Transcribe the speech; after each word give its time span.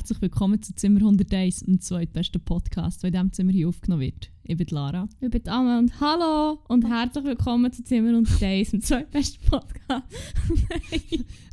Herzlich 0.00 0.22
willkommen 0.22 0.62
zu 0.62 0.74
Zimmer 0.74 1.00
101, 1.00 1.60
dem 1.60 1.78
zweitbesten 1.78 2.40
Podcast, 2.40 3.02
der 3.02 3.08
in 3.08 3.12
diesem 3.12 3.32
Zimmer 3.34 3.52
hier 3.52 3.68
aufgenommen 3.68 4.00
wird. 4.00 4.30
Ich 4.44 4.56
bin 4.56 4.66
Lara. 4.70 5.06
Ich 5.20 5.28
bin 5.28 5.46
Anne 5.46 5.78
und 5.78 6.00
hallo 6.00 6.58
und 6.68 6.88
herzlich 6.88 7.22
willkommen 7.22 7.70
zu 7.70 7.84
Zimmer 7.84 8.08
101, 8.08 8.70
dem 8.70 8.80
zweitbesten 8.80 9.46
Podcast. 9.46 10.06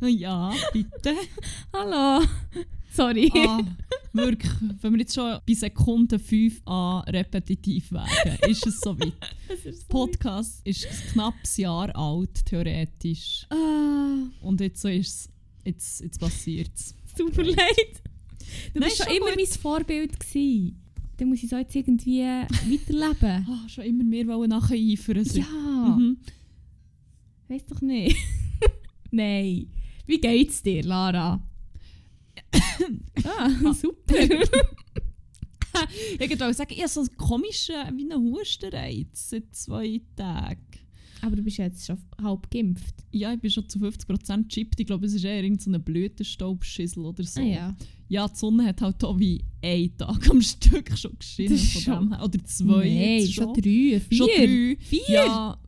Ja, 0.00 0.50
bitte. 0.72 1.14
hallo. 1.74 2.24
Sorry. 2.90 3.30
Ah, 3.36 3.60
wirklich, 4.14 4.50
wenn 4.80 4.92
wir 4.94 5.00
jetzt 5.00 5.14
schon 5.14 5.38
bei 5.46 5.52
Sekunde 5.52 6.18
5 6.18 6.62
an 6.64 7.02
repetitiv 7.02 7.92
werden, 7.92 8.38
ist 8.48 8.66
es 8.66 8.80
soweit. 8.80 9.12
Das 9.46 9.58
ist 9.66 9.80
so 9.82 9.86
Podcast 9.90 10.66
ist 10.66 10.86
ein 10.86 11.12
knappes 11.12 11.58
Jahr 11.58 11.94
alt, 11.94 12.46
theoretisch. 12.46 13.46
Ah, 13.50 14.22
Und 14.40 14.62
jetzt 14.62 14.80
so 14.80 14.88
ist 14.88 15.06
es, 15.06 15.30
jetzt, 15.66 16.00
jetzt 16.00 16.18
passiert 16.18 16.70
es. 16.74 16.94
super 17.14 17.42
leid. 17.44 18.02
Du 18.74 18.80
Nein, 18.80 18.88
bist 18.88 18.96
schon 19.02 19.14
immer 19.16 19.26
gut. 19.26 19.36
mein 19.36 19.46
Vorbild 19.46 20.20
gewesen. 20.20 20.82
Dann 21.16 21.28
muss 21.28 21.42
ich 21.42 21.48
so 21.48 21.56
jetzt 21.56 21.74
irgendwie 21.74 22.22
weiterleben. 22.22 23.46
Ah, 23.48 23.68
schon 23.68 23.84
immer 23.84 24.04
mehr 24.04 24.26
wollen 24.28 24.50
nacheifern. 24.50 25.24
so. 25.24 25.38
ja, 25.40 25.46
Mhm. 25.98 26.18
weiß 27.48 27.66
doch 27.66 27.80
nicht. 27.80 28.16
Nein. 29.10 29.70
Wie 30.06 30.20
geht's 30.20 30.62
dir, 30.62 30.82
Lara? 30.84 31.42
ah, 33.24 33.72
super. 33.74 34.14
Ich 36.18 36.28
wollte 36.40 36.54
sagen, 36.54 36.72
ich 36.72 36.78
habe 36.80 36.88
so 36.88 37.00
einen 37.00 37.16
komischen, 37.16 37.74
wie 37.96 38.10
einen 38.10 38.32
Hustenreiz 38.32 39.28
seit 39.30 39.54
zwei 39.54 40.00
Tagen. 40.16 40.66
Aber 41.22 41.36
du 41.36 41.42
bist 41.42 41.56
jetzt 41.58 41.86
schon 41.86 41.98
halb 42.22 42.50
geimpft. 42.50 42.94
Ja, 43.10 43.32
ich 43.32 43.40
bin 43.40 43.50
schon 43.50 43.68
zu 43.68 43.78
50% 43.78 44.48
chippt. 44.48 44.78
Ich 44.80 44.86
glaube, 44.86 45.06
es 45.06 45.14
ist 45.14 45.24
eher 45.24 45.36
irgendein 45.42 45.60
so 45.60 45.70
eine 45.70 45.78
Blütenstaubschissel 45.80 47.04
oder 47.04 47.24
so. 47.24 47.40
Ah 47.40 47.44
ja. 47.44 47.76
Ja, 48.08 48.28
die 48.28 48.36
Sonne 48.36 48.64
hat 48.66 48.80
halt 48.80 49.02
auch 49.04 49.18
wie 49.18 49.44
einen 49.62 49.96
Tag 49.96 50.30
am 50.30 50.40
Stück 50.40 50.96
schon 50.96 51.18
geschienen. 51.18 51.50
Das 51.52 51.62
ist 51.62 51.72
Von 51.72 51.82
schon- 51.82 52.10
dem. 52.10 52.20
Oder 52.20 52.44
zwei. 52.44 52.88
Nein, 52.88 53.18
jetzt 53.20 53.34
schon 53.34 53.52
drei, 53.54 53.60
vier. 53.62 54.00
Schon 54.12 54.26
drei. 54.28 54.76
Vier? 54.80 55.00
Ja, 55.08 55.58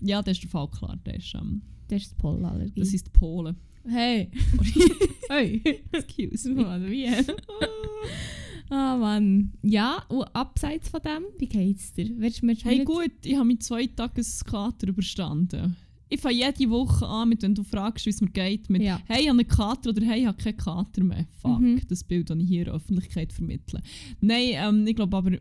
ja, 0.00 0.22
das 0.22 0.36
ist 0.36 0.42
der 0.44 0.50
Fall 0.50 0.68
klar. 0.68 0.98
Das 1.04 1.16
ist, 1.16 1.34
ähm, 1.34 1.62
Das 1.88 2.02
ist 2.02 2.12
die 2.12 2.16
Pollenallergie. 2.16 2.80
das 2.80 2.94
ist 2.94 3.06
die 3.06 3.10
Polen. 3.10 3.56
Hey. 3.86 4.30
hey. 5.28 5.62
Excuse 5.92 6.50
me. 6.52 6.90
Wie? 6.90 7.06
Ah, 8.70 8.96
Mann. 8.96 9.52
Ja, 9.62 10.02
und 10.08 10.24
abseits 10.34 10.88
von 10.88 11.00
dem, 11.02 11.24
wie 11.38 11.46
geht's 11.48 11.92
dir? 11.92 12.10
Willst 12.18 12.42
du 12.42 12.46
mir 12.46 12.54
Hey 12.56 12.84
gut, 12.84 13.10
ich 13.24 13.34
habe 13.34 13.44
meinen 13.46 13.60
zwei 13.60 13.86
Tages 13.86 14.44
Kater 14.44 14.88
überstanden. 14.88 15.76
Ich 16.10 16.20
fange 16.20 16.36
jede 16.36 16.70
Woche 16.70 17.06
an, 17.06 17.28
mit, 17.28 17.42
wenn 17.42 17.54
du 17.54 17.62
fragst, 17.62 18.06
wie 18.06 18.10
es 18.10 18.20
mir 18.22 18.30
geht, 18.30 18.70
mit 18.70 18.80
Ja. 18.82 18.98
«Hey, 19.06 19.22
ich 19.24 19.28
habe 19.28 19.38
einen 19.40 19.48
Kater» 19.48 19.90
oder 19.90 20.02
«Hey, 20.06 20.20
ich 20.20 20.26
habe 20.26 20.38
keinen 20.42 20.56
Kater 20.56 21.04
mehr». 21.04 21.26
Fuck, 21.42 21.60
Mhm. 21.60 21.80
das 21.86 22.02
Bild, 22.02 22.30
das 22.30 22.38
ich 22.38 22.48
hier 22.48 22.60
in 22.60 22.64
der 22.66 22.74
Öffentlichkeit 22.74 23.30
vermittle. 23.32 23.82
Nein, 24.20 24.50
ähm, 24.54 24.86
ich 24.86 24.96
glaube 24.96 25.14
aber, 25.16 25.32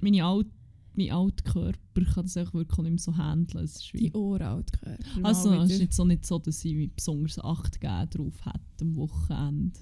meine 0.00 0.24
Alt, 0.24 0.46
mein 0.94 1.10
alter 1.10 1.42
Körper 1.42 2.04
kann 2.14 2.24
das 2.24 2.36
auch 2.36 2.52
wirklich 2.54 2.78
nicht 2.78 2.90
mehr 2.90 2.98
so 2.98 3.16
handeln. 3.16 3.64
Es 3.64 3.76
ist 3.76 3.94
wie, 3.94 4.10
Die 4.10 4.12
Uraltkörper. 4.12 4.98
also, 5.24 5.52
es 5.54 5.70
ist 5.72 5.80
jetzt 5.80 5.96
so 5.96 6.04
nicht 6.04 6.24
so, 6.24 6.38
dass 6.38 6.64
ich 6.64 6.76
wie 6.76 6.86
besonders 6.88 7.38
Acht 7.42 7.80
gegeben 7.80 8.10
drauf 8.10 8.44
hätte 8.44 8.60
am 8.82 8.94
Wochenende. 8.96 9.72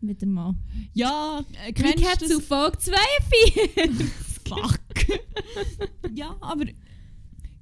Wieder 0.00 0.26
mal. 0.26 0.54
Ja, 0.94 1.44
äh, 1.66 1.72
Kennst 1.72 2.22
du 2.22 2.26
du 2.28 2.34
zu 2.34 2.40
Folge 2.40 2.78
42? 2.78 4.06
Fuck. 4.48 4.80
ja, 6.14 6.36
aber 6.40 6.66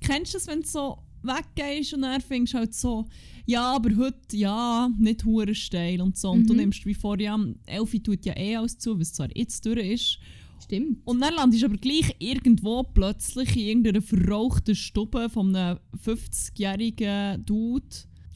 kennst 0.01 0.35
du 0.35 0.39
es, 0.39 0.47
wenn 0.47 0.61
du 0.61 0.67
so 0.67 0.99
weggehst 1.23 1.95
und 1.95 2.03
dann 2.03 2.21
findest 2.21 2.55
du 2.55 2.59
halt 2.59 2.75
so, 2.75 3.07
ja, 3.47 3.75
aber 3.75 3.95
heute, 3.97 4.37
ja, 4.37 4.89
nicht 4.99 5.25
hure 5.25 5.55
steil 5.55 6.01
und 6.01 6.17
so. 6.17 6.31
Und 6.31 6.47
du 6.49 6.53
Mhm. 6.53 6.61
nimmst 6.61 6.87
wie 6.87 6.95
vor, 6.95 7.19
ja, 7.19 7.39
Elfi 7.67 8.01
tut 8.03 8.25
ja 8.25 8.37
eh 8.37 8.57
alles 8.57 8.79
zu, 8.79 8.99
was 9.01 9.13
zwar 9.13 9.29
jetzt 9.37 9.65
durch 9.67 9.79
ist. 9.93 10.19
Stimmt. 10.63 10.99
Und 11.05 11.21
dann 11.21 11.35
landest 11.35 11.63
du 11.63 11.67
aber 11.67 11.77
gleich 11.77 12.15
irgendwo 12.19 12.83
plötzlich 12.83 13.57
in 13.57 13.63
irgendeiner 13.69 14.03
verrauchten 14.03 14.75
Stube 14.75 15.29
von 15.29 15.55
einem 15.55 15.79
50-jährigen 16.05 17.45
Dude 17.45 17.85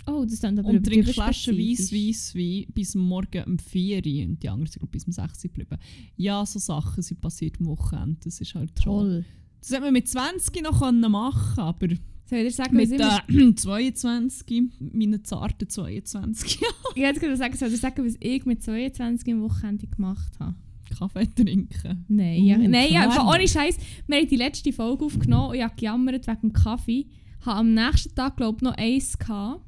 Oh, 0.06 0.24
das 0.24 0.40
dann 0.40 0.58
aber 0.58 0.68
und 0.68 0.76
übertrieben 0.76 1.12
Flaschen 1.12 1.56
weiss, 1.56 1.92
weiss, 1.92 2.34
Wein 2.34 2.66
bis 2.74 2.94
morgen 2.94 3.44
um 3.44 3.58
4 3.58 3.96
Uhr 3.96 4.28
und 4.28 4.42
die 4.42 4.48
anderen 4.48 4.66
sind 4.66 4.80
glaub, 4.80 4.90
bis 4.90 5.04
um 5.04 5.12
6 5.12 5.44
Uhr 5.44 5.50
geblieben. 5.50 5.78
Ja, 6.16 6.44
so 6.46 6.58
Sachen 6.58 7.02
sind 7.02 7.20
passiert 7.20 7.56
am 7.60 7.66
Wochenende. 7.66 8.18
Das 8.24 8.40
ist 8.40 8.54
halt 8.54 8.72
schon... 8.82 9.00
Toll. 9.00 9.24
Das 9.60 9.70
hätte 9.70 9.82
man 9.82 9.92
mit 9.92 10.08
20 10.08 10.62
noch 10.62 10.80
können 10.80 11.10
machen 11.10 11.58
aber 11.58 11.88
Soll 12.30 12.38
ich 12.38 12.54
sagen, 12.54 12.76
mit 12.76 12.92
ich, 12.92 13.00
äh, 13.00 13.54
22, 13.56 14.62
meinen 14.78 15.24
zarten 15.24 15.68
22 15.68 16.60
Jahren, 16.60 16.74
ich 16.94 17.02
hätte 17.02 17.18
gerade 17.18 17.36
sagen, 17.36 17.56
soll 17.56 17.72
ich 17.72 17.80
sagen, 17.80 18.06
was 18.06 18.14
ich 18.20 18.46
mit 18.46 18.62
22 18.62 19.34
am 19.34 19.42
Wochenende 19.42 19.88
gemacht 19.88 20.32
habe? 20.38 20.54
Kaffee 20.96 21.26
trinken. 21.26 22.04
Nein, 22.08 22.44
ja, 22.44 22.56
Uh, 22.56 22.68
nein 22.68 22.92
ja, 22.92 23.28
ohne 23.28 23.46
Scheiß. 23.48 23.76
Wir 24.06 24.18
haben 24.18 24.28
die 24.28 24.36
letzte 24.36 24.72
Folge 24.72 25.04
aufgenommen 25.04 25.50
und 25.50 25.56
ich 25.56 25.62
habe 25.62 25.74
gejammert 25.76 26.26
wegen 26.26 26.40
dem 26.40 26.52
Kaffee. 26.52 27.06
Habe 27.40 27.60
am 27.60 27.74
nächsten 27.74 28.14
Tag, 28.14 28.36
glaube 28.36 28.58
ich, 28.58 28.62
noch 28.62 28.74
eins 28.76 29.18
gehabt. 29.18 29.60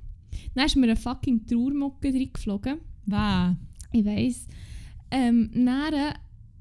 Dann 0.54 0.66
ist 0.66 0.76
mir 0.76 0.84
eine 0.84 0.96
fucking 0.96 1.46
Trauermucke 1.46 2.08
reingeflogen. 2.08 2.78
Wer? 3.06 3.56
Ich 3.92 4.04
weiss. 4.04 4.46
Ähm, 5.10 5.50
dann 5.52 6.14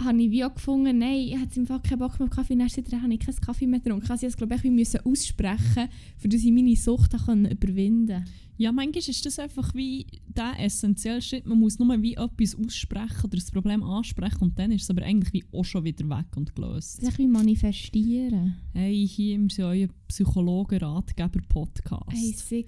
habe 0.05 0.21
ich 0.21 0.31
wie 0.31 0.43
auch 0.43 0.53
gefunden, 0.53 0.97
nein, 0.97 1.27
ich 1.27 1.37
hatte 1.37 1.59
im 1.59 1.67
Fall 1.67 1.81
keinen 1.81 1.99
Bock 1.99 2.19
mehr 2.19 2.27
auf 2.27 2.35
Kaffee. 2.35 2.55
Dann 2.55 2.69
seitdem 2.69 3.01
habe 3.01 3.13
ich 3.13 3.19
keinen 3.19 3.37
Kaffee 3.37 3.67
mehr 3.67 3.79
getrunken. 3.79 4.09
Also 4.09 4.27
ich 4.27 4.35
glaube 4.35 4.55
ich, 4.55 4.63
wie 4.63 4.71
müssen 4.71 4.99
aussprechen, 5.05 5.87
für 6.17 6.27
dass 6.27 6.43
ich 6.43 6.51
meine 6.51 6.75
Sucht 6.75 7.13
überwinden 7.13 8.07
konnte. 8.07 8.23
Ja, 8.57 8.71
manchmal 8.71 9.09
ist 9.09 9.25
das 9.25 9.39
einfach 9.39 9.73
wie 9.73 10.05
der 10.27 10.59
essentielle 10.59 11.21
Schritt. 11.21 11.47
Man 11.47 11.59
muss 11.59 11.79
nur 11.79 12.01
wie 12.01 12.13
etwas 12.13 12.55
aussprechen 12.55 13.23
oder 13.23 13.37
das 13.37 13.49
Problem 13.49 13.81
ansprechen 13.81 14.41
und 14.41 14.59
dann 14.59 14.71
ist 14.71 14.83
es 14.83 14.89
aber 14.89 15.03
eigentlich 15.03 15.33
wie 15.33 15.43
auch 15.51 15.65
schon 15.65 15.83
wieder 15.83 16.07
weg 16.09 16.27
und 16.35 16.55
gelöst. 16.55 16.97
Das 16.97 17.03
ist 17.03 17.09
ein 17.09 17.15
bisschen 17.15 17.31
manifestieren. 17.31 18.55
Hey, 18.73 19.07
hier 19.07 19.35
im 19.35 19.49
sind 19.49 19.65
euer 19.65 19.87
Psychologen-Ratgeber-Podcast. 20.07 22.11
Hey, 22.11 22.33
sick. 22.33 22.67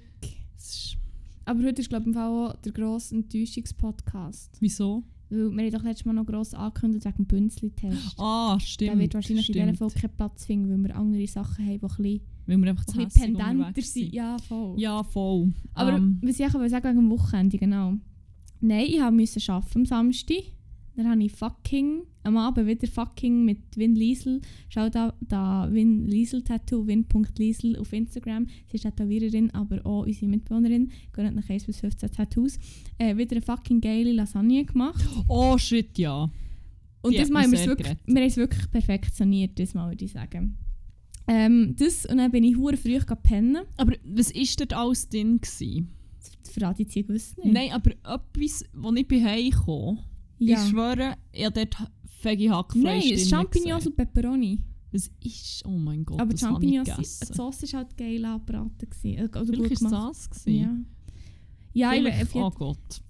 Ist- 0.64 0.98
Aber 1.46 1.62
heute 1.64 1.82
ist 1.82 1.90
glaube 1.90 2.10
ich 2.10 2.16
auch 2.18 2.54
der 2.64 2.72
grosse 2.72 3.16
Enttäuschungspodcast. 3.16 4.58
Wieso? 4.60 5.04
Weil 5.30 5.52
wir 5.52 5.64
haben 5.64 5.72
doch 5.72 5.84
letztes 5.84 6.06
Mal 6.06 6.14
noch 6.14 6.26
gross 6.26 6.54
angekündigt 6.54 7.06
wegen 7.06 7.18
dem 7.18 7.26
Bünzli-Test. 7.26 8.20
Ah, 8.20 8.58
stimmt. 8.60 8.92
Der 8.92 9.00
wird 9.00 9.14
wahrscheinlich 9.16 9.50
in 9.50 9.54
stimmt. 9.56 9.70
dieser 9.72 9.78
Folge 9.78 10.00
keinen 10.00 10.16
Platz 10.16 10.46
finden, 10.46 10.70
weil 10.70 10.90
wir 10.90 10.96
andere 10.96 11.28
Sachen 11.28 11.66
haben, 11.66 11.80
die 11.80 11.84
ein 11.86 11.90
bisschen, 11.90 12.22
Weil 12.46 12.58
wir 12.58 12.70
einfach 12.70 12.86
zu 12.86 13.00
ein 13.00 13.06
hässig 13.06 13.22
bisschen 13.22 13.38
pendenter 13.38 13.82
sind. 13.82 14.14
Ja, 14.14 14.38
voll. 14.38 14.80
Ja, 14.80 15.04
voll. 15.04 15.54
Aber 15.74 15.94
Ähm, 15.94 16.20
was 16.22 16.40
ich 16.40 16.46
auch 16.46 16.54
wollte 16.54 16.70
sagen 16.70 16.86
wegen 16.88 16.98
dem 17.00 17.10
Wochenende, 17.10 17.58
genau. 17.58 17.94
Nein, 18.62 18.86
ich 18.88 19.02
musste 19.12 19.52
arbeiten 19.52 19.80
am 19.80 19.86
Samstag. 19.86 20.44
Dann 20.96 21.10
habe 21.10 21.24
ich 21.24 21.32
fucking 21.32 22.04
am 22.24 22.38
Abend 22.38 22.68
wieder 22.68 22.88
fucking 22.88 23.44
mit 23.44 23.60
Win 23.76 23.96
Liesel. 23.96 24.42
Schau 24.70 24.90
da, 24.90 25.14
da 25.22 25.68
Win 25.72 26.08
Liesel 26.08 26.44
Tattoo, 26.44 26.86
win.liesel 26.86 27.78
auf 27.78 27.92
Instagram. 27.94 28.48
Sie 28.68 28.76
ist 28.76 28.84
Tätowiererin, 28.84 29.52
aber 29.52 29.86
auch 29.86 30.06
unsere 30.06 30.28
Mitbewohnerin. 30.28 30.92
Gehen 31.14 31.36
nach 31.36 31.50
1 31.50 31.66
bis 31.66 31.80
15 31.80 32.12
Tattoos. 32.12 32.60
Äh, 32.98 33.18
wieder 33.18 33.36
eine 33.36 33.42
fucking 33.42 33.82
geile 33.82 34.14
Lasagne 34.14 34.66
gemacht. 34.66 35.04
oh 35.28 35.58
shit, 35.58 35.98
ja. 35.98 36.30
Und 37.02 37.14
Die 37.14 37.18
das 37.18 37.30
Mal 37.30 37.52
wir 37.52 37.66
wirklich, 37.66 37.98
wir 38.06 38.16
haben 38.16 38.28
es 38.28 38.38
wirklich 38.38 38.72
perfektioniert, 38.72 39.60
das 39.60 39.74
Mal 39.74 39.90
würde 39.90 40.06
ich 40.06 40.12
sagen. 40.12 40.58
Ähm, 41.28 41.76
das, 41.78 42.06
und 42.06 42.18
dann 42.18 42.32
bin 42.32 42.44
ich 42.44 42.58
hure 42.58 42.78
früh 42.78 43.00
pennen. 43.24 43.64
Aber 43.78 43.94
was 44.06 44.34
war 44.34 44.44
dort 44.58 44.74
alles 44.74 45.10
drin? 45.10 45.40
Gewesen? 45.42 45.90
Das 46.44 46.54
verrate 46.54 46.84
ich 46.84 46.94
jetzt 46.94 47.08
gewusst 47.08 47.38
nicht. 47.38 47.54
Nein, 47.54 47.72
aber 47.72 47.92
etwas, 47.92 48.64
als 48.82 48.98
ich 48.98 49.08
bei 49.08 49.24
Hause 49.24 49.50
kam, 49.66 50.00
ja. 50.48 50.64
ich 50.64 50.70
schwöre, 50.70 51.16
ich 51.32 51.46
habe 51.46 51.66
dort 51.66 51.90
Veggie 52.24 52.50
Hackfleisch 52.50 53.06
Nein, 53.06 53.14
es 53.14 53.30
drin 53.30 53.30
Champignons 53.30 53.88
und 53.88 53.96
Peperoni. 53.96 54.60
Was 54.92 55.10
ist? 55.24 55.66
Oh 55.66 55.72
mein 55.72 56.06
Gott, 56.06 56.22
Aber 56.22 56.32
das 56.32 56.44
habe 56.44 56.64
ich 56.64 56.76
Champignons, 56.76 57.20
die. 57.20 57.34
Sauce 57.34 57.74
war 57.74 57.80
halt 57.80 57.98
geil 57.98 58.24
angebraten. 58.24 58.90
gewesen, 58.90 59.18
äh, 59.18 59.24
Oder 59.24 59.46
Vielleicht 59.46 59.82
gut 59.82 59.92
war 59.92 60.12
es 60.12 60.30
das. 60.30 60.46
Ja, 60.46 60.76
ja 61.74 61.94
ich, 61.94 62.00
Vielleicht, 62.00 62.30
ich, 62.30 62.36
oh 62.36 62.52
Gott. 62.52 63.02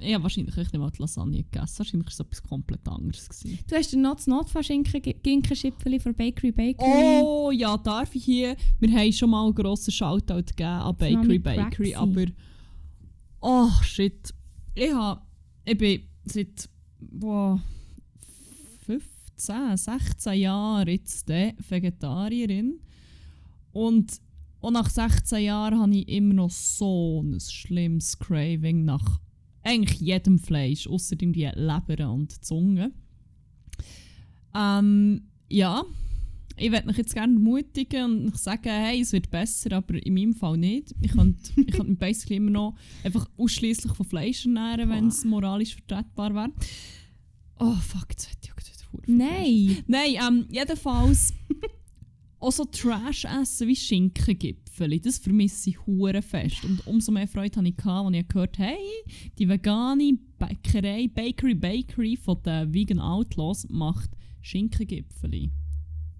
Ich 0.00 0.12
habe 0.12 0.24
wahrscheinlich 0.24 0.54
nicht 0.54 0.74
mal 0.74 0.90
die 0.90 1.00
Lasagne 1.00 1.42
gegessen. 1.44 1.78
Wahrscheinlich 1.78 2.06
war 2.06 2.12
es 2.12 2.20
etwas 2.20 2.42
komplett 2.42 2.86
anderes. 2.86 3.28
Gewesen. 3.28 3.58
du 3.66 3.74
hast 3.74 3.92
den 3.92 4.02
Not 4.02 4.26
Notfallschinken 4.26 5.14
Ginkenschipfeli 5.22 5.98
von 5.98 6.14
Bakery 6.14 6.52
Bakery. 6.52 7.22
Oh 7.22 7.50
ja, 7.50 7.78
darf 7.78 8.14
ich 8.14 8.24
hier? 8.24 8.56
Wir 8.80 8.92
haben 8.92 9.12
schon 9.12 9.30
mal 9.30 9.44
einen 9.44 9.54
grossen 9.54 9.92
Shoutout 9.92 10.34
gegeben 10.34 10.68
an 10.68 10.96
Das 10.98 11.10
Bakery 11.10 11.38
Bakery, 11.38 11.94
aber 11.94 12.26
oh 13.40 13.70
shit. 13.82 14.34
Ich, 14.74 14.92
hab, 14.92 15.26
ich 15.64 15.78
bin 15.78 16.02
seit 16.24 16.68
boah, 16.98 17.62
15, 18.86 19.76
16 19.76 20.32
Jahren 20.34 20.88
jetzt 20.88 21.28
Vegetarierin 21.28 22.80
und 23.72 24.20
auch 24.60 24.70
nach 24.70 24.88
16 24.88 25.44
Jahren 25.44 25.78
habe 25.78 25.94
ich 25.94 26.08
immer 26.08 26.34
noch 26.34 26.50
so 26.50 27.22
ein 27.22 27.38
schlimmes 27.38 28.18
Craving 28.18 28.84
nach 28.84 29.20
eigentlich 29.62 30.00
jedem 30.00 30.38
Fleisch, 30.38 30.86
außer 30.86 31.16
die 31.16 31.50
Leber 31.54 32.10
und 32.10 32.44
Zunge. 32.44 32.92
Ähm, 34.54 35.28
ja, 35.48 35.84
ich 36.56 36.70
würde 36.70 36.86
mich 36.86 36.96
jetzt 36.96 37.14
gerne 37.14 37.34
ermutigen 37.34 38.26
und 38.26 38.38
sagen, 38.38 38.68
hey, 38.68 39.00
es 39.00 39.12
wird 39.12 39.30
besser, 39.30 39.72
aber 39.72 39.94
in 40.04 40.14
meinem 40.14 40.34
Fall 40.34 40.56
nicht. 40.56 40.94
Ich 41.00 41.12
könnte, 41.12 41.50
ich 41.56 41.72
könnte 41.72 41.90
mich 41.90 41.98
basically 41.98 42.36
immer 42.36 42.50
noch 42.50 42.76
einfach 43.02 43.28
ausschließlich 43.36 43.92
von 43.92 44.06
Fleisch 44.06 44.46
ernähren, 44.46 44.90
wenn 44.90 45.08
es 45.08 45.24
moralisch 45.24 45.74
vertretbar 45.74 46.34
wäre. 46.34 46.52
Oh 47.58 47.74
fuck, 47.74 48.06
jetzt 48.10 48.30
hätte 48.30 48.40
ich 48.44 48.52
auch 48.52 48.56
wieder 48.56 48.74
Nein! 49.06 49.78
Nein, 49.86 50.16
ähm, 50.20 50.46
jedenfalls 50.50 51.34
auch 52.38 52.52
so 52.52 52.64
Trash 52.64 53.24
essen 53.24 53.68
wie 53.68 53.76
Schinkengipfeli, 53.76 55.00
das 55.00 55.18
vermisse 55.18 55.70
ich 55.70 55.86
hure 55.86 56.22
fest. 56.22 56.64
Und 56.64 56.86
umso 56.86 57.10
mehr 57.10 57.26
Freude 57.26 57.56
hatte 57.56 57.68
ich, 57.68 57.84
als 57.84 58.14
ich 58.14 58.28
gehört 58.28 58.58
habe, 58.58 58.68
hey, 58.68 59.30
die 59.38 59.48
vegane 59.48 60.18
Bäckerei, 60.38 61.08
Bakery 61.08 61.54
Bakery 61.54 62.16
von 62.16 62.42
den 62.42 62.72
Vegan 62.72 63.00
Outlaws 63.00 63.66
macht 63.70 64.10
Schinkengipfeli. 64.42 65.50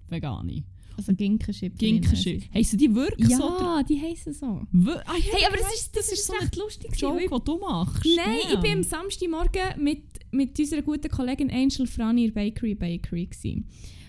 Vegane. 0.09 0.63
Also 0.97 1.13
Ginkenschippen. 1.13 1.77
Ginkenschippen. 1.77 2.53
Heissen 2.53 2.77
die 2.77 2.93
wirklich 2.93 3.35
so? 3.35 3.43
Ja, 3.43 3.83
die 3.83 3.99
heißen 3.99 4.33
so. 4.33 4.61
Wir 4.71 5.03
ah, 5.07 5.13
ich 5.17 5.31
Hey, 5.31 5.45
aber 5.45 5.57
das 5.57 5.73
ist, 5.73 5.95
das 5.95 6.11
ist 6.11 6.25
so 6.25 6.33
echt 6.41 6.55
lustig. 6.55 6.91
ein 6.91 6.97
Joke, 6.97 7.27
den 7.27 7.43
du 7.43 7.57
machst. 7.57 8.05
Nein, 8.05 8.37
ich 8.53 8.59
bin 8.59 8.71
am 8.71 8.83
Samstagmorgen 8.83 9.83
mit, 9.83 10.03
mit 10.31 10.57
unserer 10.57 10.81
guten 10.81 11.09
Kollegin 11.09 11.51
Angel 11.51 11.85
Frani 11.85 12.25
in 12.25 12.33
der 12.33 12.41
Bakery 12.41 12.75
Bakery. 12.75 13.25
Gewesen. 13.25 13.67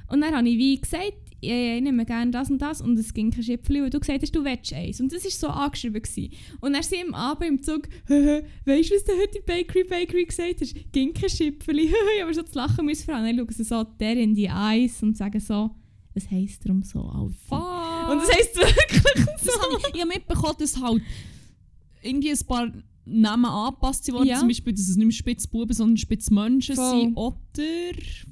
Und 0.08 0.20
dann 0.20 0.34
habe 0.34 0.48
ich 0.48 0.58
wie 0.58 0.81
gesagt, 0.81 1.12
ich, 1.40 1.50
ich 1.50 1.82
nehme 1.82 2.06
gerne 2.06 2.31
das 2.31 2.50
und 2.50 2.62
das 2.62 2.81
und 2.81 2.98
es 2.98 3.12
ging 3.12 3.31
kein 3.31 3.43
Schipfeli, 3.43 3.82
weil 3.82 3.90
du 3.90 3.98
gesagt 3.98 4.22
hast, 4.22 4.34
du 4.34 4.44
willst 4.44 4.72
eins. 4.72 5.00
Und 5.00 5.12
das 5.12 5.25
war 5.25 5.31
so 5.31 5.48
angeschrieben. 5.48 6.00
Gewesen. 6.00 6.31
Und 6.60 6.72
dann 6.72 6.82
sind 6.82 6.98
wir 6.98 7.06
am 7.08 7.14
Abend 7.14 7.48
im 7.48 7.62
Zug, 7.62 7.88
«Haha, 8.08 8.43
weißt 8.64 8.90
du, 8.90 8.94
was 8.94 9.04
du 9.04 9.12
heute 9.12 9.38
in 9.38 9.44
Bakery 9.44 9.84
Bakery 9.84 10.25
gesagt 10.25 10.60
hast? 10.60 10.75
Ging 10.93 11.12
kein 11.12 11.28
Schipfeli. 11.28 11.84
ich 12.16 12.22
habe 12.22 12.32
so 12.32 12.43
zu 12.43 12.56
lachen 12.56 12.87
müssen. 12.87 13.10
Und 13.10 13.25
dann 13.25 13.37
schauen 13.37 13.50
sie 13.50 13.64
so 13.64 13.82
der 13.82 14.16
in 14.16 14.34
die 14.34 14.46
Eyes 14.46 15.02
und 15.02 15.16
sagen 15.16 15.40
so, 15.40 15.75
was 16.16 16.30
heisst 16.30 16.64
darum 16.64 16.82
so, 16.82 17.02
Alter? 17.02 17.34
Fuck. 17.48 18.10
Und 18.10 18.18
das 18.22 18.34
heisst 18.34 18.56
wirklich 18.56 19.02
so. 19.42 19.50
Ich, 19.78 19.94
ich 19.94 20.00
habe 20.00 20.08
mitbekommen, 20.12 20.56
dass 20.58 20.80
halt 20.80 21.02
irgendwie 22.02 22.30
ein 22.30 22.38
paar 22.46 22.72
Namen 23.04 23.44
angepasst 23.44 24.10
wurden. 24.12 24.26
Ja. 24.26 24.38
Zum 24.38 24.48
Beispiel, 24.48 24.72
dass 24.72 24.88
es 24.88 24.96
nicht 24.96 25.06
mehr 25.06 25.12
Spitzbuben, 25.12 25.72
sondern 25.74 25.96
Spitzmenschen 25.96 26.74
Voll. 26.76 27.00
sind. 27.00 27.16
Oder 27.16 27.36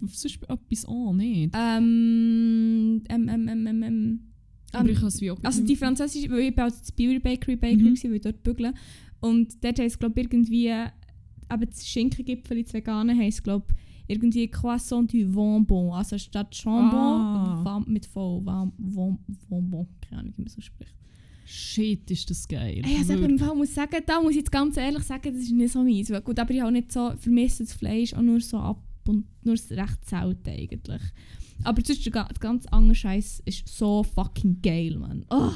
sonst 0.08 0.38
etwas 0.48 0.84
auch 0.86 1.12
nicht. 1.12 1.54
Ähm, 1.56 3.02
ähm, 3.08 3.28
ähm, 3.28 3.48
ähm, 3.48 3.66
ähm, 3.66 3.82
ähm. 3.82 4.20
Aber 4.72 4.88
ich 4.88 4.96
habe 4.98 5.06
es 5.06 5.20
wie 5.20 5.30
auch 5.30 5.38
Also 5.44 5.62
die 5.64 5.76
französische, 5.76 6.28
weil 6.30 6.40
ich 6.40 6.54
bin 6.54 6.64
also 6.64 6.78
Beauty 6.96 7.20
Bakery 7.20 7.54
Bakery 7.56 7.90
Mhm. 7.90 7.96
weil 8.04 8.14
ich 8.16 8.22
dort 8.22 8.42
bügeln. 8.42 8.75
Und 9.20 9.62
dort 9.62 9.78
heisst 9.78 10.00
glaube 10.00 10.20
ich 10.20 10.26
irgendwie, 10.26 10.70
aber 11.48 11.66
das 11.66 11.87
Schinkengipfel, 11.87 12.62
das 12.62 12.75
Vegane 12.75 13.16
heisst 13.16 13.44
glaube 13.44 13.66
irgendwie 14.06 14.48
Croissant 14.48 15.06
du 15.12 15.26
Bonbon. 15.32 15.92
Also 15.92 16.18
statt 16.18 16.54
Jambon 16.62 17.20
Ah. 17.66 17.82
Mit 17.86 18.06
V, 18.06 18.40
Bonbon. 18.40 19.86
Keine 20.00 20.20
Ahnung, 20.20 20.32
wie 20.36 20.42
man 20.42 20.48
so 20.50 20.60
spricht. 20.60 20.94
Shit, 21.46 22.10
ist 22.10 22.30
das 22.30 22.48
geil. 22.48 22.80
Ey, 22.84 22.98
also 22.98 23.12
im 23.14 23.38
Fall 23.38 23.54
muss 23.54 23.68
ich 23.68 23.74
sagen, 23.74 23.96
da 24.06 24.20
muss 24.20 24.30
ich 24.30 24.38
jetzt 24.38 24.52
ganz 24.52 24.76
ehrlich 24.78 25.02
sagen, 25.04 25.30
das 25.32 25.42
ist 25.42 25.52
nicht 25.52 25.72
so 25.72 25.82
meins. 25.84 26.10
Gut, 26.24 26.38
aber 26.38 26.50
ich 26.52 26.60
habe 26.62 26.72
nicht 26.72 26.90
so 26.90 27.12
vermisst 27.18 27.60
das 27.60 27.72
Fleisch, 27.74 28.14
auch 28.14 28.22
nur 28.22 28.40
so 28.40 28.56
ab 28.58 28.82
und 29.06 29.24
nur 29.44 29.54
recht 29.54 30.04
selten 30.08 30.48
eigentlich. 30.50 31.02
Aber 31.62 31.82
sonst 31.84 32.04
der 32.06 32.12
ga- 32.12 32.28
der 32.28 32.38
ganz 32.40 32.66
andere 32.66 32.94
Scheiß 32.94 33.42
ist 33.44 33.68
so 33.68 34.02
fucking 34.02 34.60
geil, 34.62 34.96
man. 34.98 35.24
Oh, 35.30 35.50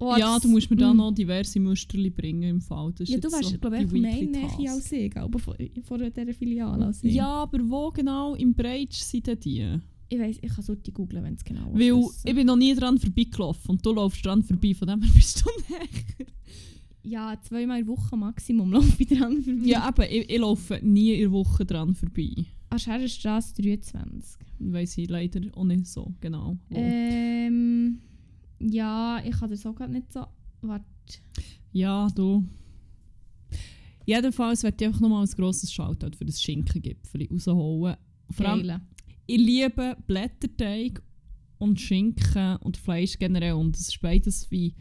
oh, 0.00 0.16
ja, 0.16 0.38
du 0.38 0.48
musst 0.48 0.70
mir 0.70 0.76
da 0.76 0.92
mm. 0.92 0.96
noch 0.96 1.12
diverse 1.12 1.60
Musterli 1.60 2.10
bringen 2.10 2.42
im 2.42 2.60
Fall. 2.60 2.90
Das 2.92 3.02
ist 3.02 3.10
Ja, 3.10 3.18
du 3.18 3.30
wärst, 3.30 3.50
so 3.50 3.58
glaube 3.58 3.82
ich, 3.82 3.92
mehr 3.92 4.26
näher 4.26 4.72
als 4.72 4.90
ich, 4.90 5.16
aber 5.16 5.38
von, 5.38 5.54
von 5.82 5.98
dieser 6.00 6.34
Filiale 6.34 6.86
als 6.86 7.04
ich. 7.04 7.14
Ja, 7.14 7.28
aber 7.28 7.58
wo 7.68 7.90
genau 7.90 8.34
im 8.34 8.54
Breitsch 8.54 9.00
sind 9.00 9.26
denn 9.26 9.38
die? 9.38 9.78
Ich 10.08 10.18
weiss, 10.18 10.38
ich 10.40 10.52
kann 10.52 10.64
Sutti 10.64 10.90
googlen, 10.90 11.22
wenn 11.22 11.34
es 11.34 11.44
genau 11.44 11.72
Weil 11.72 11.96
wissen. 11.96 12.22
ich 12.24 12.34
bin 12.34 12.46
noch 12.46 12.56
nie 12.56 12.74
dran 12.74 12.98
vorbeigelaufen 12.98 13.70
und 13.70 13.86
du 13.86 13.92
laufst 13.92 14.26
dran 14.26 14.42
vorbei, 14.42 14.74
von 14.74 14.88
dem 14.88 15.02
her 15.02 15.10
bist 15.14 15.44
du 15.44 15.50
näher. 15.72 16.26
Ja, 17.02 17.34
zweimal 17.40 17.80
in 17.80 17.86
der 17.86 17.96
Woche 17.96 18.16
Maximum 18.16 18.72
laufe 18.72 19.02
ich 19.02 19.08
dran 19.08 19.40
vorbei. 19.42 19.66
Ja, 19.66 19.82
aber 19.82 20.10
ich, 20.10 20.28
ich 20.28 20.38
laufe 20.38 20.80
nie 20.82 21.14
in 21.14 21.20
der 21.20 21.32
Woche 21.32 21.64
dran 21.64 21.94
vorbei. 21.94 22.44
An 22.70 22.78
Schererstrasse 22.78 23.54
23. 23.62 24.40
Weiss 24.58 24.98
ich 24.98 25.08
leider 25.08 25.40
auch 25.54 25.64
nicht 25.64 25.86
so 25.86 26.12
genau. 26.20 26.56
wo. 26.68 26.76
Ähm, 26.76 28.00
ja, 28.60 29.20
ich 29.24 29.38
kann 29.38 29.50
das 29.50 29.64
auch 29.66 29.74
gerade 29.74 29.92
nicht 29.92 30.12
so... 30.12 30.24
Warte. 30.62 30.84
Ja, 31.72 32.08
du. 32.14 32.44
Jedenfalls 34.06 34.62
werde 34.62 34.76
ich 34.80 34.86
einfach 34.86 35.00
nochmal 35.00 35.24
ein 35.24 35.30
grosses 35.30 35.72
Shoutout 35.72 36.16
für 36.16 36.24
das 36.24 36.42
Schinkengipfel 36.42 37.28
rausholen. 37.30 37.96
Vor 38.30 38.46
allem, 38.46 38.66
Geile. 38.66 38.80
ich 39.26 39.38
liebe 39.38 39.96
Blätterteig 40.06 41.02
und 41.58 41.80
Schinken 41.80 42.56
und 42.56 42.76
Fleisch 42.76 43.18
generell. 43.18 43.54
Und 43.54 43.76
es 43.76 43.88
ist 43.88 44.00
beides 44.00 44.50
wie 44.50 44.74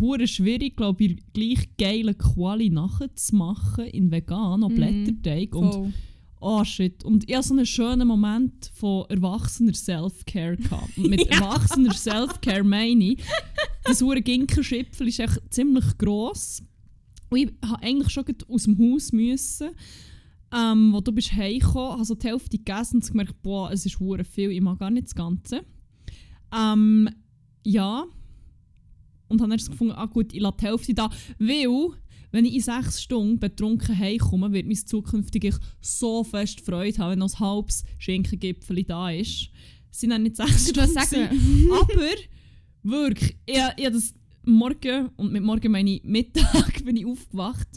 hure 0.00 0.26
schwierig, 0.26 0.76
glaube 0.76 1.04
ich, 1.04 1.32
gleich 1.32 1.76
geile 1.76 2.14
Quali 2.14 2.70
nachzumachen 2.70 3.86
in 3.86 4.10
vegan 4.10 4.62
und 4.62 4.72
Mhm. 4.72 4.76
Blätterteig. 4.76 5.54
Und 5.54 5.72
Voll. 5.72 5.92
Oh 6.44 6.64
shit. 6.64 7.02
Und 7.04 7.28
ich 7.28 7.34
hatte 7.34 7.48
so 7.48 7.54
einen 7.54 7.66
schönen 7.66 8.06
Moment 8.06 8.70
von 8.74 9.04
erwachsener 9.08 9.74
Self-Care. 9.74 10.56
gehabt. 10.56 10.96
Und 10.98 11.08
mit 11.08 11.20
Ja. 11.30 11.38
erwachsener 11.38 11.92
Self-Care 11.94 12.62
meine 12.64 13.04
ich, 13.12 13.24
das 13.84 14.02
hure 14.02 14.20
Ginkenschipfel 14.20 15.08
ist 15.08 15.18
echt 15.20 15.40
ziemlich 15.50 15.96
gross. 15.98 16.62
Und 17.30 17.38
ich 17.38 17.46
musste 17.62 17.82
eigentlich 17.82 18.10
schon 18.12 18.24
aus 18.48 18.64
dem 18.64 18.78
Haus 18.78 19.12
müssen. 19.12 19.70
Ähm, 20.56 20.92
wo 20.92 21.00
du 21.00 21.10
bist 21.10 21.32
heimgekommen, 21.32 21.92
habe 21.94 22.04
so 22.04 22.14
die 22.14 22.28
Hälfte 22.28 22.58
gegessen 22.58 22.96
und 22.98 23.08
gemerkt, 23.08 23.42
boah, 23.42 23.72
es 23.72 23.86
ist 23.86 23.98
hure 23.98 24.22
viel, 24.22 24.50
ich 24.52 24.60
mag 24.60 24.78
gar 24.78 24.90
nicht 24.90 25.06
das 25.06 25.14
Ganze. 25.14 25.64
Ähm, 26.56 27.08
ja. 27.64 28.04
Und 29.26 29.40
habe 29.40 29.50
dann 29.50 29.58
so 29.58 29.72
gefunden, 29.72 29.94
ah 29.96 30.06
gut, 30.06 30.32
ich 30.32 30.40
lasse 30.40 30.58
die 30.60 30.66
Hälfte 30.66 30.94
da, 30.94 31.10
weil, 31.40 31.88
wenn 32.34 32.46
ich 32.46 32.54
in 32.54 32.62
sechs 32.62 33.00
Stunden 33.00 33.38
betrunken 33.38 33.96
heimkomme, 33.96 34.52
wird 34.52 34.66
mein 34.66 34.74
zukünftig 34.74 35.54
so 35.80 36.24
fest 36.24 36.60
Freude 36.60 36.98
haben, 36.98 37.12
wenn 37.12 37.20
noch 37.20 37.32
ein 37.32 37.38
halbes 37.38 37.84
Schinkengipfel 37.96 38.82
da 38.82 39.08
ist. 39.10 39.50
Es 39.88 40.00
sind 40.00 40.10
dann 40.10 40.24
nicht 40.24 40.34
sechs 40.34 40.50
was 40.50 40.68
Stunden, 40.68 40.94
sagen? 40.94 41.70
aber 41.80 42.10
wirklich, 42.82 43.36
ich, 43.46 43.60
ich 43.76 43.88
das 43.88 44.14
Morgen, 44.42 45.10
und 45.16 45.30
mit 45.30 45.44
Morgen 45.44 45.70
meine 45.70 45.88
ich 45.88 46.02
Mittag, 46.02 46.84
bin 46.84 46.96
ich 46.96 47.06
aufgewacht, 47.06 47.68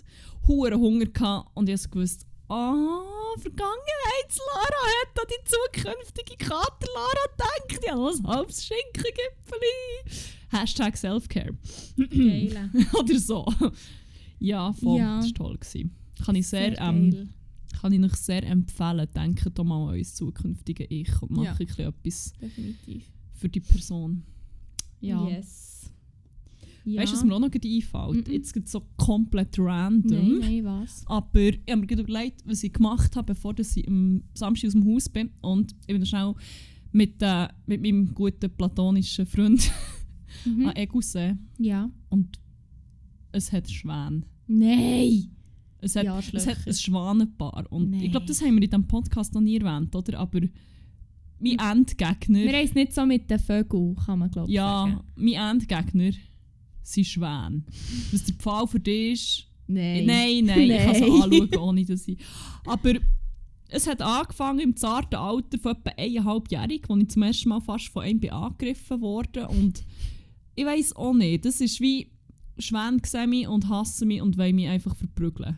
hure 0.47 0.75
Hunger 0.75 1.05
gehabt 1.05 1.51
und 1.53 1.69
ich 1.69 1.91
gewusst, 1.91 2.25
ah, 2.47 3.03
Vergangenheits-Lara 3.39 4.87
hat 5.01 5.19
an 5.19 5.25
die 5.29 5.83
zukünftige 5.83 6.35
Kater-Lara 6.35 7.27
gedacht, 7.31 7.85
ja, 7.85 7.93
ein 7.93 8.27
halbes 8.27 8.65
Schinkengipfeli. 8.65 10.25
Hashtag 10.49 10.97
Selfcare. 10.97 11.51
Geile. 12.09 12.71
Oder 12.93 13.19
so. 13.19 13.45
Ja, 14.39 14.73
voll, 14.73 14.99
Ja. 14.99 15.17
das 15.17 15.27
war 15.27 15.33
toll. 15.33 15.57
Gewesen. 15.57 15.91
Kann 16.23 16.35
ich 16.35 16.47
sehr, 16.47 16.79
ähm, 16.81 17.29
kann 17.81 17.93
ich 17.93 18.01
euch 18.03 18.13
sehr 18.15 18.43
empfehlen. 18.43 19.07
Denkt 19.15 19.49
doch 19.57 19.63
mal 19.63 19.83
an 19.83 19.89
euer 19.95 20.03
zukünftige 20.03 20.85
Ich 20.85 21.21
und 21.21 21.31
macht 21.31 21.59
Ja. 21.59 21.67
ein 21.79 21.87
etwas 21.93 22.33
Definitiv. 22.41 23.11
für 23.33 23.49
die 23.49 23.59
Person. 23.59 24.23
Ja. 24.99 25.27
Yes. 25.27 25.91
Ja. 26.85 27.01
Weißt 27.01 27.11
du, 27.13 27.17
was 27.17 27.23
mir 27.25 27.35
auch 27.35 27.39
noch 27.39 27.49
einfällt? 27.53 28.27
Mhm. 28.27 28.33
Jetzt 28.33 28.53
geht 28.53 28.69
so 28.69 28.81
komplett 28.95 29.59
random. 29.59 30.39
Nein, 30.39 30.39
nein, 30.39 30.65
was? 30.65 31.03
Aber 31.05 31.39
ich 31.39 31.59
habe 31.69 31.81
mir 31.85 31.99
überlegt, 31.99 32.41
was 32.45 32.63
ich 32.63 32.71
gemacht 32.71 33.15
habe, 33.15 33.33
bevor 33.33 33.53
dass 33.53 33.75
ich 33.75 33.85
am 33.87 34.23
Samstag 34.33 34.67
aus 34.67 34.73
dem 34.73 34.85
Haus 34.85 35.09
bin. 35.09 35.29
Und 35.41 35.73
ich 35.81 35.87
bin 35.87 35.97
dann 35.97 36.05
schnell 36.05 36.33
mit, 36.93 37.21
äh, 37.21 37.47
mit 37.65 37.81
meinem 37.81 38.13
guten 38.15 38.49
platonischen 38.49 39.25
Freund 39.25 39.69
Mhm. 40.45 40.67
an 40.67 40.75
Egusee. 40.77 41.35
Ja. 41.57 41.89
Und 42.09 42.39
es 43.31 43.51
hat 43.51 43.69
Schwäne. 43.69 44.23
Nein! 44.47 45.31
Es 45.79 45.95
hat, 45.95 46.05
Ja, 46.05 46.19
es 46.19 46.47
hat 46.47 46.57
ein 46.65 46.73
Schwanenpaar. 46.73 47.65
Und 47.69 47.91
Nein. 47.91 48.01
ich 48.03 48.11
glaube, 48.11 48.25
das 48.25 48.41
haben 48.41 48.55
wir 48.55 48.63
in 48.63 48.69
diesem 48.69 48.87
Podcast 48.87 49.33
noch 49.33 49.41
nie 49.41 49.57
erwähnt, 49.57 49.95
oder? 49.95 50.19
Aber 50.19 50.41
mein 51.39 51.59
Endgegner... 51.59 52.39
Wir 52.39 52.53
haben 52.53 52.65
es 52.65 52.73
nicht 52.73 52.93
so 52.93 53.05
mit 53.05 53.29
den 53.29 53.39
Vögeln, 53.39 53.95
kann 53.95 54.19
man 54.19 54.31
glaube 54.31 54.49
ich 54.49 54.55
ja, 54.55 54.87
sagen. 54.87 55.01
mein 55.15 55.51
Endgegner 55.51 56.11
sind 56.81 57.05
Schwäne. 57.05 57.63
Was 58.11 58.23
der 58.23 58.35
Pfahl 58.35 58.67
für 58.67 58.79
dich 58.79 59.13
ist... 59.13 59.43
Nein. 59.67 60.05
Nein, 60.05 60.45
nein, 60.45 60.61
ich 60.61 60.77
kann 60.77 60.99
Nein. 60.99 61.21
anschauen, 61.21 61.55
ohne 61.59 61.85
dass 61.85 62.07
ich... 62.07 62.17
Aber 62.65 62.93
es 63.69 63.85
hat 63.85 64.01
angefangen 64.01 64.59
im 64.59 64.75
zarten 64.75 65.15
Alter 65.15 65.59
von 65.59 65.73
etwa 65.73 65.91
eineinhalbjährig, 65.97 66.89
als 66.89 67.03
ich 67.03 67.09
zum 67.09 67.23
ersten 67.23 67.49
Mal 67.49 67.61
fast 67.61 67.89
von 67.89 68.03
einem 68.03 68.29
angegriffen 68.29 69.01
wurde. 69.01 69.47
Und 69.47 69.83
ich 70.55 70.65
weiß 70.65 70.95
auch 70.95 71.13
nicht, 71.13 71.45
das 71.45 71.59
ist 71.61 71.81
wie 71.81 72.09
Schwäne 72.61 72.97
sehen 73.05 73.29
mich 73.29 73.47
und 73.47 73.69
hassen 73.69 74.07
mich 74.07 74.21
und 74.21 74.37
wollen 74.37 74.55
mich 74.55 74.67
einfach 74.67 74.95
verprügeln. 74.95 75.57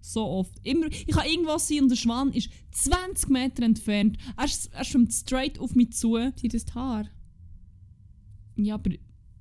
So 0.00 0.24
oft. 0.24 0.52
Immer, 0.62 0.86
ich 0.86 1.06
kann 1.08 1.26
irgendwo 1.28 1.58
sein 1.58 1.82
und 1.82 1.88
der 1.88 1.96
Schwan 1.96 2.32
ist 2.32 2.48
20 2.70 3.28
Meter 3.28 3.62
entfernt. 3.64 4.16
Er, 4.36 4.44
ist- 4.44 4.72
er 4.72 4.84
schwimmt 4.84 5.12
straight 5.12 5.58
auf 5.58 5.74
mich 5.74 5.92
zu. 5.92 6.16
Sind 6.36 6.54
das 6.54 6.64
die 6.64 6.72
Haare? 6.72 7.08
Ja, 8.56 8.74
aber... 8.74 8.90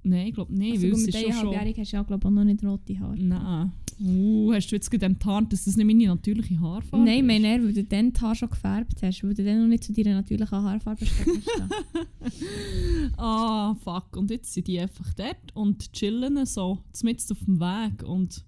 Nein, 0.08 0.28
ich 0.28 0.34
glaube 0.36 0.54
nicht, 0.54 0.74
Also, 0.74 0.84
weil 0.84 0.90
mit 0.92 1.00
ist 1.08 1.14
schon 1.14 1.22
schon... 1.22 1.32
eineinhalbjährig 1.32 1.80
hast 1.80 1.92
du 1.92 1.96
ja 1.98 2.04
glaube 2.04 2.22
ich 2.22 2.26
auch 2.28 2.32
noch 2.32 2.44
nicht 2.44 2.64
rote 2.64 3.00
Haare. 3.00 3.18
Nein. 3.18 3.72
Uh, 3.98 4.52
hast 4.54 4.68
du 4.72 4.76
jetzt 4.76 4.92
gerade 4.92 5.06
enttarnt, 5.06 5.54
dass 5.54 5.64
das 5.64 5.78
nicht 5.78 5.86
meine 5.86 6.08
natürliche 6.08 6.60
Haarfarbe 6.60 7.06
Nein, 7.06 7.20
ist? 7.20 7.26
meine 7.28 7.64
weil 7.64 7.74
du 7.74 7.84
dann 7.86 8.12
die 8.12 8.20
Haare 8.20 8.36
schon 8.36 8.50
gefärbt 8.50 9.02
hast, 9.02 9.24
weil 9.24 9.34
du 9.34 9.44
dann 9.46 9.62
noch 9.62 9.68
nicht 9.68 9.86
zu 9.86 9.94
deiner 9.94 10.16
natürlichen 10.16 10.62
Haarfarbe 10.62 11.06
steckst. 11.06 11.50
Ah, 13.18 13.76
fuck. 13.76 14.18
Und 14.18 14.32
jetzt 14.32 14.54
sind 14.54 14.68
die 14.68 14.80
einfach 14.80 15.14
dort 15.14 15.56
und 15.56 15.94
chillen 15.94 16.46
so, 16.46 16.80
mitten 17.04 17.32
auf 17.32 17.40
dem 17.46 17.60
Weg. 17.60 18.04
Und 18.04 18.44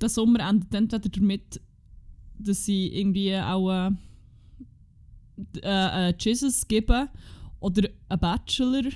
der 0.00 0.08
Sommer 0.08 0.48
endet 0.48 0.72
entweder 0.74 1.08
damit, 1.08 1.60
dass 2.38 2.64
sie 2.64 2.86
irgendwie 2.88 3.36
auch 3.36 3.70
äh, 3.70 3.90
äh, 5.62 6.10
äh, 6.10 6.14
Jesus 6.18 6.68
geben 6.68 7.08
oder 7.60 7.88
einen 8.08 8.20
Bachelor. 8.20 8.90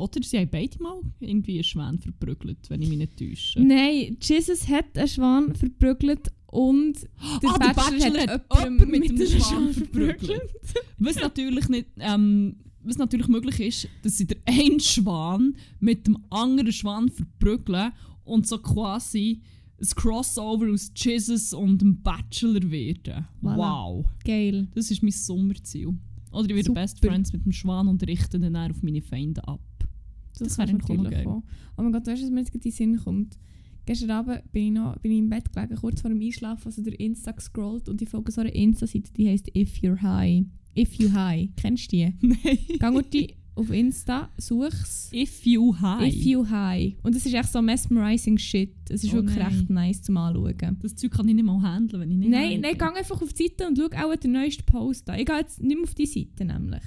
Oder 0.00 0.22
sie 0.22 0.38
haben 0.38 0.48
beide 0.50 0.82
mal 0.82 1.00
irgendwie 1.20 1.54
einen 1.54 1.64
Schwan 1.64 1.98
verprügelt, 1.98 2.58
wenn 2.68 2.82
ich 2.82 2.88
mich 2.88 2.98
nicht 2.98 3.18
täusche. 3.18 3.60
Nein, 3.60 4.16
Jesus 4.20 4.66
hat 4.68 4.96
einen 4.96 5.08
Schwan 5.08 5.54
verprügelt 5.54 6.32
und 6.46 6.94
der 7.42 7.50
ah, 7.50 7.58
der 7.58 7.74
Bachelor 7.74 8.26
hat 8.26 8.64
jemanden 8.64 8.90
mit, 8.90 9.10
dem 9.10 9.40
Schwan 9.40 9.72
verprügelt. 9.72 10.54
Was 10.98 11.16
natürlich, 11.16 11.68
nicht, 11.68 11.86
ähm, 11.98 12.56
was 12.82 12.98
natürlich 12.98 13.28
möglich 13.28 13.60
ist, 13.60 13.88
dass 14.02 14.16
sie 14.16 14.26
den 14.26 14.38
einen 14.46 14.80
Schwan 14.80 15.54
mit 15.78 16.06
dem 16.06 16.18
anderen 16.30 16.72
Schwan 16.72 17.08
verprügeln 17.08 17.92
und 18.24 18.46
so 18.46 18.58
quasi 18.58 19.42
ein 19.80 19.88
Crossover 19.96 20.72
aus 20.72 20.90
Jesus 20.94 21.52
und 21.52 21.80
dem 21.80 22.02
Bachelor 22.02 22.70
werden. 22.70 23.26
Voilà. 23.42 23.56
Wow. 23.56 24.06
Geil. 24.24 24.68
Das 24.74 24.90
ist 24.90 25.02
mein 25.02 25.12
Sommerziel. 25.12 25.94
Oder 26.32 26.50
ich 26.50 26.56
werde. 26.56 26.72
Best 26.72 26.98
Friends 27.00 27.32
mit 27.32 27.44
dem 27.44 27.52
Schwan 27.52 27.88
und 27.88 28.06
richte 28.06 28.38
dann 28.38 28.56
auf 28.56 28.82
meine 28.82 29.02
Feinde 29.02 29.46
ab. 29.46 29.60
Das, 30.44 30.58
wäre 30.58 30.68
auch 30.68 30.72
noch 30.72 30.88
natürlich 30.88 31.10
geil. 31.10 31.26
auch. 31.26 31.42
Oh 31.76 31.82
mein 31.82 31.92
Gott, 31.92 32.06
weißt 32.06 32.22
du, 32.22 32.26
was 32.26 32.32
mir 32.32 32.40
jetzt 32.40 32.54
in 32.54 32.60
den 32.60 32.72
Sinn 32.72 32.96
kommt? 32.98 33.38
Gestern 33.86 34.10
Abend 34.10 34.52
bin 34.52 34.66
ich, 34.66 34.72
noch, 34.72 34.98
bin 34.98 35.12
ich 35.12 35.18
im 35.18 35.30
Bett 35.30 35.52
gelegen, 35.52 35.74
kurz 35.76 36.00
vor 36.00 36.10
dem 36.10 36.20
Einschlafen, 36.20 36.66
also 36.66 36.82
durch 36.82 36.96
Insta 36.96 37.32
gescrollt 37.32 37.88
und 37.88 38.00
ich 38.02 38.08
folge 38.08 38.30
so 38.30 38.40
einer 38.42 38.54
Insta-Seite, 38.54 39.12
die 39.16 39.28
heisst 39.28 39.48
If 39.56 39.76
You're 39.78 40.00
High. 40.00 40.44
If 40.76 40.94
You 40.94 41.12
High. 41.12 41.48
Kennst 41.56 41.90
du 41.92 41.96
die? 41.96 42.14
Nein. 42.20 42.58
Geh 42.68 42.78
gut 42.90 43.12
die 43.12 43.34
auf 43.56 43.70
Insta, 43.70 44.30
such's. 44.38 45.10
If 45.12 45.44
you 45.44 45.74
high. 45.78 46.08
If 46.08 46.24
You 46.24 46.48
High. 46.48 46.94
Und 47.02 47.14
es 47.14 47.26
ist 47.26 47.34
echt 47.34 47.52
so 47.52 47.60
mesmerizing 47.60 48.38
Shit. 48.38 48.72
Es 48.88 49.04
ist 49.04 49.10
Oh 49.12 49.16
wirklich 49.16 49.36
nein. 49.36 49.48
recht 49.48 49.70
nice 49.70 50.02
zum 50.02 50.16
Anschauen. 50.16 50.78
das 50.80 50.94
Zeug 50.94 51.10
kann 51.10 51.28
ich 51.28 51.34
nicht 51.34 51.44
mal 51.44 51.60
handeln, 51.60 52.00
wenn 52.00 52.10
ich 52.10 52.16
nicht 52.16 52.30
Nein, 52.30 52.60
nein, 52.60 52.74
geh 52.78 52.84
einfach 52.84 53.20
auf 53.20 53.32
die 53.32 53.48
Seite 53.48 53.66
und 53.66 53.76
schau 53.76 53.86
auch 53.98 54.16
den 54.16 54.32
neuesten 54.32 54.64
Post 54.64 55.10
an. 55.10 55.18
Ich 55.18 55.26
gehe 55.26 55.36
jetzt 55.36 55.60
nicht 55.62 55.74
mehr 55.76 55.84
auf 55.84 55.94
die 55.94 56.06
Seite 56.06 56.44
nämlich. 56.44 56.82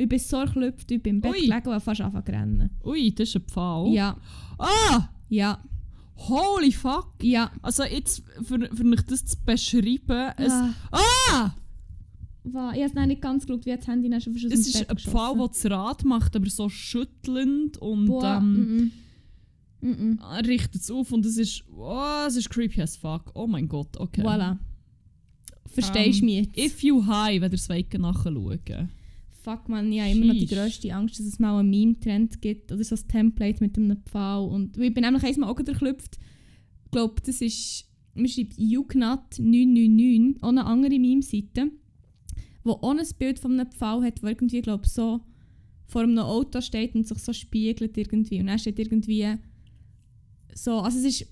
Ich 0.00 0.08
bin 0.08 0.18
so 0.18 0.36
erklüpft, 0.38 0.90
ich 0.90 1.02
bin 1.02 1.16
im 1.16 1.20
Bett 1.20 1.32
Ui. 1.32 1.40
gelegen 1.46 1.68
und 1.68 1.80
fast 1.82 2.00
angefangen 2.00 2.26
zu 2.26 2.32
rennen. 2.32 2.70
Ui, 2.84 3.12
das 3.14 3.28
ist 3.28 3.36
ein 3.36 3.42
Pfahl. 3.42 3.88
Ja, 3.92 4.16
Ah! 4.58 5.08
ja, 5.28 5.62
Holy 6.16 6.72
fuck! 6.72 7.12
ja. 7.22 7.50
Also 7.62 7.82
jetzt, 7.84 8.22
für, 8.42 8.58
für 8.74 8.84
mich 8.84 9.00
das 9.02 9.24
zu 9.24 9.36
beschreiben, 9.44 10.32
es... 10.36 10.52
Ah, 10.52 10.70
Ah! 10.92 11.54
wa- 12.44 12.72
ich 12.74 12.82
habe 12.82 13.06
nicht 13.06 13.22
ganz 13.22 13.46
geschaut, 13.46 13.64
wie 13.66 13.76
das 13.76 13.86
Handy 13.86 14.08
dann 14.10 14.20
schon 14.20 14.34
aus 14.34 14.42
Es 14.44 14.66
ist 14.66 14.88
ein 14.90 14.98
Pfahl, 14.98 15.36
der 15.36 15.48
das 15.48 15.64
Rad 15.70 16.04
macht, 16.04 16.34
aber 16.36 16.48
so 16.50 16.68
schüttelnd 16.68 17.78
und 17.78 18.06
Boah, 18.06 18.36
ähm, 18.38 18.90
mm, 19.82 19.86
mm. 19.86 19.88
Mm, 19.88 20.10
mm. 20.12 20.18
er 20.30 20.46
richtet 20.46 20.82
es 20.82 20.90
auf 20.90 21.10
und 21.12 21.24
es 21.24 21.38
ist... 21.38 21.64
Oh, 21.74 22.24
es 22.26 22.36
ist 22.36 22.50
creepy 22.50 22.82
as 22.82 22.96
fuck. 22.96 23.30
Oh 23.34 23.46
mein 23.46 23.66
Gott, 23.68 23.96
okay. 23.98 24.22
Voilà. 24.22 24.58
Verstehst 25.66 26.20
du 26.20 26.24
Ähm, 26.24 26.26
mich 26.26 26.46
jetzt? 26.46 26.58
If 26.58 26.82
you 26.82 27.06
high, 27.06 27.40
wenn 27.40 27.50
ihr 27.50 27.54
es 27.54 27.68
wollt, 27.68 27.92
nachschauen. 27.98 28.90
Fuck 29.42 29.68
man, 29.68 29.90
ich 29.90 30.00
habe 30.00 30.10
immer 30.10 30.26
noch 30.26 30.34
die 30.34 30.46
grösste 30.46 30.94
Angst, 30.94 31.18
dass 31.18 31.26
es 31.26 31.38
mal 31.38 31.58
einen 31.58 31.70
Meme-Trend 31.70 32.42
gibt 32.42 32.72
oder 32.72 32.84
so 32.84 32.94
ein 32.94 33.08
Template 33.08 33.62
mit 33.64 33.76
einem 33.78 33.96
Pfahl. 34.04 34.46
Und 34.46 34.76
ich 34.76 34.92
bin 34.92 35.02
nämlich 35.02 35.24
einmal 35.24 35.50
auch 35.50 35.56
gerade 35.56 35.72
erklüpft. 35.72 36.18
Ich 36.84 36.90
glaube, 36.90 37.22
das 37.24 37.40
ist, 37.40 37.86
man 38.14 38.28
schreibt 38.28 38.58
Ugnat999, 38.58 40.42
auch 40.42 40.48
eine 40.48 40.66
andere 40.66 40.98
Meme-Seite, 40.98 41.70
wo 42.64 42.72
auch 42.72 42.90
ein 42.90 43.06
Bild 43.18 43.38
von 43.38 43.58
einem 43.58 43.70
Pfahl 43.70 44.02
hat, 44.02 44.22
wo 44.22 44.26
irgendwie, 44.26 44.60
glaube 44.60 44.86
so 44.86 45.20
vor 45.86 46.02
einem 46.02 46.18
Auto 46.18 46.60
steht 46.60 46.94
und 46.94 47.06
sich 47.06 47.18
so 47.18 47.32
spiegelt 47.32 47.96
irgendwie. 47.96 48.40
Und 48.40 48.46
dann 48.46 48.58
steht 48.58 48.78
irgendwie 48.78 49.26
so, 50.54 50.80
also 50.80 50.98
es 50.98 51.04
ist, 51.04 51.26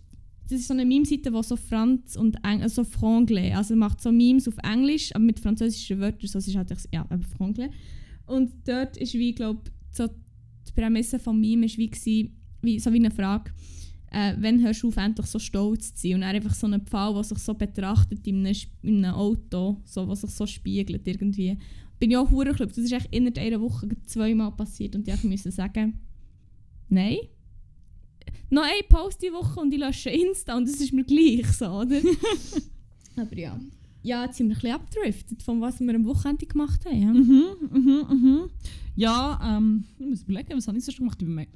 das 0.48 0.60
ist 0.60 0.68
so 0.68 0.74
eine 0.74 0.86
Meme-Seite, 0.86 1.32
wo 1.32 1.42
so 1.42 1.56
Franz 1.56 2.16
und 2.16 2.36
Eng 2.42 2.62
also 2.62 2.82
Franglais, 2.82 3.54
also 3.54 3.76
macht 3.76 4.00
so 4.00 4.10
Memes 4.10 4.48
auf 4.48 4.56
Englisch, 4.62 5.14
aber 5.14 5.24
mit 5.24 5.38
französischen 5.38 6.00
Wörtern, 6.00 6.28
so 6.28 6.38
ist 6.38 6.56
halt, 6.56 6.72
ja, 6.92 7.02
aber 7.08 7.22
Franglais. 7.22 7.70
Und 8.26 8.52
dort 8.66 8.96
ist 8.96 9.14
wie, 9.14 9.34
glaube 9.34 9.70
so 9.90 10.06
die 10.06 10.72
Prämisse 10.74 11.18
vom 11.18 11.40
Meme 11.40 11.66
ist 11.66 11.76
wie, 11.76 11.90
gewesen, 11.90 12.36
wie 12.62 12.78
so 12.78 12.92
wie 12.92 12.98
eine 12.98 13.10
Frage, 13.10 13.52
äh, 14.10 14.34
wenn 14.38 14.62
hörst 14.62 14.82
du 14.82 14.88
auf, 14.88 14.96
endlich 14.96 15.26
so 15.26 15.38
stolz 15.38 15.94
zu 15.94 16.08
sein? 16.08 16.14
Und 16.14 16.20
dann 16.22 16.34
einfach 16.34 16.54
so 16.54 16.66
einen 16.66 16.86
Pfahl, 16.86 17.12
der 17.14 17.24
sich 17.24 17.38
so 17.38 17.54
betrachtet 17.54 18.26
in 18.26 18.46
einem, 18.46 18.56
in 18.82 19.04
einem 19.04 19.14
Auto, 19.14 19.82
so, 19.84 20.08
was 20.08 20.22
sich 20.22 20.30
so 20.30 20.46
spiegelt 20.46 21.06
irgendwie. 21.06 21.58
Bin 21.98 22.10
ich 22.10 22.16
auch 22.16 22.30
hure 22.30 22.54
Das 22.54 22.78
ist 22.78 22.92
echt 22.92 23.08
innerhalb 23.10 23.38
einer 23.38 23.60
Woche 23.60 23.88
zweimal 24.06 24.52
passiert 24.52 24.94
und 24.94 25.06
ich 25.06 25.24
musste 25.24 25.50
sagen, 25.50 25.98
nein. 26.88 27.18
Noch 28.50 28.62
ein 28.62 28.86
Post 28.88 29.22
die 29.22 29.32
Woche 29.32 29.60
und 29.60 29.72
ich 29.72 29.80
lösche 29.80 30.10
Insta 30.10 30.56
und 30.56 30.68
das 30.68 30.80
ist 30.80 30.92
mir 30.92 31.04
gleich 31.04 31.46
so, 31.52 31.66
oder? 31.66 32.00
Aber 33.16 33.36
ja. 33.36 33.58
Ja, 34.02 34.24
jetzt 34.24 34.36
sind 34.38 34.48
wir 34.48 34.54
ein 34.56 34.60
bisschen 34.60 34.74
abgedriftet 34.74 35.42
von 35.42 35.60
was 35.60 35.80
wir 35.80 35.94
am 35.94 36.04
Wochenende 36.04 36.46
gemacht 36.46 36.84
haben. 36.86 37.02
Ja? 37.02 37.12
Mhm, 37.12 37.44
mhm, 37.70 38.06
mhm. 38.10 38.50
Ja, 38.94 39.56
ähm, 39.58 39.84
ich 39.98 40.06
muss 40.06 40.22
überlegen, 40.22 40.56
was 40.56 40.66
habe 40.68 40.78
ich 40.78 40.84
sonst 40.84 40.98
gemacht? 40.98 41.18
Ich 41.20 41.26
bin 41.26 41.46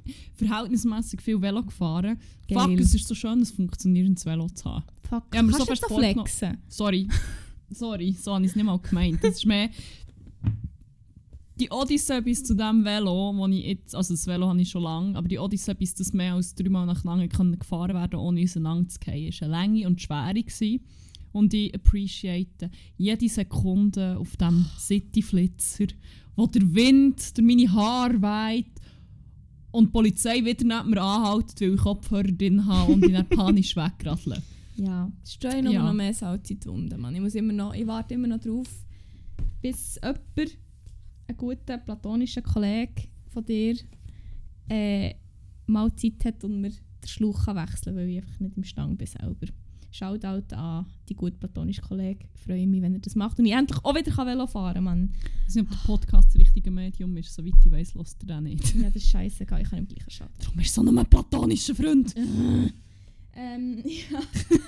verhältnismäßig 0.47 1.21
viel 1.21 1.41
Velo 1.41 1.63
gefahren. 1.63 2.19
Geil. 2.47 2.59
Fuck, 2.59 2.79
es 2.79 2.93
ist 2.95 3.07
so 3.07 3.15
schön, 3.15 3.39
ein 3.39 3.45
funktionierendes 3.45 4.25
Velo 4.25 4.47
zu 4.49 4.65
haben. 4.65 4.83
Fuck, 5.09 5.23
Ja, 5.33 5.41
kannst 5.41 5.57
so 5.57 5.65
du 5.65 5.75
vorgenommen. 5.75 6.13
flexen? 6.27 6.57
Sorry. 6.67 7.07
Sorry, 7.69 8.11
so 8.11 8.33
habe 8.35 8.43
ich 8.45 8.51
es 8.51 8.55
nicht 8.55 8.65
mal 8.65 8.77
gemeint. 8.77 9.23
Das 9.23 9.35
ist 9.37 9.45
mehr 9.45 9.69
die 11.59 11.69
Odyssee 11.69 12.21
bis 12.21 12.43
zu 12.43 12.55
dem 12.55 12.83
Velo, 12.83 13.33
wo 13.35 13.47
ich 13.47 13.63
jetzt, 13.65 13.95
also 13.95 14.13
das 14.13 14.25
Velo 14.25 14.47
habe 14.49 14.61
ich 14.61 14.69
schon 14.69 14.83
lange, 14.83 15.17
aber 15.17 15.27
die 15.27 15.37
Odyssee 15.39 15.73
bis 15.75 15.93
das 15.93 16.11
mehr 16.13 16.33
als 16.33 16.55
dreimal 16.55 16.85
nach 16.85 17.03
lange 17.03 17.29
können 17.29 17.59
gefahren 17.59 17.93
werden, 17.95 18.19
ohne 18.19 18.41
auseinander 18.43 18.89
zu 18.89 18.97
fallen, 19.03 19.31
war 19.31 19.41
eine 19.43 19.51
lange 19.51 19.87
und 19.87 20.01
schwere. 20.01 20.33
Gewesen. 20.43 20.81
Und 21.31 21.53
ich 21.53 21.73
appreciate 21.73 22.69
jede 22.97 23.27
Sekunde 23.29 24.17
auf 24.17 24.35
dem 24.37 24.65
Cityflitzer, 24.79 25.87
wo 26.35 26.47
der 26.47 26.73
Wind 26.73 27.37
durch 27.37 27.45
meine 27.47 27.71
Haare 27.71 28.21
weht 28.21 28.67
und 29.71 29.87
die 29.87 29.91
Polizei 29.91 30.43
wieder 30.45 30.63
neben 30.65 30.91
mir 30.91 31.01
anhält, 31.01 31.59
weil 31.59 31.73
ich 31.73 31.79
Kopfhörer 31.81 32.23
drin 32.31 32.65
habe 32.65 32.93
und 32.93 33.11
dann 33.11 33.27
panisch 33.29 33.75
wegradle. 33.75 34.41
Ja, 34.75 35.11
es 35.23 35.31
ist 35.31 35.43
noch, 35.43 35.71
Ja. 35.71 35.83
noch 35.83 35.93
mehr 35.93 36.13
Salz 36.13 36.49
in 36.51 36.59
die 36.59 36.67
Wunde, 36.67 36.97
Mann. 36.97 37.13
Ich, 37.15 37.21
muss 37.21 37.35
immer 37.35 37.53
noch, 37.53 37.73
ich 37.73 37.85
warte 37.85 38.13
immer 38.15 38.27
noch 38.27 38.39
drauf, 38.39 38.67
bis 39.61 39.99
jemand, 40.03 40.57
ein 41.27 41.37
guter 41.37 41.77
platonischer 41.77 42.41
Kollege 42.41 43.03
von 43.29 43.45
dir, 43.45 43.75
äh, 44.69 45.13
mal 45.67 45.93
Zeit 45.95 46.25
hat 46.25 46.43
und 46.43 46.61
mir 46.61 46.69
den 46.69 47.07
Schlauch 47.07 47.45
kann 47.45 47.55
wechseln 47.57 47.83
kann, 47.83 47.95
weil 47.95 48.09
ich 48.09 48.17
einfach 48.17 48.39
nicht 48.39 48.57
im 48.57 48.63
Stand 48.63 48.97
bin 48.97 49.07
selber. 49.07 49.47
Shoutout 49.91 50.55
an 50.55 50.87
die 51.07 51.13
gute 51.13 51.37
platonische 51.37 51.81
Kollege. 51.81 52.25
Ich 52.33 52.41
freue 52.41 52.65
mich, 52.65 52.81
wenn 52.81 52.95
er 52.95 52.99
das 52.99 53.15
macht 53.15 53.37
und 53.37 53.45
ich 53.45 53.51
endlich 53.51 53.79
auch 53.83 53.95
wieder 53.95 54.11
kann 54.11 54.25
Velo 54.27 54.47
fahren 54.47 54.85
kann. 54.85 55.13
Ich 55.13 55.47
weiß 55.47 55.55
nicht, 55.55 55.65
ob 55.65 55.69
der 55.69 55.85
Podcast 55.85 56.29
das 56.29 56.35
richtige 56.37 56.71
Medium 56.71 57.15
ist, 57.17 57.33
soweit 57.33 57.53
ich 57.63 57.71
weiß, 57.71 57.93
lässt 57.93 58.23
er 58.23 58.27
den 58.27 58.45
nicht. 58.45 58.73
Ja, 58.75 58.85
das 58.85 58.95
ist 58.95 59.09
scheiße, 59.09 59.43
ich 59.43 59.49
kann 59.49 59.61
im 59.79 59.87
gleichen 59.87 60.09
Schatten. 60.09 60.33
Darum 60.39 60.59
ist 60.59 60.73
so 60.73 60.81
ein 60.81 61.05
platonischer 61.05 61.75
Freund. 61.75 62.15
Ähm, 63.35 63.81
ja. 63.83 64.19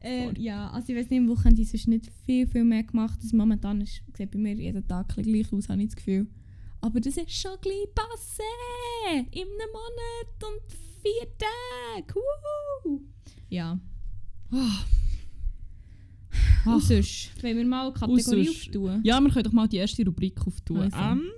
äh, 0.00 0.32
ja, 0.40 0.70
also 0.70 0.92
ich 0.92 0.98
weiß 0.98 1.10
nicht, 1.10 1.20
am 1.20 1.28
Wochenende 1.28 1.62
ist 1.62 1.72
sonst 1.72 1.88
nicht 1.88 2.10
viel, 2.24 2.46
viel 2.46 2.64
mehr 2.64 2.84
gemacht. 2.84 3.18
Das 3.22 3.32
momentan 3.32 3.80
ist, 3.80 4.02
sieht 4.16 4.30
bei 4.30 4.38
mir 4.38 4.54
jeden 4.54 4.86
Tag 4.86 5.08
gleich 5.08 5.52
aus, 5.52 5.68
habe 5.68 5.82
ich 5.82 5.88
das 5.88 5.96
Gefühl. 5.96 6.26
Aber 6.80 7.00
das 7.00 7.16
ist 7.16 7.32
schon 7.32 7.56
gleich 7.60 7.88
passé! 7.94 9.26
In 9.32 9.42
einem 9.42 9.72
Monat 9.72 10.44
und 10.44 10.72
vier 11.02 11.28
Tage! 11.36 12.14
Wuhu! 12.14 13.00
Ja. 13.48 13.80
Ah. 14.52 14.84
Und 16.64 16.72
Ach. 16.74 16.80
sonst, 16.80 17.42
wollen 17.42 17.56
wir 17.56 17.66
mal 17.66 17.86
eine 17.86 17.92
Kategorie 17.92 18.48
auftun? 18.48 19.00
Ja, 19.02 19.20
wir 19.20 19.30
können 19.30 19.44
doch 19.44 19.52
mal 19.52 19.68
die 19.68 19.78
erste 19.78 20.04
Rubrik 20.04 20.46
auftun. 20.46 20.92
Also. 20.92 20.96
Ähm, 20.96 21.30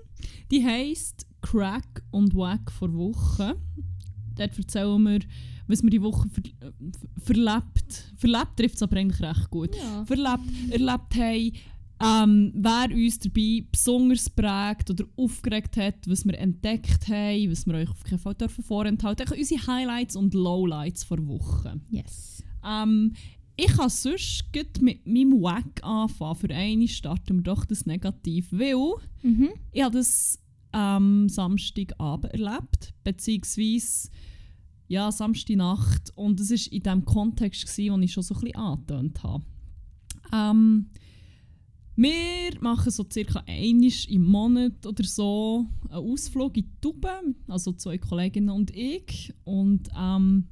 die 0.51 0.65
heisst 0.65 1.27
Crack 1.41 2.03
und 2.11 2.35
Wack 2.35 2.71
vor 2.71 2.93
Woche. 2.93 3.57
Dort 4.37 4.59
erzählen 4.59 5.03
wir, 5.03 5.21
was 5.71 5.83
wir 5.83 5.91
die 5.91 6.03
Woche 6.03 6.29
ver 6.29 6.43
äh, 6.45 6.73
verlebt. 7.23 8.13
Verlebt 8.17 8.57
trifft 8.57 8.77
es 8.77 8.83
aber 8.83 8.97
eigentlich 8.97 9.21
recht 9.21 9.51
gut. 9.51 9.75
Ja. 9.77 10.05
Verlebt, 10.05 10.71
erlebt 10.71 11.15
haben, 11.15 11.53
ähm, 12.03 12.53
wer 12.55 12.89
uns 12.91 13.19
dabei 13.19 13.65
besonders 13.71 14.31
prägt 14.31 14.91
oder 14.91 15.05
aufgeregt 15.17 15.77
hat, 15.77 15.97
was 16.09 16.25
wir 16.25 16.39
entdeckt 16.39 17.09
haben, 17.09 17.51
was 17.51 17.67
wir 17.67 17.75
euch 17.75 17.91
auf 17.91 18.03
keinen 18.05 18.19
Fall 18.19 18.35
dürfen 18.35 18.65
vorenthalten 18.65 19.27
dürfen. 19.27 19.39
Unsere 19.39 19.67
Highlights 19.67 20.17
und 20.17 20.33
Lowlights 20.33 21.05
vor 21.05 21.27
Woche. 21.27 21.79
Yes. 21.91 22.43
Ähm, 22.67 23.13
ich 23.57 23.67
kann 23.67 23.91
sonst 23.91 24.45
mit 24.81 25.07
meinem 25.07 25.33
Wack 25.43 25.83
anfangen. 25.85 26.37
Für 26.37 26.49
eine 26.49 26.89
starten 26.89 27.37
wir 27.37 27.43
doch 27.43 27.67
das 27.67 27.85
Negativ, 27.85 28.49
weil 28.51 28.95
Mhm. 29.23 29.51
ich 29.73 29.83
habe 29.83 29.99
das 29.99 30.39
am 30.73 31.29
Samstagabend 31.29 32.33
erlebt, 32.33 32.95
beziehungsweise 33.05 34.09
ja, 34.91 35.13
Samstagnacht. 35.13 36.11
Und 36.17 36.41
es 36.41 36.51
war 36.51 36.73
in 36.73 36.83
dem 36.83 37.05
Kontext, 37.05 37.79
wo 37.79 37.99
ich 37.99 38.13
schon 38.13 38.23
so 38.25 38.35
ein 38.35 38.41
bisschen 38.41 38.57
angetönt 38.57 39.23
habe. 39.23 39.45
Ähm, 40.33 40.91
wir 41.95 42.61
machen 42.61 42.91
so 42.91 43.07
circa 43.11 43.45
einmal 43.47 43.93
im 44.09 44.25
Monat 44.25 44.85
oder 44.85 45.05
so 45.05 45.67
einen 45.89 45.93
Ausflug 45.93 46.57
in 46.57 46.65
die 46.65 46.81
Tube, 46.81 47.09
also 47.47 47.73
zwei 47.73 47.99
Kolleginnen 47.99 48.51
und 48.51 48.75
ich. 48.75 49.33
Und 49.45 49.89
ähm, 49.97 50.49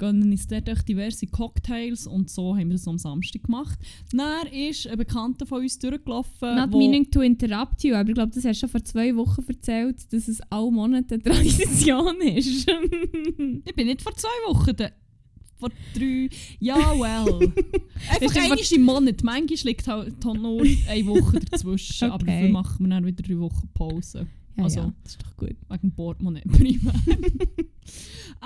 gönnen 0.00 0.32
uns 0.32 0.48
dort 0.48 0.68
echt 0.68 0.88
diverse 0.88 1.26
Cocktails 1.28 2.08
und 2.08 2.28
so 2.28 2.56
haben 2.56 2.68
wir 2.70 2.74
das 2.76 2.88
am 2.88 2.98
Samstag 2.98 3.44
gemacht. 3.44 3.78
Dann 4.12 4.46
ist 4.48 4.88
ein 4.88 4.98
Bekannter 4.98 5.46
von 5.46 5.62
uns 5.62 5.78
durchgelaufen. 5.78 6.56
Not 6.56 6.70
meaning 6.72 7.08
to 7.10 7.20
interrupt 7.20 7.84
you, 7.84 7.94
aber 7.94 8.08
ich 8.08 8.14
glaube, 8.16 8.32
das 8.34 8.44
hast 8.44 8.56
du 8.56 8.66
schon 8.66 8.68
vor 8.70 8.82
zwei 8.82 9.14
Wochen 9.14 9.44
erzählt, 9.46 10.12
dass 10.12 10.26
es 10.26 10.40
alle 10.50 10.70
Monate 10.72 11.14
eine 11.14 11.22
Tradition 11.22 12.20
ist. 12.22 12.68
Ich 12.68 13.74
bin 13.76 13.86
nicht 13.86 14.02
vor 14.02 14.14
zwei 14.16 14.28
Wochen 14.48 14.74
da. 14.76 14.90
Vor 15.58 15.68
drei. 15.94 16.30
Ja, 16.58 16.76
well. 16.76 17.52
Einfach 18.10 18.22
Ist 18.22 18.36
einmal 18.38 18.58
im 18.58 18.82
Monat. 18.82 19.22
Manchmal 19.22 19.58
liegt 19.64 19.86
halt 19.86 20.24
nur 20.24 20.62
eine 20.88 21.06
Woche 21.06 21.38
dazwischen. 21.40 22.04
Aber 22.10 22.22
Okay. 22.22 22.32
dafür 22.40 22.48
machen 22.48 22.86
wir 22.86 22.88
dann 22.88 23.04
wieder 23.06 23.22
drei 23.22 23.38
Wochen 23.38 23.68
Pause. 23.74 24.26
Ja, 24.56 24.64
Also- 24.64 24.80
ja, 24.80 24.92
das 25.02 25.12
ist 25.12 25.22
doch 25.22 25.36
gut. 25.36 25.56
Wegen 25.68 25.92
Portemonnaie 25.92 26.42
primär. 26.48 26.94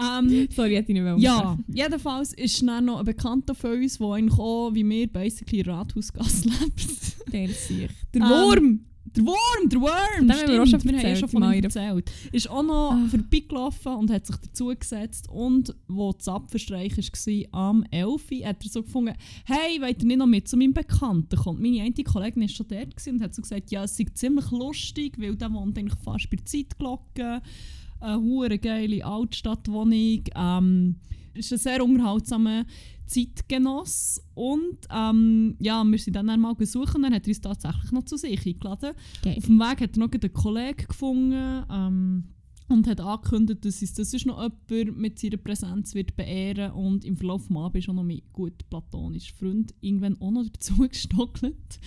ähm, 0.00 0.49
Sorry, 0.50 0.75
hätte 0.75 0.92
ich 0.92 0.94
nicht 0.94 1.02
mehr 1.02 1.16
ja, 1.18 1.58
jedenfalls 1.68 2.32
ist 2.32 2.62
dann 2.66 2.84
noch 2.87 2.99
ein 2.99 3.04
Bekannter 3.04 3.54
von 3.54 3.73
uns, 3.73 3.99
der 3.99 4.06
eigentlich 4.08 4.38
auch 4.38 4.70
wie 4.75 4.88
wir 4.88 5.06
basically 5.12 5.61
in 5.61 5.70
Rathausgasse 5.70 6.49
lebt. 6.49 7.32
Der 7.32 7.44
ist 7.44 7.68
sich. 7.68 7.90
Der 8.12 8.23
Ähm, 8.23 8.28
Wurm! 8.28 8.80
Der 9.16 9.25
Wurm, 9.25 9.68
der 9.68 9.80
Worm! 9.80 9.92
Dem 10.21 10.33
haben 10.33 10.49
wir 10.50 10.62
auch 10.62 10.66
schon 10.66 10.80
stimmt, 10.80 10.85
haben 10.97 11.02
ja 11.02 11.09
erzählt, 11.11 11.18
schon 11.21 11.28
von 11.28 11.42
ihm 11.52 11.62
erzählt. 11.64 12.11
Ist 12.33 12.50
auch 12.50 12.62
noch 12.62 12.92
Ah. 12.92 13.06
vorbeigelaufen 13.09 13.94
und 13.94 14.11
hat 14.11 14.26
sich 14.26 14.37
dazugesetzt. 14.37 15.28
Und 15.30 15.75
wo 15.88 16.12
das 16.12 16.26
Apfelstreich 16.28 16.97
war, 16.97 17.68
am 17.71 17.85
11. 17.90 18.30
Uhr, 18.33 18.47
hat 18.47 18.64
er 18.64 18.71
so 18.71 18.83
gefunden, 18.83 19.14
hey, 19.44 19.80
wollt 19.80 20.02
ihr 20.02 20.06
nicht 20.09 20.16
noch 20.18 20.26
mit 20.26 20.49
zu 20.49 20.56
meinem 20.56 20.75
Bekannten 20.75 21.37
kommen? 21.37 21.62
Meine 21.62 21.83
eine 21.83 21.92
Kollegin 22.04 22.42
war 22.42 22.49
schon 22.49 22.66
dort 22.68 23.06
und 23.06 23.23
hat 23.23 23.35
so 23.35 23.42
gesagt, 23.42 23.71
ja, 23.71 23.85
es 23.85 23.97
sei 23.97 24.06
ziemlich 24.12 24.50
lustig, 24.50 25.14
weil 25.18 25.37
der 25.37 25.52
wohnt 25.52 25.78
eigentlich 25.78 25.99
fast 26.00 26.28
bei 26.30 26.37
der 26.37 26.47
Zeitglocke. 26.47 27.40
Eine 28.00 28.21
hure 28.21 28.59
geile 28.59 29.04
Altstadtwohnung. 29.04 30.25
Ähm, 30.35 30.97
ist 31.34 31.52
ein 31.52 31.58
sehr 31.58 31.84
unterhaltsamer 31.84 32.64
Zeitgenoss. 33.06 34.22
Und 34.34 34.78
ähm, 34.90 35.56
ja, 35.58 35.84
wir 35.84 35.98
sind 35.98 36.16
dann 36.16 36.30
einmal 36.30 36.54
gesucht 36.54 36.94
und 36.94 37.02
dann 37.02 37.14
hat 37.14 37.26
er 37.26 37.28
uns 37.28 37.40
tatsächlich 37.40 37.92
noch 37.92 38.04
zu 38.04 38.16
sich 38.16 38.46
eingeladen. 38.46 38.94
Geil. 39.22 39.36
Auf 39.36 39.46
dem 39.46 39.58
Weg 39.58 39.80
hat 39.80 39.96
er 39.96 39.98
noch 39.98 40.10
einen 40.10 40.32
Kollegen 40.32 40.86
gefunden 40.86 41.64
ähm, 41.70 42.24
und 42.68 42.86
hat 42.86 43.00
angekündigt, 43.00 43.64
dass 43.64 43.82
uns 43.82 43.92
das 43.92 44.14
ist 44.14 44.26
noch 44.26 44.48
jemand 44.70 44.98
mit 44.98 45.18
seiner 45.18 45.36
Präsenz 45.36 45.94
wird 45.94 46.16
beehren 46.16 46.72
und 46.72 47.04
im 47.04 47.16
Verlauf 47.16 47.46
des 47.46 47.56
Abends 47.56 47.78
ist 47.84 47.88
auch 47.90 47.94
noch 47.94 48.04
mein 48.04 48.22
gut 48.32 48.68
platonischer 48.70 49.34
Freund 49.36 49.74
irgendwann 49.80 50.20
auch 50.20 50.30
noch 50.30 50.48
dazu 50.48 50.76
gestockelt. 50.88 51.78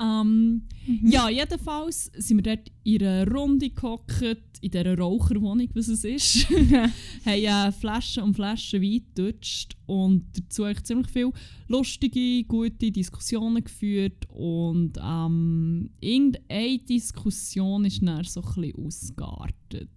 Ähm, 0.00 0.62
Mhm. 0.86 1.08
ja, 1.10 1.28
jedenfalls 1.28 2.10
sind 2.16 2.44
wir 2.44 2.56
dort 2.56 2.72
in 2.82 3.02
einer 3.02 3.30
Runde 3.30 3.70
gehockt, 3.70 4.22
in 4.60 4.70
dieser 4.70 4.98
Raucherwohnung, 4.98 5.68
was 5.74 5.88
es 5.88 6.04
ist. 6.04 6.48
haben 7.24 7.44
äh, 7.44 7.72
Flaschen 7.72 8.22
um 8.24 8.34
Flaschen 8.34 8.82
Wein 8.82 9.02
getutscht 9.14 9.76
und 9.86 10.24
dazu 10.36 10.64
eigentlich 10.64 10.84
ziemlich 10.84 11.08
viele 11.08 11.32
lustige, 11.68 12.44
gute 12.44 12.90
Diskussionen 12.90 13.62
geführt 13.62 14.28
und 14.28 14.98
ähm, 15.00 15.90
irgendeine 16.00 16.78
Diskussion 16.78 17.84
ist 17.84 18.02
dann 18.02 18.24
so 18.24 18.42
ein 18.42 18.54
bisschen 18.54 18.84
ausgeartet. 18.84 19.88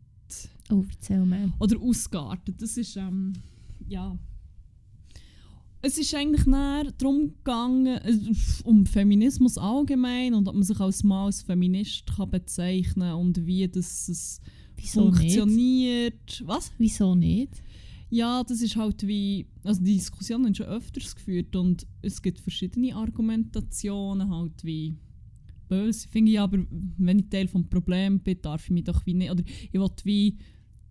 Oh, 0.72 0.84
erzähl 0.90 1.26
mir. 1.26 1.52
Oder 1.60 1.80
ausgeartet, 1.80 2.62
das 2.62 2.78
ist, 2.78 2.96
ähm, 2.96 3.34
ja... 3.88 4.18
Es 5.86 6.00
ist 6.00 6.16
eigentlich 6.16 6.46
dann 6.46 6.92
darum 6.98 7.36
gegangen, 7.38 8.00
um 8.64 8.88
Feminismus 8.88 9.56
allgemein 9.56 10.34
und 10.34 10.48
ob 10.48 10.56
man 10.56 10.64
sich 10.64 10.80
als 10.80 11.04
Mann 11.04 11.28
als 11.28 11.44
Feminist 11.44 12.08
kann 12.08 12.32
bezeichnen 12.32 13.10
kann 13.10 13.20
und 13.20 13.46
wie 13.46 13.68
das, 13.68 14.08
das 14.08 14.42
Wieso 14.78 15.12
nicht? 15.12 15.18
funktioniert. 15.20 16.44
Was? 16.44 16.72
Wieso 16.80 17.14
nicht? 17.14 17.62
Ja, 18.10 18.44
das 18.44 18.62
ist 18.62 18.76
halt 18.76 19.06
wie. 19.06 19.46
Also 19.64 19.84
die 19.84 19.94
Diskussion 19.94 20.46
haben 20.46 20.56
schon 20.56 20.66
öfters 20.66 21.16
geführt 21.16 21.56
und 21.56 21.86
es 22.02 22.20
gibt 22.20 22.40
verschiedene 22.40 22.96
Argumentationen, 22.96 24.28
halt 24.28 24.64
wie 24.64 24.96
böse. 25.68 26.08
Finde 26.08 26.32
ich 26.32 26.40
aber, 26.40 26.66
wenn 26.98 27.20
ich 27.20 27.30
Teil 27.30 27.46
des 27.46 27.70
Problems 27.70 28.24
bin, 28.24 28.42
darf 28.42 28.64
ich 28.66 28.72
mich 28.72 28.86
doch 28.86 29.06
wie 29.06 29.14
nicht. 29.14 29.30
Oder 29.30 29.44
ich 29.46 29.74
will 29.74 29.88
wie 30.04 30.38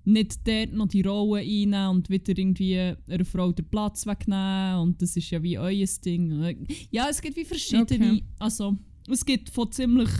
nicht 0.05 0.47
dort 0.47 0.73
noch 0.73 0.89
die 0.89 1.03
Rolle 1.03 1.41
einnehmen 1.41 1.89
und 1.91 2.11
wieder 2.11 2.37
irgendwie 2.37 2.79
einer 3.09 3.25
Frau 3.25 3.53
den 3.53 3.67
Platz 3.69 4.07
wegnehmen. 4.07 4.81
Und 4.81 5.01
das 5.03 5.17
ist 5.17 5.31
ja 5.31 5.43
wie 5.43 5.59
euer 5.59 5.87
Ding. 6.05 6.67
Ja, 6.91 7.07
es 7.11 7.21
gibt 7.23 7.37
wie 7.37 7.45
verschiedene. 7.45 7.85
Okay. 8.13 8.25
Also, 8.39 8.77
es 9.09 9.25
gibt 9.25 9.51
von 9.51 9.71
ziemlich. 9.73 10.11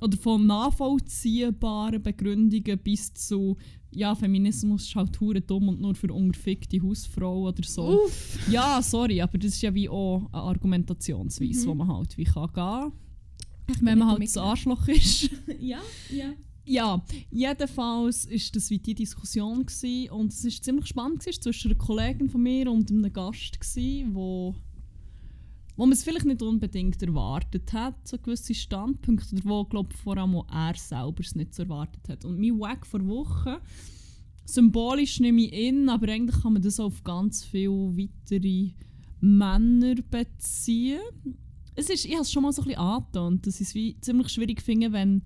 Oder 0.00 0.16
von 0.16 0.46
nachvollziehbaren 0.46 2.02
Begründungen 2.02 2.78
bis 2.82 3.14
zu 3.14 3.56
ja, 3.94 4.14
Feminismus 4.14 4.84
ist 4.88 4.96
halt 4.96 5.20
hure 5.20 5.40
dumm 5.42 5.68
und 5.68 5.80
nur 5.80 5.94
für 5.94 6.12
ungefickte 6.12 6.82
Hausfrauen 6.82 7.48
oder 7.48 7.62
so. 7.62 8.04
Uff. 8.06 8.38
Ja, 8.50 8.80
sorry, 8.82 9.20
aber 9.20 9.36
das 9.38 9.52
ist 9.54 9.62
ja 9.62 9.72
wie 9.74 9.88
auch 9.88 10.26
eine 10.32 10.42
Argumentationsweise, 10.42 11.66
Mhm. 11.66 11.70
wo 11.70 11.74
man 11.74 11.88
halt 11.88 12.16
wie 12.16 12.24
kann 12.24 12.50
gehen 12.52 12.92
Ich 13.70 13.82
wenn 13.84 13.98
man 13.98 14.08
halt 14.08 14.22
das 14.22 14.36
Arschloch 14.38 14.88
ist. 14.88 15.30
Ja, 15.60 15.80
ja. 16.10 16.32
Ja, 16.64 17.02
jedenfalls 17.30 18.24
ist 18.24 18.54
das 18.54 18.70
wie 18.70 18.78
die 18.78 18.94
Diskussion 18.94 19.66
gewesen, 19.66 20.10
und 20.10 20.32
es 20.32 20.44
ist 20.44 20.64
ziemlich 20.64 20.86
spannend 20.86 21.20
gewesen, 21.20 21.42
zwischen 21.42 21.70
einer 21.70 21.78
Kollegin 21.78 22.28
von 22.28 22.42
mir 22.42 22.70
und 22.70 22.90
einem 22.90 23.12
Gast 23.12 23.60
gewesen, 23.60 24.14
wo 24.14 24.54
wo 25.76 25.86
man 25.86 25.92
es 25.92 26.04
vielleicht 26.04 26.26
nicht 26.26 26.42
unbedingt 26.42 27.02
erwartet 27.02 27.72
hat, 27.72 28.06
so 28.06 28.18
gewisse 28.18 28.54
Standpunkte, 28.54 29.36
oder 29.36 29.44
wo, 29.44 29.64
glaube 29.64 29.94
vor 29.94 30.18
allem 30.18 30.36
auch 30.36 30.46
er 30.52 30.74
selber 30.76 31.20
es 31.20 31.34
nicht 31.34 31.54
so 31.54 31.62
erwartet 31.62 32.08
hat. 32.08 32.24
Und 32.24 32.38
mein 32.38 32.58
Weg 32.58 32.86
vor 32.86 33.04
Wochen, 33.06 33.56
symbolisch 34.44 35.20
nehme 35.20 35.42
ich 35.42 35.52
in, 35.52 35.88
aber 35.88 36.08
eigentlich 36.12 36.42
kann 36.42 36.52
man 36.52 36.62
das 36.62 36.78
auch 36.78 36.86
auf 36.86 37.02
ganz 37.02 37.42
viele 37.44 37.96
weitere 37.96 38.72
Männer 39.20 39.94
beziehen. 40.10 41.00
Es 41.74 41.88
ist, 41.88 42.04
ich 42.04 42.12
habe 42.12 42.22
es 42.22 42.30
schon 42.30 42.42
mal 42.42 42.52
so 42.52 42.62
ein 42.62 42.68
bisschen 42.68 42.80
angetönt, 42.80 43.46
dass 43.46 43.60
ich 43.60 43.68
es 43.68 43.74
wie 43.74 43.98
ziemlich 44.00 44.28
schwierig 44.28 44.60
finde, 44.60 44.92
wenn 44.92 45.22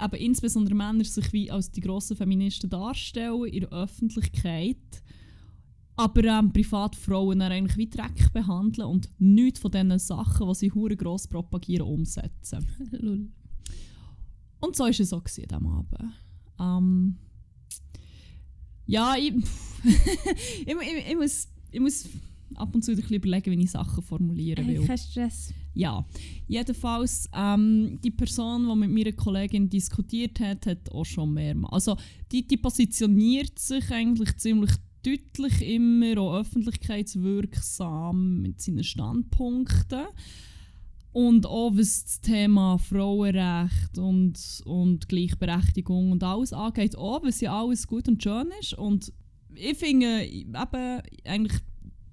eben 0.00 0.16
insbesondere 0.16 0.74
Männer 0.74 1.04
sich 1.04 1.32
wie 1.32 1.50
als 1.50 1.70
die 1.70 1.80
grossen 1.80 2.16
Feministen 2.16 2.70
darstellen 2.70 3.44
in 3.44 3.60
der 3.60 3.72
Öffentlichkeit, 3.72 5.02
aber 5.96 6.24
ähm, 6.24 6.52
privat 6.52 6.96
Frauen 6.96 7.40
dann 7.40 7.52
eigentlich 7.52 7.76
wie 7.76 7.88
Dreck 7.88 8.32
behandeln 8.32 8.88
und 8.88 9.08
nichts 9.18 9.60
von 9.60 9.70
diesen 9.70 9.98
Sachen, 9.98 10.48
die 10.48 10.54
sie 10.54 10.72
hure 10.72 10.96
gross 10.96 11.28
propagieren, 11.28 11.86
umsetzen. 11.86 12.66
Und 14.60 14.76
so 14.76 14.84
war 14.84 14.90
es 14.90 15.12
auch 15.12 15.24
gewesen 15.24 15.48
diesem 15.48 15.66
Abend. 15.66 16.14
Ähm, 16.60 17.18
ja, 18.86 19.16
ich, 19.16 19.34
ich, 19.84 20.66
ich, 20.66 21.08
ich, 21.10 21.16
muss, 21.16 21.48
ich 21.72 21.80
muss 21.80 22.08
ab 22.56 22.74
und 22.74 22.82
zu 22.82 22.92
ein 22.92 22.96
bisschen 22.96 23.16
überlegen, 23.16 23.52
wie 23.52 23.64
ich 23.64 23.70
Sachen 23.70 24.02
formulieren 24.02 24.66
will. 24.66 24.78
Hey, 24.78 24.86
kein 24.86 24.98
Stress. 24.98 25.52
Ja, 25.74 26.04
jedenfalls, 26.48 27.28
ähm, 27.34 27.98
die 28.02 28.10
Person, 28.10 28.68
die 28.68 28.76
mit 28.76 28.90
meiner 28.90 29.12
Kollegin 29.12 29.68
diskutiert 29.68 30.40
hat, 30.40 30.66
hat 30.66 30.90
auch 30.92 31.04
schon 31.04 31.32
mehrmals. 31.32 31.72
Also, 31.72 31.96
die, 32.30 32.46
die 32.46 32.58
positioniert 32.58 33.58
sich 33.58 33.90
eigentlich 33.90 34.36
ziemlich 34.36 34.72
deutlich 35.02 35.62
immer 35.62 36.18
auch 36.18 36.40
öffentlichkeitswirksam 36.40 38.42
mit 38.42 38.60
seinen 38.60 38.84
Standpunkten. 38.84 40.04
Und 41.12 41.46
auch 41.46 41.72
was 41.74 42.04
das 42.04 42.20
Thema 42.22 42.78
Frauenrecht 42.78 43.98
und, 43.98 44.62
und 44.64 45.08
Gleichberechtigung 45.08 46.12
und 46.12 46.24
alles 46.24 46.54
angeht, 46.54 46.96
auch, 46.96 47.22
was 47.22 47.42
ja 47.42 47.60
alles 47.60 47.86
gut 47.86 48.08
und 48.08 48.22
schön 48.22 48.48
ist. 48.60 48.72
Und 48.74 49.12
ich 49.54 49.76
finde, 49.76 50.24
eben, 50.24 50.56
eigentlich 51.24 51.60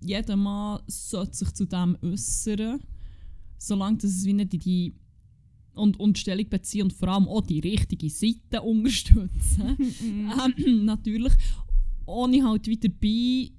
jeder 0.01 0.35
Mann 0.35 0.81
sollte 0.87 1.37
sich 1.37 1.53
zu 1.53 1.65
dem 1.65 1.97
äußern 2.01 2.79
solange 3.57 3.97
dass 3.97 4.11
es 4.11 4.25
wie 4.25 4.33
nicht 4.33 4.53
in 4.53 4.59
die 4.59 4.93
und, 5.73 5.99
und 5.99 6.17
Stellung 6.17 6.49
beziehen 6.49 6.83
und 6.83 6.93
vor 6.93 7.09
allem 7.09 7.27
auch 7.27 7.41
die 7.41 7.59
richtige 7.59 8.09
Seite 8.09 8.61
unterstützen. 8.61 9.77
ähm, 10.01 10.85
natürlich. 10.85 11.33
Ohne 12.05 12.43
halt 12.43 12.67
wieder 12.67 12.89
bei 12.89 13.51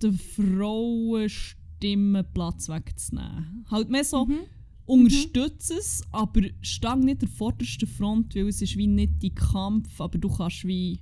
den 0.00 0.18
Frauenstimmen 0.18 2.24
Platz 2.32 2.68
wegzunehmen. 2.68 3.64
Halt 3.70 3.90
mehr 3.90 4.04
so, 4.04 4.26
Mhm. 4.26 4.38
unterstütze 4.86 5.74
es, 5.74 6.02
aber 6.12 6.42
stang 6.62 7.00
nicht 7.00 7.22
der 7.22 7.28
vordersten 7.28 7.88
Front, 7.88 8.36
weil 8.36 8.48
es 8.48 8.62
ist 8.62 8.76
wie 8.76 8.86
nicht 8.86 9.20
die 9.20 9.34
Kampf, 9.34 10.00
aber 10.00 10.16
du 10.18 10.28
kannst 10.28 10.64
wie, 10.64 11.00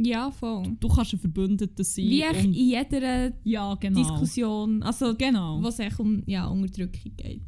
Ja, 0.00 0.30
voll. 0.30 0.76
du 0.78 0.88
kannst 0.88 1.12
ein 1.12 1.18
Verbündeter 1.18 1.82
sein. 1.84 2.04
Wie 2.04 2.22
in 2.22 2.52
jeder 2.52 3.32
ja, 3.44 3.74
genau. 3.74 4.00
Diskussion, 4.00 4.82
also 4.82 5.14
Genau. 5.16 5.62
was 5.62 5.78
echt 5.78 5.98
um 5.98 6.22
ja, 6.26 6.46
Unterdrückung 6.46 7.12
geht. 7.16 7.42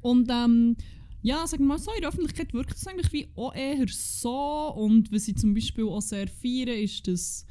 Und 0.00 0.28
ähm, 0.30 0.76
ja, 1.22 1.46
sagen 1.46 1.64
wir 1.64 1.68
mal 1.68 1.78
so, 1.78 1.90
in 1.92 2.00
der 2.00 2.10
Öffentlichkeit 2.10 2.54
wirkt 2.54 2.76
es 2.76 2.86
eigentlich 2.86 3.12
wie 3.12 3.28
auch 3.34 3.54
eher 3.54 3.86
so. 3.88 4.72
Und 4.76 5.10
was 5.12 5.26
ich 5.26 5.36
zum 5.36 5.52
Beispiel 5.52 5.84
auch 5.84 6.00
sehr 6.00 6.28
feiere, 6.28 6.74
ist, 6.76 7.08
dass 7.08 7.44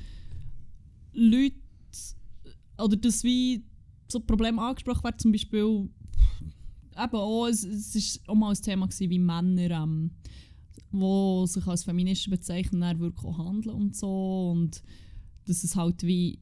Leute 1.14 1.56
oder 2.78 2.96
dass 2.96 3.24
wie 3.24 3.64
so 4.08 4.20
Probleme 4.20 4.62
angesprochen 4.62 5.04
werden, 5.04 5.20
zum 5.20 5.32
Beispiel 5.32 5.60
eben 5.60 5.90
auch, 7.16 7.48
es, 7.48 7.64
es 7.64 7.96
ist 7.96 8.30
auch 8.30 8.36
mal 8.36 8.52
ein 8.52 8.62
Thema 8.62 8.88
gewesen, 8.88 9.10
wie 9.10 9.20
Männer, 9.20 9.72
ähm, 9.84 10.12
wo 10.92 11.46
sich 11.46 11.66
als 11.68 11.84
Feministen 11.84 12.32
bezeichnen, 12.32 12.82
dann 12.82 13.00
wirklich 13.00 13.26
auch 13.26 13.38
handeln 13.38 13.76
und 13.76 13.96
so. 13.96 14.52
Und 14.52 14.82
dass 15.46 15.64
es 15.64 15.76
halt 15.76 16.04
wie 16.04 16.40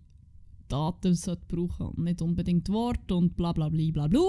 Daten 0.68 1.14
sollte 1.14 1.46
brauchen 1.48 1.88
und 1.88 2.04
nicht 2.04 2.22
unbedingt 2.22 2.70
Worte 2.70 3.16
und 3.16 3.36
bla 3.36 3.52
bla 3.52 3.70
bla 3.70 3.92
bla 3.92 4.08
bla. 4.08 4.22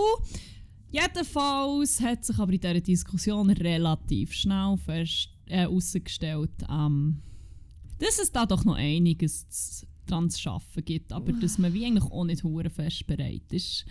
Jedenfalls 0.91 2.01
hat 2.01 2.25
sich 2.25 2.39
aber 2.39 2.53
in 2.53 2.61
dieser 2.61 2.81
Diskussion 2.81 3.51
relativ 3.51 4.33
schnell 4.33 4.77
äh, 4.89 5.07
herausgestellt, 5.49 6.53
ähm, 6.71 7.23
dass 7.99 8.19
es 8.19 8.31
da 8.31 8.47
doch 8.47 8.65
noch 8.65 8.77
einiges 8.77 9.87
dran 10.07 10.31
zu 10.31 10.51
arbeiten 10.51 10.85
gibt, 10.85 11.13
aber 11.13 11.33
dass 11.33 11.59
man 11.59 11.73
wie 11.73 11.87
eigentlich 11.87 12.11
auch 12.11 12.25
nicht 12.25 12.43
fest 12.73 13.07
bereit 13.07 13.53
ist, 13.53 13.85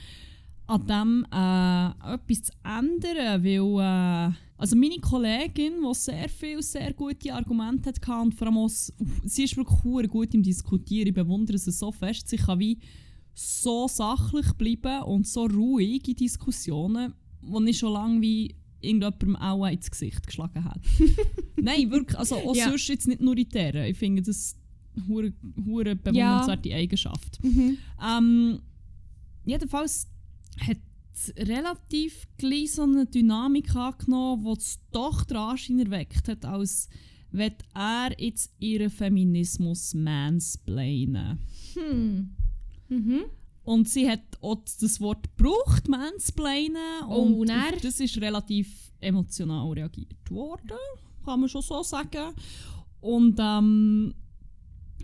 an 0.67 0.87
dem 0.87 1.25
äh, 1.31 2.13
etwas 2.13 2.43
zu 2.43 2.51
ändern, 2.63 3.43
weil 3.43 4.31
äh, 4.31 4.35
also 4.57 4.75
meine 4.75 4.99
Kollegin, 4.99 5.73
die 5.81 5.93
sehr 5.93 6.29
viel, 6.29 6.61
sehr 6.61 6.93
gute 6.93 7.33
Argumente 7.33 7.89
hatte 7.89 8.11
und 8.21 8.33
vor 8.33 8.47
allem 8.47 8.57
auch, 8.57 8.69
sie 8.69 9.43
ist 9.43 9.57
wirklich 9.57 10.09
gut 10.09 10.33
im 10.33 10.43
Diskutieren, 10.43 11.07
ich 11.09 11.13
bewundere 11.13 11.57
sie 11.57 11.71
so 11.71 11.91
fest, 11.91 12.29
sie 12.29 12.37
kann 12.37 12.59
wie 12.59 12.79
so 13.33 13.87
sachlich 13.87 14.51
bleiben 14.53 15.03
und 15.03 15.27
so 15.27 15.45
ruhig 15.45 16.07
in 16.07 16.15
Diskussionen, 16.15 17.13
wo 17.41 17.61
ich 17.61 17.77
schon 17.77 17.93
lange 17.93 18.21
wie 18.21 18.55
irgendjemandem 18.79 19.35
auch 19.35 19.67
ins 19.67 19.91
Gesicht 19.91 20.25
geschlagen 20.25 20.63
hat. 20.63 20.79
Nein, 21.61 21.91
wirklich, 21.91 22.17
also 22.17 22.35
auch 22.37 22.55
Ja. 22.55 22.69
sonst 22.69 22.87
jetzt 22.87 23.07
nicht 23.07 23.21
nur 23.21 23.37
in 23.37 23.49
der. 23.49 23.87
Ich 23.89 23.97
finde 23.97 24.21
das 24.21 24.55
hure 25.07 25.31
bewundernswerte 25.95 26.73
Eigenschaft. 26.73 27.43
Mhm. 27.43 27.77
Ähm, 28.01 28.59
jedenfalls 29.43 30.07
hat 30.59 30.77
relativ 31.37 32.27
gleich 32.37 32.73
so 32.73 32.83
eine 32.83 33.05
Dynamik 33.05 33.75
angenommen, 33.75 34.43
die 34.43 34.59
es 34.59 34.79
doch 34.91 35.23
den 35.23 35.37
Anschein 35.37 35.79
erweckt 35.79 36.27
hat, 36.27 36.45
als 36.45 36.89
wenn 37.31 37.53
er 37.73 38.11
jetzt 38.19 38.53
ihren 38.59 38.89
Feminismus 38.89 39.93
mansplainen. 39.93 41.39
Hm. 41.73 42.35
Mhm. 42.89 43.25
Und 43.63 43.89
sie 43.89 44.07
hat 44.09 44.21
auch 44.41 44.63
das 44.79 45.01
Wort 45.01 45.35
gebraucht, 45.35 45.89
mansplainen. 45.89 47.03
Oh, 47.09 47.21
und 47.21 47.49
dann? 47.49 47.73
auf 47.73 47.81
das 47.81 47.99
ist 47.99 48.21
relativ 48.21 48.91
emotional 48.99 49.71
reagiert 49.71 50.29
worden, 50.29 50.77
kann 51.23 51.39
man 51.39 51.49
schon 51.49 51.63
so 51.63 51.81
sagen. 51.81 52.33
Und 53.01 53.37
ähm, 53.39 54.13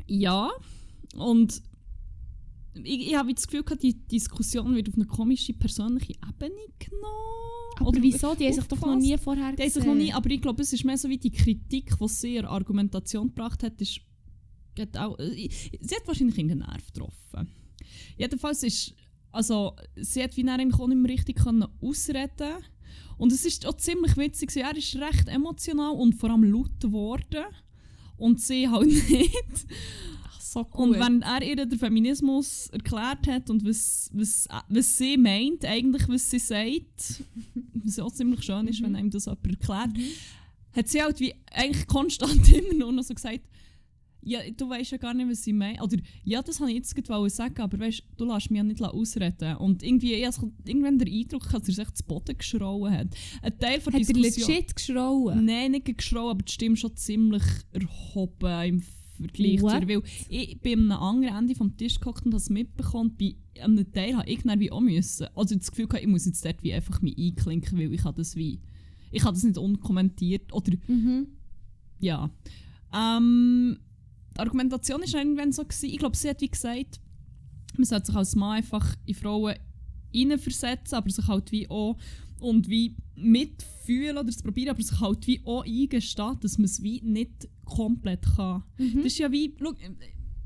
ja, 0.07 0.49
und 1.15 1.61
ich, 2.73 3.07
ich 3.07 3.15
habe 3.15 3.33
das 3.33 3.47
Gefühl, 3.47 3.63
gehabt, 3.63 3.83
die 3.83 3.93
Diskussion 3.93 4.75
wird 4.75 4.89
auf 4.89 4.95
eine 4.95 5.05
komische 5.05 5.53
persönliche 5.53 6.13
Ebene 6.13 6.55
genommen. 6.79 7.05
Aber 7.79 7.89
Oder 7.89 8.01
wieso? 8.01 8.35
Die 8.35 8.45
haben 8.45 8.53
sich 8.53 8.65
doch 8.65 8.79
noch 8.81 8.95
nie 8.95 9.17
vorher 9.17 9.53
Die 9.53 9.63
haben 9.63 9.69
sich 9.69 9.83
noch 9.83 9.95
nie, 9.95 10.13
aber 10.13 10.29
ich 10.29 10.41
glaube, 10.41 10.61
es 10.61 10.71
ist 10.71 10.85
mehr 10.85 10.97
so 10.97 11.09
wie 11.09 11.17
die 11.17 11.31
Kritik, 11.31 11.97
die 11.99 12.07
sie 12.07 12.33
der 12.35 12.49
Argumentation 12.49 13.27
gebracht 13.27 13.63
hat, 13.63 13.79
ist, 13.81 14.01
hat 14.79 14.95
auch, 14.97 15.17
äh, 15.19 15.49
sie 15.49 15.95
hat 15.95 16.07
wahrscheinlich 16.07 16.37
in 16.37 16.47
den 16.47 16.59
Nerv 16.59 16.85
getroffen. 16.87 17.49
Jedenfalls 18.17 18.63
ist, 18.63 18.93
also 19.31 19.75
sie 19.95 20.23
hat 20.23 20.35
wie 20.37 20.47
eigentlich 20.47 20.79
auch 20.79 20.87
nicht 20.87 20.97
mehr 20.97 21.11
richtig 21.11 21.37
können 21.37 21.65
ausreden 21.81 22.63
und 23.17 23.31
es 23.31 23.45
ist 23.45 23.65
auch 23.65 23.77
ziemlich 23.77 24.17
witzig, 24.17 24.55
er 24.57 24.75
ist 24.75 24.95
recht 24.95 25.27
emotional 25.27 25.93
und 25.93 26.13
vor 26.15 26.29
allem 26.29 26.43
laut 26.43 26.79
geworden 26.79 27.45
und 28.17 28.39
sie 28.39 28.69
halt 28.69 28.87
nicht. 29.09 29.65
So 30.51 30.67
Und 30.71 30.99
wenn 30.99 31.21
er 31.21 31.41
ihr 31.41 31.55
den 31.55 31.79
Feminismus 31.79 32.67
erklärt 32.73 33.25
hat 33.25 33.49
und 33.49 33.65
was, 33.65 34.09
was, 34.13 34.49
was 34.67 34.97
sie 34.97 35.15
meint, 35.15 35.63
eigentlich 35.63 36.09
was 36.09 36.29
sie 36.29 36.39
sagt, 36.39 37.23
was 37.73 37.99
auch 37.99 38.11
ziemlich 38.11 38.43
schön 38.43 38.67
ist, 38.67 38.83
wenn 38.83 38.97
einem 38.97 39.09
das 39.09 39.27
jemand 39.27 39.47
erklärt, 39.47 39.91
hat 40.73 40.87
sie 40.89 41.01
halt 41.01 41.21
wie 41.21 41.33
eigentlich 41.53 41.87
konstant 41.87 42.49
immer 42.53 42.73
nur 42.73 42.91
noch 42.91 43.03
so 43.03 43.13
gesagt, 43.13 43.39
ja, 44.23 44.39
du 44.55 44.69
weißt 44.69 44.91
ja 44.91 44.97
gar 44.97 45.13
nicht, 45.13 45.29
was 45.29 45.41
sie 45.41 45.53
meint. 45.53 45.81
Oder, 45.81 45.97
ja, 46.25 46.41
das 46.41 46.59
wollte 46.59 46.73
ich 46.73 46.79
jetzt 46.79 46.95
gerade 46.95 47.29
sagen, 47.29 47.61
aber 47.61 47.79
weißt, 47.79 48.03
du 48.17 48.25
lässt 48.25 48.51
mich 48.51 48.57
ja 48.57 48.63
nicht 48.63 48.81
ausreden. 48.81 49.55
Und 49.55 49.81
irgendwie, 49.81 50.15
ich 50.15 50.25
habe 50.25 50.51
irgendwann 50.65 50.99
den 50.99 51.11
Eindruck, 51.11 51.49
dass 51.49 51.69
er 51.69 51.73
sich 51.73 51.93
zu 51.93 52.03
Boden 52.03 52.37
geschrauen 52.37 52.91
hat. 52.91 53.07
Ein 53.41 53.57
Teil 53.57 53.79
von 53.79 53.93
Hat 53.93 54.01
er 54.01 54.13
Diskussion... 54.13 54.49
legit 54.49 54.75
geschrauen? 54.75 55.45
Nein, 55.45 55.71
nicht 55.71 55.97
geschrauen, 55.97 56.31
aber 56.31 56.43
die 56.43 56.51
Stimme 56.51 56.75
schon 56.75 56.95
ziemlich 56.97 57.43
erhoben 57.71 58.63
im 58.65 58.83
Vergleich 59.21 59.57
zu 59.57 59.63
What? 59.63 59.87
Weil 59.87 60.01
ich 60.29 60.59
bin 60.59 60.91
am 60.91 61.03
anderen 61.03 61.37
Ende 61.37 61.55
vom 61.55 61.75
Tisch 61.77 61.99
gehockt 61.99 62.25
und 62.25 62.33
habe 62.33 62.41
es 62.41 62.49
mitbekommen. 62.49 63.15
Bei 63.17 63.35
einem 63.61 63.91
Teil 63.91 64.15
habe 64.17 64.29
ich 64.29 64.41
dann 64.43 64.59
wie 64.59 64.71
auch 64.71 64.81
müssen. 64.81 65.27
Also 65.35 65.55
das 65.55 65.71
Gefühl 65.71 65.87
gehabt, 65.87 66.03
ich 66.03 66.09
muss 66.09 66.25
jetzt 66.25 66.43
dort 66.45 66.61
wie 66.63 66.73
einfach 66.73 67.01
mich 67.01 67.17
einklinken, 67.17 67.77
weil 67.77 67.93
ich 67.93 68.03
habe 68.03 68.17
das 68.17 68.35
wie... 68.35 68.59
Ich 69.11 69.23
habe 69.23 69.33
das 69.33 69.43
nicht 69.43 69.57
unkommentiert. 69.57 70.53
Oder 70.53 70.73
Mhm. 70.87 71.27
ja. 71.99 72.29
Ähm, 72.93 73.77
die 74.35 74.39
Argumentation 74.39 75.01
war 75.01 75.19
irgendwann 75.19 75.51
so, 75.51 75.63
gewesen, 75.63 75.89
ich 75.89 75.97
glaube, 75.97 76.15
sie 76.15 76.29
hat 76.29 76.41
wie 76.41 76.49
gesagt, 76.49 76.99
man 77.77 77.85
sollte 77.85 78.07
sich 78.07 78.15
als 78.15 78.35
Mann 78.35 78.57
einfach 78.57 78.95
in 79.05 79.15
Frauen 79.15 79.55
hineinversetzen, 80.13 80.97
aber 80.97 81.09
sich 81.09 81.27
halt 81.27 81.51
wie 81.51 81.69
auch 81.69 81.97
und 82.41 82.69
wie 82.69 82.95
mitfühlen 83.15 84.17
oder 84.17 84.29
es 84.29 84.41
probieren, 84.41 84.69
aber 84.69 84.81
sich 84.81 84.99
halt 84.99 85.25
wie 85.27 85.41
auch 85.45 85.65
eingestehen, 85.65 86.37
dass 86.41 86.57
man 86.57 86.65
es 86.65 86.81
wie 86.81 87.01
nicht 87.01 87.47
komplett 87.65 88.25
kann. 88.35 88.63
Mhm. 88.77 88.95
Das 88.97 89.05
ist 89.05 89.19
ja 89.19 89.31
wie, 89.31 89.53
schau, 89.59 89.73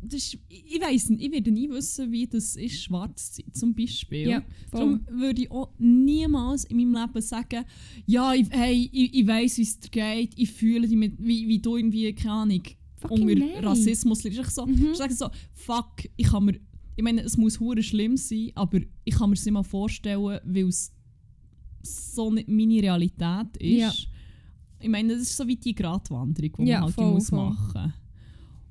das 0.01 0.13
ist, 0.21 0.37
ich 0.49 0.79
weiß 0.81 1.09
nicht, 1.09 1.23
ich 1.23 1.31
werde 1.31 1.51
nie 1.51 1.69
wissen, 1.69 2.11
wie 2.11 2.27
das 2.27 2.55
ist, 2.55 2.83
schwarz 2.83 3.31
zu 3.31 3.41
sein, 3.41 3.53
zum 3.53 3.73
Beispiel. 3.73 4.29
Ja. 4.29 4.43
Darum 4.71 5.01
würde 5.09 5.41
ich 5.43 5.51
auch 5.51 5.71
niemals 5.79 6.65
in 6.65 6.77
meinem 6.77 6.93
Leben 7.07 7.21
sagen, 7.21 7.65
ja, 8.05 8.33
ich, 8.33 8.47
hey, 8.51 8.89
ich, 8.91 9.13
ich 9.15 9.25
weiss, 9.27 9.57
wie 9.57 9.63
es 9.63 9.79
dir 9.79 9.89
geht, 9.89 10.33
ich 10.37 10.51
fühle 10.51 10.87
dich 10.87 10.97
mit, 10.97 11.13
wie, 11.17 11.47
wie 11.47 11.59
du 11.59 11.77
irgendwie, 11.77 12.13
keine 12.13 12.33
Ahnung, 12.33 12.61
Fucking 12.97 13.29
unter 13.29 13.45
nein. 13.45 13.65
Rassismus 13.65 14.23
leidest. 14.23 14.41
Ich 14.47 14.49
so, 14.53 14.65
Mhm. 14.65 14.89
ich 14.91 14.97
sage 14.97 15.13
so, 15.13 15.27
fuck, 15.53 15.93
ich 16.15 16.27
kann 16.27 16.45
mir, 16.45 16.59
ich 16.95 17.03
meine, 17.03 17.21
es 17.21 17.35
muss 17.37 17.59
hure 17.59 17.81
schlimm 17.83 18.15
sein, 18.15 18.51
aber 18.55 18.79
ich 19.03 19.15
kann 19.15 19.29
mir 19.29 19.35
es 19.35 19.45
nicht 19.45 19.53
mal 19.53 19.63
vorstellen, 19.63 20.39
weil 20.43 20.67
es 20.67 20.91
so 21.85 22.31
nicht 22.31 22.47
meine 22.47 22.81
Realität 22.81 23.57
ist. 23.59 23.77
Ja. 23.77 23.93
Ich 24.79 24.89
meine, 24.89 25.13
das 25.13 25.23
ist 25.23 25.37
so 25.37 25.47
wie 25.47 25.55
die 25.55 25.73
Gratwanderung, 25.73 26.51
die 26.59 26.65
Ja, 26.65 26.79
man 26.79 26.85
halt 26.85 26.95
voll, 26.95 27.11
muss 27.13 27.29
voll. 27.29 27.49
machen 27.49 27.93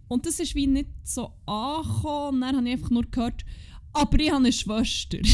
Und 0.08 0.26
das 0.26 0.38
ist 0.38 0.54
wie 0.54 0.66
nicht 0.66 0.90
so 1.02 1.32
angekommen. 1.46 2.34
Und 2.36 2.40
dann 2.42 2.56
habe 2.56 2.66
ich 2.68 2.72
einfach 2.74 2.90
nur 2.90 3.04
gehört, 3.04 3.44
aber 3.92 4.20
ich 4.20 4.28
habe 4.28 4.38
eine 4.38 4.52
Schwester. 4.52 5.18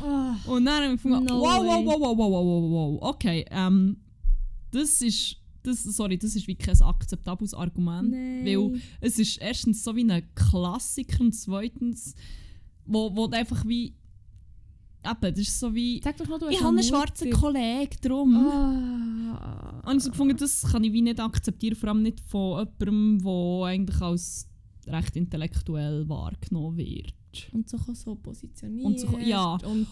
Ah. 0.00 0.36
Und 0.46 0.64
dann 0.64 0.76
habe 0.84 0.94
ich 0.94 1.02
gefunden, 1.02 1.24
No 1.24 1.40
wow, 1.40 1.58
wow, 1.58 1.84
wow, 1.84 2.00
wow, 2.00 2.16
wow, 2.16 2.30
wow, 2.30 2.44
wow, 2.44 2.70
wow, 2.70 3.10
okay, 3.10 3.44
ähm, 3.50 3.96
das 4.70 5.02
ist, 5.02 5.38
das, 5.64 5.82
sorry, 5.82 6.16
das 6.16 6.36
ist 6.36 6.46
wirklich 6.46 6.68
kein 6.68 6.80
akzeptables 6.86 7.52
Argument, 7.52 8.10
Nein. 8.10 8.44
weil 8.46 8.80
es 9.00 9.18
ist 9.18 9.38
erstens 9.38 9.82
so 9.82 9.96
wie 9.96 10.08
ein 10.08 10.22
Klassiker 10.36 11.20
und 11.20 11.32
zweitens, 11.32 12.14
wo, 12.86 13.14
wo 13.16 13.26
einfach 13.30 13.66
wie, 13.66 13.94
eben, 15.04 15.34
das 15.34 15.38
ist 15.38 15.58
so 15.58 15.74
wie, 15.74 16.00
Sag 16.02 16.16
doch 16.16 16.28
noch, 16.28 16.38
du 16.38 16.46
hast 16.46 16.52
ich 16.54 16.60
habe 16.60 16.68
einen 16.70 16.82
schwarzen 16.82 17.30
Kollegen, 17.30 17.96
darum. 18.02 18.36
Ah. 18.36 19.82
Und 19.86 19.96
ich 19.98 20.02
so 20.04 20.10
gefunden, 20.10 20.36
das 20.36 20.62
kann 20.70 20.84
ich 20.84 20.92
wie 20.92 21.02
nicht 21.02 21.20
akzeptieren, 21.20 21.76
vor 21.76 21.90
allem 21.90 22.02
nicht 22.02 22.20
von 22.20 22.66
jemandem, 22.80 23.18
der 23.24 23.66
eigentlich 23.66 24.00
als 24.00 24.48
recht 24.86 25.16
intellektuell 25.16 26.08
wahrgenommen 26.08 26.76
wird. 26.76 27.12
Und 27.52 27.68
so 27.68 27.76
kann 27.78 27.94
so 27.94 28.14
positioniert. 28.14 28.86
Und 28.86 28.98
so- 28.98 29.18
ja. 29.18 29.58
Und 29.64 29.86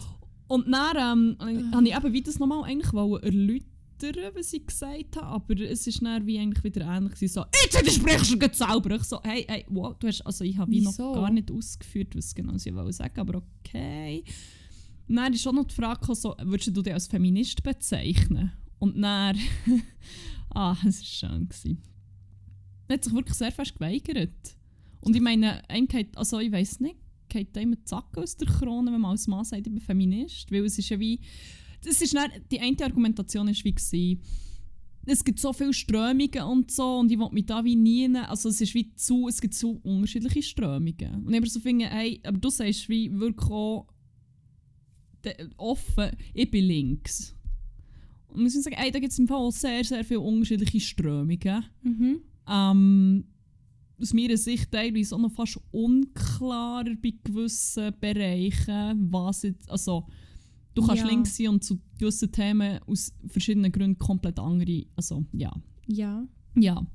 Und 0.47 0.71
dann 0.71 1.35
ähm, 1.41 1.71
habe 1.73 1.87
ich 1.87 1.95
eben 1.95 2.13
wie 2.13 2.21
das 2.21 2.39
nochmal 2.39 2.63
eigentlich 2.63 2.93
erläutern, 2.93 4.31
was 4.35 4.53
ich 4.53 4.65
gesagt 4.65 5.17
habe, 5.17 5.25
aber 5.27 5.59
es 5.61 5.87
ist 5.87 6.01
dann 6.03 6.25
wie 6.25 6.39
eigentlich 6.39 6.63
wieder 6.63 6.85
ähnlich 6.85 7.13
gewesen, 7.15 7.33
so 7.33 7.45
«Jetzt 7.63 7.79
widersprichst 7.79 8.31
du 8.33 8.39
gerade 8.39 8.55
selber!» 8.55 8.95
Ich 8.95 9.03
so 9.03 9.19
«Hey, 9.23 9.45
hey, 9.47 9.65
wow, 9.69 9.95
du 9.99 10.07
hast...» 10.07 10.21
Also 10.25 10.43
ich 10.43 10.57
habe 10.57 10.71
wie 10.71 10.81
noch 10.81 10.95
gar 10.97 11.31
nicht 11.31 11.51
ausgeführt, 11.51 12.15
was 12.15 12.33
genau 12.33 12.57
sie 12.57 12.73
wollen 12.75 12.91
sagen, 12.91 13.19
aber 13.19 13.41
okay. 13.63 14.23
Und 15.07 15.15
dann 15.15 15.33
ist 15.33 15.41
schon 15.41 15.55
noch 15.55 15.65
die 15.65 15.75
Frage 15.75 16.13
so, 16.15 16.35
würdest 16.41 16.75
du 16.75 16.81
dich 16.81 16.93
als 16.93 17.07
Feminist 17.07 17.63
bezeichnen? 17.63 18.51
Und 18.79 19.01
dann... 19.01 19.37
ah, 20.49 20.75
es 20.85 20.99
war 21.23 21.31
schön. 21.31 21.49
Er 22.87 22.93
hat 22.93 23.03
sich 23.03 23.13
wirklich 23.13 23.35
sehr 23.35 23.51
fest 23.51 23.73
geweigert. 23.75 24.57
Und 25.01 25.15
ich 25.15 25.21
meine, 25.21 25.67
einem 25.69 25.87
also 26.15 26.39
ich 26.39 26.51
weiß 26.51 26.79
nicht, 26.81 26.97
geht 27.29 27.57
einem 27.57 27.75
die 27.75 27.83
Zacken 27.83 28.23
aus 28.23 28.37
der 28.37 28.47
Krone, 28.47 28.91
wenn 28.91 29.01
man 29.01 29.11
als 29.11 29.27
Mann 29.27 29.43
sagt, 29.43 29.65
ich 29.65 29.73
bin 29.73 29.81
Feminist. 29.81 30.51
Weil 30.51 30.65
es 30.65 30.77
ist 30.77 30.89
ja 30.89 30.99
wie. 30.99 31.19
Das 31.83 32.01
ist 32.01 32.13
dann, 32.13 32.31
die 32.51 32.59
eine 32.59 32.77
Argumentation 32.81 33.47
ist 33.47 33.63
wie 33.63 33.73
gewesen, 33.73 34.21
es 35.09 35.23
gibt 35.23 35.39
so 35.39 35.53
viele 35.53 35.73
Strömungen 35.73 36.43
und 36.43 36.69
so 36.69 36.97
und 36.97 37.09
ich 37.09 37.17
will 37.17 37.29
mich 37.31 37.45
da 37.45 37.63
wie 37.63 37.75
nie. 37.77 38.13
Also 38.17 38.49
es 38.49 38.59
ist 38.59 38.73
wie 38.73 38.93
zu, 38.93 39.27
es 39.29 39.39
gibt 39.39 39.53
so 39.53 39.79
unterschiedliche 39.83 40.43
Strömungen. 40.43 41.23
Und 41.25 41.31
ich 41.31 41.37
aber 41.37 41.47
so 41.47 41.61
finde, 41.61 41.85
hey, 41.85 42.19
aber 42.25 42.37
du 42.37 42.49
sagst 42.49 42.89
wie 42.89 43.11
wirklich 43.17 43.49
auch 43.49 43.87
offen, 45.57 46.11
ich 46.33 46.49
bin 46.51 46.65
links. 46.65 47.35
Und 48.29 48.43
muss 48.43 48.55
ich 48.55 48.63
sagen, 48.63 48.75
hey, 48.77 48.91
da 48.91 48.99
gibt 48.99 49.11
es 49.13 49.19
im 49.19 49.27
Fall 49.27 49.51
sehr, 49.51 49.83
sehr 49.83 50.03
viele 50.03 50.19
unterschiedliche 50.19 50.79
Strömungen. 50.79 51.63
Mhm. 51.81 52.19
Ähm, 52.47 53.25
aus 53.99 54.13
meiner 54.13 54.37
Sicht 54.37 54.71
teilweise 54.71 55.15
auch 55.15 55.19
noch 55.19 55.31
fast 55.31 55.59
unklarer 55.71 56.93
bei 57.01 57.13
gewissen 57.23 57.93
Bereichen, 57.99 59.11
was 59.11 59.43
jetzt, 59.43 59.69
also 59.71 60.05
du 60.75 60.85
kannst 60.85 61.03
Ja. 61.03 61.09
links 61.09 61.35
sein 61.35 61.47
und 61.49 61.63
zu 61.63 61.79
gewissen 61.97 62.31
Themen 62.31 62.79
aus 62.85 63.11
verschiedenen 63.27 63.71
Gründen 63.71 63.97
komplett 63.97 64.37
andere, 64.39 64.85
also 64.95 65.25
ja. 65.33 65.51
Ja. 65.87 66.27
Ja. 66.55 66.85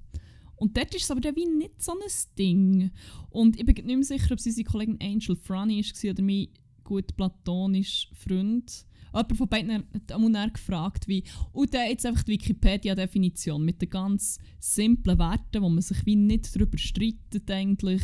Und 0.56 0.76
dort 0.76 0.94
ist 0.94 1.02
es 1.04 1.10
aber 1.10 1.20
dann 1.20 1.34
wie 1.34 1.46
nicht 1.46 1.82
so 1.82 1.90
ein 1.90 1.98
Ding. 2.38 2.90
Und 3.30 3.58
ich 3.58 3.66
bin 3.66 3.74
nicht 3.74 3.86
mehr 3.86 4.04
sicher, 4.04 4.30
ob 4.32 4.38
sie 4.38 4.50
unsere 4.50 4.68
Kollegin 4.70 4.98
Angel 5.02 5.34
Franny 5.34 5.82
war 5.82 6.10
oder 6.12 6.22
mein 6.22 6.48
gut 6.84 7.16
platonischer 7.16 8.14
Freund. 8.14 8.86
Jemand 9.14 9.36
von 9.36 9.48
beiden 9.48 9.72
hat 9.72 10.12
einmal 10.12 10.50
gefragt, 10.50 11.06
wie, 11.06 11.24
und 11.52 11.74
dann 11.74 11.88
jetzt 11.88 12.06
einfach 12.06 12.22
die 12.22 12.32
Wikipedia-Definition 12.32 13.62
mit 13.62 13.82
den 13.82 13.90
ganz 13.90 14.38
simplen 14.58 15.18
Werten, 15.18 15.62
wo 15.62 15.68
man 15.68 15.82
sich 15.82 16.04
wie 16.06 16.16
nicht 16.16 16.54
darüber 16.56 16.78
streitet 16.78 17.50
eigentlich. 17.50 18.02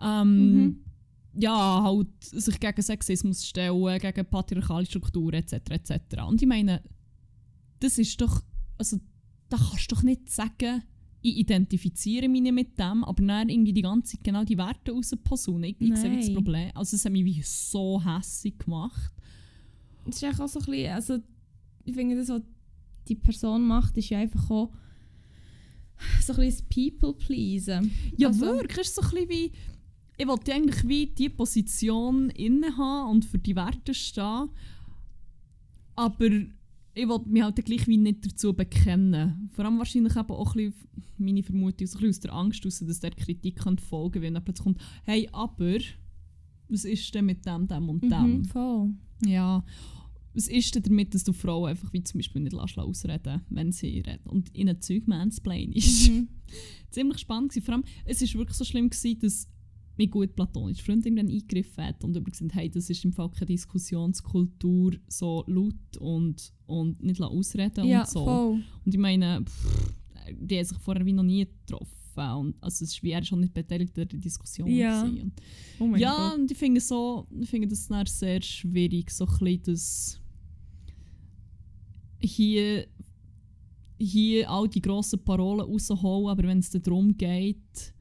Ähm, 0.00 0.54
Mhm. 0.54 0.84
Ja, 1.34 1.82
halt 1.82 2.08
sich 2.20 2.58
gegen 2.58 2.82
Sexismus 2.82 3.46
stellen, 3.46 3.98
gegen 3.98 4.26
patriarchale 4.26 4.86
Strukturen 4.86 5.34
etc. 5.34 5.54
etc. 5.70 6.22
Und 6.26 6.40
ich 6.42 6.48
meine, 6.48 6.82
das 7.80 7.98
ist 7.98 8.20
doch, 8.20 8.42
also 8.76 8.98
da 9.48 9.56
kannst 9.56 9.90
du 9.90 9.94
doch 9.94 10.02
nicht 10.02 10.30
sagen, 10.30 10.82
ich 11.20 11.36
identifiziere 11.38 12.28
mich 12.28 12.42
nicht 12.42 12.52
mit 12.54 12.78
dem, 12.78 13.02
aber 13.04 13.22
dann 13.24 13.48
irgendwie 13.48 13.72
die 13.72 13.82
ganze 13.82 14.12
Zeit 14.12 14.24
genau 14.24 14.44
die 14.44 14.56
Werte 14.56 14.92
rausposaunen. 14.92 15.64
Ich, 15.64 15.80
ich 15.80 15.96
sehe 15.96 16.16
das. 16.16 16.32
Problem. 16.32 16.70
Also 16.74 16.94
es 16.96 17.04
hat 17.04 17.12
mich 17.12 17.24
wie 17.24 17.42
so 17.42 18.00
hässig 18.04 18.58
gemacht. 18.58 19.12
Es 20.08 20.22
ist 20.22 20.40
auch 20.40 20.46
so 20.48 20.60
ein 20.60 20.64
bisschen, 20.66 20.92
also 20.92 21.18
ich 21.84 21.94
finde, 21.94 22.16
das, 22.16 22.28
was 22.28 22.42
die 23.08 23.14
Person 23.16 23.66
macht, 23.66 23.96
ist 23.96 24.10
ja 24.10 24.18
einfach 24.18 24.48
auch 24.50 24.70
so 26.20 26.32
ein 26.34 26.38
bisschen 26.38 26.66
das 26.68 26.74
People-Pleasen. 26.74 27.90
Ja, 28.16 28.28
Also- 28.28 28.40
wirklich. 28.42 28.78
Es 28.86 28.88
ist 28.88 28.94
so 28.94 29.02
ein 29.02 29.10
bisschen 29.10 29.28
wie, 29.28 29.52
ich 30.18 30.26
wollte 30.26 30.54
eigentlich 30.54 30.86
wie 30.86 31.06
die 31.06 31.28
Position 31.28 32.30
innehaben 32.30 33.10
und 33.10 33.24
für 33.24 33.38
die 33.38 33.56
Werte 33.56 33.92
stehen, 33.94 34.50
aber 35.96 36.28
ich 36.98 37.08
wollte 37.08 37.28
mich 37.28 37.42
halt 37.42 37.64
gleich 37.64 37.86
wie 37.86 37.96
nicht 37.96 38.26
dazu 38.26 38.52
bekennen. 38.52 39.48
Vor 39.52 39.64
allem 39.64 39.78
wahrscheinlich 39.78 40.16
eben 40.16 40.30
auch 40.30 40.54
ein 40.56 40.72
bisschen, 40.72 40.88
meine 41.16 41.42
Vermutung, 41.44 41.86
so 41.86 41.98
ein 41.98 42.00
bisschen 42.02 42.10
aus 42.10 42.20
der 42.20 42.32
Angst 42.32 42.64
heraus, 42.64 42.78
dass 42.80 43.00
der 43.00 43.12
Kritik 43.12 43.56
kann 43.56 43.78
folgen 43.78 44.14
kann, 44.14 44.22
wenn 44.22 44.34
dann 44.34 44.44
plötzlich 44.44 44.64
kommt, 44.64 44.80
hey, 45.04 45.28
aber, 45.32 45.78
was 46.68 46.84
ist 46.84 47.14
denn 47.14 47.26
mit 47.26 47.46
dem, 47.46 47.68
dem 47.68 47.88
und 47.88 48.02
dem? 48.02 48.38
Mhm, 48.38 48.44
voll. 48.46 48.90
Ja. 49.24 49.64
Was 50.34 50.48
ist 50.48 50.74
denn 50.74 50.82
damit, 50.82 51.14
dass 51.14 51.24
du 51.24 51.32
Frauen 51.32 51.70
einfach 51.70 51.92
wie 51.92 52.02
zum 52.02 52.18
Beispiel 52.18 52.42
nicht 52.42 52.52
lässt 52.52 52.78
ausreden 52.78 53.42
wenn 53.48 53.72
sie 53.72 54.00
reden 54.00 54.28
und 54.28 54.54
ihnen 54.54 54.80
Zeug 54.80 55.06
mansplain 55.06 55.72
ist? 55.72 56.10
Mhm. 56.10 56.28
Ziemlich 56.90 57.18
spannend 57.18 57.50
gewesen. 57.50 57.64
Vor 57.64 57.74
allem, 57.74 57.84
es 58.06 58.20
war 58.22 58.40
wirklich 58.40 58.56
so 58.56 58.64
schlimm, 58.64 58.90
gewesen, 58.90 59.20
dass 59.20 59.48
mein 59.98 60.10
gut 60.10 60.34
platonischer 60.36 60.84
Freund 60.84 61.04
irgendwann 61.04 61.28
eingegriffen 61.28 61.84
hat 61.84 62.02
und 62.04 62.16
über 62.16 62.30
gesagt 62.30 62.54
hey, 62.54 62.70
das 62.70 62.88
ist 62.88 63.04
im 63.04 63.12
Fall 63.12 63.30
keine 63.30 63.46
Diskussionskultur, 63.46 64.92
so 65.08 65.44
laut 65.46 65.96
und, 65.98 66.52
und 66.66 67.02
nicht 67.02 67.20
ausreden 67.20 67.86
Ja, 67.86 68.00
und 68.02 68.08
so. 68.08 68.24
voll. 68.24 68.62
Und 68.84 68.94
ich 68.94 68.98
meine, 68.98 69.42
pff, 69.44 69.92
die 70.40 70.56
haben 70.58 70.64
sich 70.64 70.78
vorher 70.78 71.04
wie 71.04 71.12
noch 71.12 71.22
nie 71.24 71.46
getroffen. 71.46 71.94
Und, 72.36 72.56
also 72.60 72.84
es 72.84 72.90
ist 72.94 73.02
wie 73.04 73.12
er 73.12 73.22
schon 73.24 73.40
nicht 73.40 73.54
beteiligt 73.54 73.96
an 73.96 74.08
der 74.08 74.18
Diskussion. 74.18 74.68
Ja. 74.68 75.02
Und 75.02 75.32
Oh 75.78 75.94
ja, 75.96 76.30
Gott. 76.30 76.38
und 76.40 76.50
ich 76.50 76.58
finde 76.58 76.80
so, 76.80 77.26
ich 77.40 77.48
finde 77.48 77.68
das 77.68 77.86
dann 77.86 78.04
sehr 78.06 78.42
schwierig, 78.42 79.10
so 79.12 79.24
ein 79.40 79.62
das 79.62 80.20
hier, 82.20 82.86
hier 84.00 84.50
all 84.50 84.68
die 84.68 84.80
grossen 84.82 85.22
Parolen 85.24 85.60
rausholen, 85.60 86.28
aber 86.28 86.42
wenn 86.48 86.58
es 86.58 86.70
dann 86.70 86.82
darum 86.82 87.16
geht, 87.16 87.94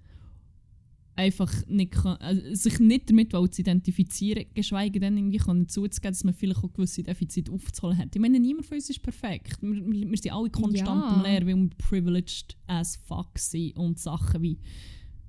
einfach 1.17 1.51
nicht 1.67 1.91
kann, 1.91 2.17
also 2.17 2.41
sich 2.53 2.80
nicht 2.80 3.10
damit 3.10 3.32
zu 3.32 3.62
identifizieren, 3.62 4.45
geschweige 4.53 4.99
denn 4.99 5.17
irgendwie 5.17 5.38
können 5.38 5.67
zuzugeben, 5.67 6.12
dass 6.13 6.23
man 6.23 6.34
vielleicht 6.34 6.63
auch 6.63 6.71
gewisse 6.71 7.03
Defizite 7.03 7.51
aufzuholen 7.51 7.97
hat. 7.97 8.15
Ich 8.15 8.21
meine, 8.21 8.39
niemand 8.39 8.67
von 8.67 8.75
uns 8.75 8.89
ist 8.89 9.01
perfekt. 9.01 9.58
Wir, 9.62 9.86
wir, 9.86 10.10
wir 10.12 10.17
sind 10.17 10.32
alle 10.32 10.49
konstant 10.49 11.03
Ja. 11.03 11.15
am 11.15 11.23
Lernen, 11.23 11.47
weil 11.47 11.56
wir 11.56 11.69
privileged 11.77 12.56
as 12.67 12.95
fuck 12.95 13.38
sind 13.39 13.75
und 13.77 13.99
Sachen 13.99 14.41
wie 14.43 14.60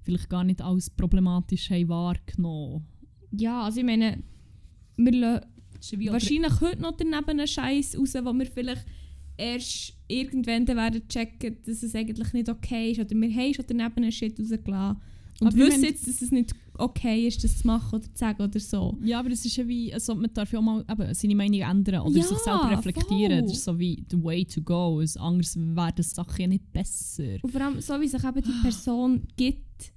vielleicht 0.02 0.28
gar 0.28 0.44
nicht 0.44 0.60
als 0.60 0.90
problematisch 0.90 1.70
haben 1.70 1.88
wahrgenommen. 1.88 2.86
Ja, 3.32 3.62
also 3.62 3.80
ich 3.80 3.86
meine, 3.86 4.22
wir 4.96 5.12
lassen 5.12 5.46
wahrscheinlich 6.06 6.60
heute 6.60 6.82
noch 6.82 6.96
daneben 6.96 7.28
einen 7.30 7.46
Scheiß 7.46 7.98
raus, 7.98 8.14
wo 8.14 8.32
wir 8.32 8.46
vielleicht 8.46 8.84
erst 9.36 9.94
irgendwann 10.08 10.66
werden 10.66 11.06
checken, 11.08 11.56
dass 11.64 11.82
es 11.82 11.94
eigentlich 11.94 12.32
nicht 12.32 12.48
okay 12.48 12.90
ist. 12.90 13.00
Oder 13.00 13.10
wir 13.10 13.34
haben 13.34 13.54
schon 13.54 13.64
daneben 13.68 13.96
einen 13.96 14.12
Shit 14.12 14.38
rausgelassen. 14.38 15.00
Und 15.40 15.46
Aber 15.48 15.56
wissen 15.56 15.84
jetzt, 15.84 16.06
dass 16.08 16.20
es 16.20 16.32
nicht 16.32 16.52
okay 16.74 17.26
ist, 17.28 17.42
das 17.44 17.58
zu 17.58 17.66
machen 17.66 17.96
oder 17.96 18.04
zu 18.04 18.10
sagen 18.18 18.42
oder 18.42 18.58
so. 18.60 18.98
Ja, 19.04 19.20
aber 19.20 19.30
es 19.30 19.44
ist 19.44 19.56
ja 19.56 19.66
wie, 19.68 19.92
also 19.94 20.14
man 20.14 20.32
darf 20.34 20.52
ja 20.52 20.58
auch 20.58 20.62
mal 20.62 20.84
eben 20.90 21.14
seine 21.14 21.34
Meinung 21.36 21.60
ändern 21.60 22.02
oder 22.02 22.16
Ja, 22.16 22.24
sich 22.24 22.38
selber 22.38 22.70
reflektieren. 22.70 23.38
voll. 23.40 23.42
Das 23.48 23.52
ist 23.58 23.64
so 23.64 23.78
wie 23.78 24.04
the 24.10 24.22
way 24.22 24.44
to 24.44 24.60
go. 24.62 25.00
Anders 25.18 25.56
wäre 25.56 25.92
das 25.94 26.10
Sache 26.10 26.42
ja 26.42 26.48
nicht 26.48 26.72
besser. 26.72 27.36
Und 27.42 27.50
vor 27.52 27.60
allem, 27.60 27.80
so 27.80 28.00
wie 28.00 28.08
sich 28.08 28.22
eben 28.24 28.42
die 28.42 28.62
Person 28.62 29.22
gibt, 29.36 29.92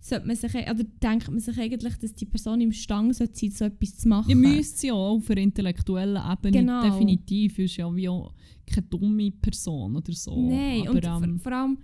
sollte 0.00 0.26
man 0.26 0.36
sich, 0.36 0.52
oder 0.52 0.84
denkt 0.84 1.30
man 1.30 1.38
sich 1.38 1.58
eigentlich, 1.58 1.96
dass 1.96 2.12
die 2.14 2.26
Person 2.26 2.60
im 2.60 2.72
Stang 2.72 3.12
sollte 3.12 3.38
sein, 3.38 3.50
so 3.50 3.64
etwas 3.66 3.96
zu 3.96 4.08
machen. 4.08 4.28
Ihr 4.30 4.36
müsst 4.36 4.82
ja 4.82 4.92
auch 4.94 5.16
auf 5.16 5.30
einer 5.30 5.40
intellektuellen 5.42 6.20
Ebene 6.30 6.58
Genau. 6.58 6.82
definitiv. 6.82 7.58
Ist 7.60 7.76
ja 7.76 7.94
wie 7.94 8.08
auch 8.08 8.34
keine 8.66 8.86
dumme 8.88 9.30
Person 9.30 9.96
oder 9.96 10.12
so. 10.12 10.48
Nein, 10.50 10.88
und 10.88 11.06
aber, 11.06 11.24
ähm, 11.24 11.38
vor, 11.38 11.50
vor 11.50 11.52
allem, 11.52 11.78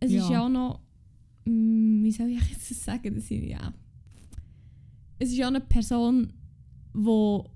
es 0.00 0.10
ist 0.10 0.16
ja. 0.16 0.30
ja 0.32 0.44
auch 0.44 0.48
noch, 0.48 0.80
wie 1.46 2.10
soll 2.12 2.28
ich 2.28 2.50
jetzt 2.50 2.70
das 2.70 2.84
sagen, 2.84 3.14
dass 3.14 3.30
ich, 3.30 3.48
ja, 3.50 3.72
es 5.18 5.30
ist 5.30 5.36
ja 5.36 5.46
auch 5.46 5.50
eine 5.50 5.60
Person, 5.60 6.32
die 6.94 7.00
so 7.00 7.42
ein 7.44 7.48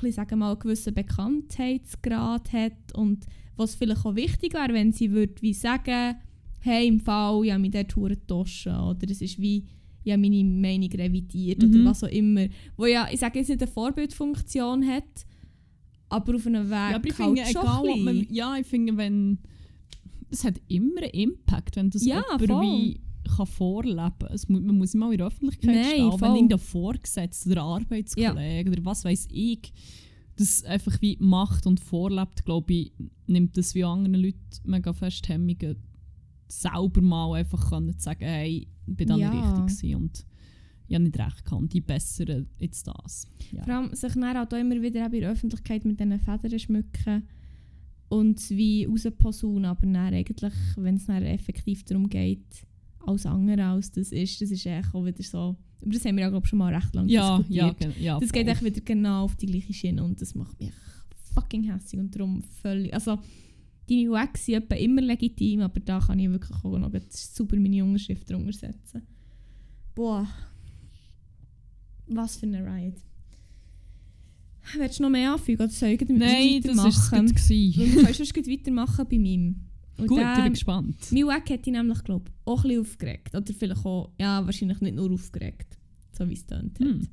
bisschen, 0.00 0.12
sagen 0.12 0.30
wir 0.30 0.36
mal, 0.36 0.50
einen 0.52 0.58
gewissen 0.60 0.94
Bekanntheitsgrad 0.94 2.52
hat 2.52 2.94
und 2.94 3.26
was 3.56 3.74
vielleicht 3.74 4.04
auch 4.04 4.14
wichtig 4.14 4.54
wäre, 4.54 4.72
wenn 4.72 4.92
sie 4.92 5.10
würde 5.10 5.40
wie 5.40 5.54
sagen, 5.54 6.16
hey, 6.60 6.86
im 6.86 7.00
Fall, 7.00 7.44
ich 7.44 7.50
habe 7.52 7.60
mich 7.60 7.70
dort 7.72 7.92
verdammt 7.92 8.20
getauscht 8.20 8.66
oder 8.66 9.10
es 9.10 9.20
ist 9.22 9.38
wie, 9.40 9.64
ich 10.04 10.12
habe 10.12 10.20
meine 10.22 10.44
Meinung 10.44 10.90
revidiert 10.92 11.62
Mhm. 11.62 11.70
oder 11.74 11.84
was 11.86 12.04
auch 12.04 12.08
immer. 12.08 12.46
Wo 12.76 12.86
ja, 12.86 13.08
ich 13.10 13.20
sage 13.20 13.38
jetzt 13.38 13.48
nicht 13.48 13.62
eine 13.62 13.70
Vorbildfunktion 13.70 14.86
hat, 14.86 15.26
aber 16.08 16.36
auf 16.36 16.46
einem 16.46 16.66
Weg 16.66 16.72
ja, 16.72 16.96
aber 16.96 17.06
ich 17.08 17.18
halt 17.18 17.36
finde, 17.38 17.52
schon 17.52 17.62
egal, 17.62 17.96
man, 18.04 18.26
ja, 18.30 18.56
ich 18.56 18.66
finde, 18.66 18.96
wenn 18.96 19.38
es 20.30 20.44
hat 20.44 20.60
immer 20.68 21.02
einen 21.02 21.10
Impact, 21.12 21.76
wenn 21.76 21.90
das 21.90 22.04
Ja, 22.04 22.22
jemand 22.38 22.46
voll. 22.46 22.62
wie 22.62 23.00
kann 23.36 23.46
vorleben 23.46 24.12
kann. 24.18 24.38
Man 24.48 24.78
muss 24.78 24.94
mal 24.94 25.12
in 25.12 25.18
der 25.18 25.26
Öffentlichkeit 25.26 25.74
Nein, 25.74 25.84
stehen, 25.84 26.12
wenn 26.12 26.18
voll. 26.18 26.34
irgendein 26.36 26.58
Vorgesetzter 26.58 27.50
oder 27.52 27.62
Arbeitskollege 27.62 28.70
oder 28.70 28.84
was 28.84 29.04
weiß 29.04 29.28
ich, 29.30 29.72
das 30.36 30.64
einfach 30.64 31.00
wie 31.00 31.16
macht 31.20 31.66
und 31.66 31.80
vorlebt, 31.80 32.44
glaube 32.44 32.72
ich, 32.72 32.92
nimmt 33.26 33.56
das 33.56 33.74
wie 33.74 33.84
anderen 33.84 34.14
Leuten 34.14 34.38
mega 34.64 34.92
fest 34.92 35.28
Hemmungen, 35.28 35.76
selber 36.46 37.00
mal 37.02 37.34
einfach 37.34 37.68
zu 37.70 37.92
sagen, 37.98 38.24
hey, 38.24 38.68
ich 38.86 38.96
bin 38.96 39.08
da 39.08 39.16
Ja. 39.16 39.30
nicht 39.30 39.42
richtig 39.44 39.78
gewesen 39.82 39.94
und 39.96 40.26
ich 40.86 40.94
habe 40.94 41.04
nicht 41.04 41.18
recht 41.18 41.44
gehabt 41.44 41.72
die 41.72 41.80
bessere 41.82 42.46
jetzt 42.58 42.86
das. 42.86 43.28
Ja. 43.52 43.64
Vor 43.64 43.74
allem 43.74 43.94
sich 43.94 44.12
dann 44.14 44.36
auch 44.36 44.52
immer 44.56 44.80
wieder 44.80 45.04
in 45.06 45.20
der 45.20 45.30
Öffentlichkeit 45.30 45.84
mit 45.84 46.00
diesen 46.00 46.18
Federn 46.18 46.58
schmücken 46.58 47.28
und 48.08 48.48
wie 48.48 48.84
rausposaunen, 48.86 49.66
aber 49.66 49.82
dann 49.82 49.96
eigentlich, 50.14 50.54
wenn 50.76 50.96
es 50.96 51.06
dann 51.06 51.22
effektiv 51.24 51.84
darum 51.84 52.08
geht, 52.08 52.66
alles 53.08 53.26
andere 53.26 53.64
als 53.64 53.90
das 53.90 54.12
ist, 54.12 54.40
das 54.40 54.50
ist 54.50 54.66
auch 54.66 55.04
wieder 55.04 55.22
so, 55.22 55.56
aber 55.82 55.92
das 55.92 56.04
haben 56.04 56.16
wir 56.16 56.22
ja 56.22 56.30
glaube 56.30 56.44
ich 56.44 56.50
schon 56.50 56.58
mal 56.58 56.74
recht 56.74 56.94
lange 56.94 57.10
Ja, 57.10 57.38
diskutiert. 57.38 57.96
ja, 57.96 58.02
ja. 58.14 58.20
das 58.20 58.32
geht 58.32 58.46
echt 58.46 58.64
wieder 58.64 58.80
genau 58.80 59.24
auf 59.24 59.36
die 59.36 59.46
gleiche 59.46 59.72
Schiene 59.72 60.02
und 60.04 60.20
das 60.20 60.34
macht 60.34 60.60
mich 60.60 60.72
fucking 61.34 61.64
hässlich 61.64 62.00
und 62.00 62.14
darum 62.14 62.42
völlig, 62.42 62.92
also 62.92 63.18
deine 63.88 64.10
Wags 64.10 64.46
sind 64.46 64.72
immer 64.72 65.02
legitim, 65.02 65.60
aber 65.60 65.80
da 65.80 65.98
kann 66.00 66.18
ich 66.18 66.30
wirklich 66.30 66.56
auch 66.64 66.78
noch 66.78 66.90
super 67.10 67.56
meine 67.56 67.84
Unterschrift 67.84 68.28
drunter 68.30 68.52
setzen. 68.52 69.02
Boah. 69.94 70.28
Was 72.06 72.36
für 72.36 72.46
eine 72.46 72.64
Ride. 72.64 72.96
Willst 74.76 74.98
du 74.98 75.02
noch 75.02 75.10
mehr 75.10 75.32
anfügen 75.32 75.62
oder 75.62 75.72
soll 75.72 75.90
ich 75.90 76.08
Nein, 76.08 76.60
das 76.62 76.76
war 76.76 76.86
es 76.88 77.10
wir 77.10 77.18
können 77.18 77.28
sonst 78.14 78.36
weitermachen 78.36 79.06
bei 79.10 79.18
meinem. 79.18 79.67
Und 79.98 80.06
Gut, 80.06 80.18
ich 80.18 80.24
der- 80.24 80.42
bin 80.42 80.52
gespannt. 80.52 80.96
mein 81.12 81.26
Wack 81.26 81.50
hat 81.50 81.66
dich 81.66 81.72
nämlich, 81.72 82.02
glaube 82.04 82.24
ich, 82.28 82.34
auch 82.46 82.58
ein 82.64 82.68
bisschen 82.68 82.80
aufgeregt. 82.80 83.34
Oder 83.34 83.52
vielleicht 83.52 83.84
auch, 83.84 84.12
ja, 84.18 84.44
wahrscheinlich 84.46 84.80
nicht 84.80 84.94
nur 84.96 85.10
aufgeregt. 85.12 85.76
So 86.16 86.28
wie 86.28 86.34
es 86.34 86.46
tönt. 86.46 86.78
Hm. 86.78 87.08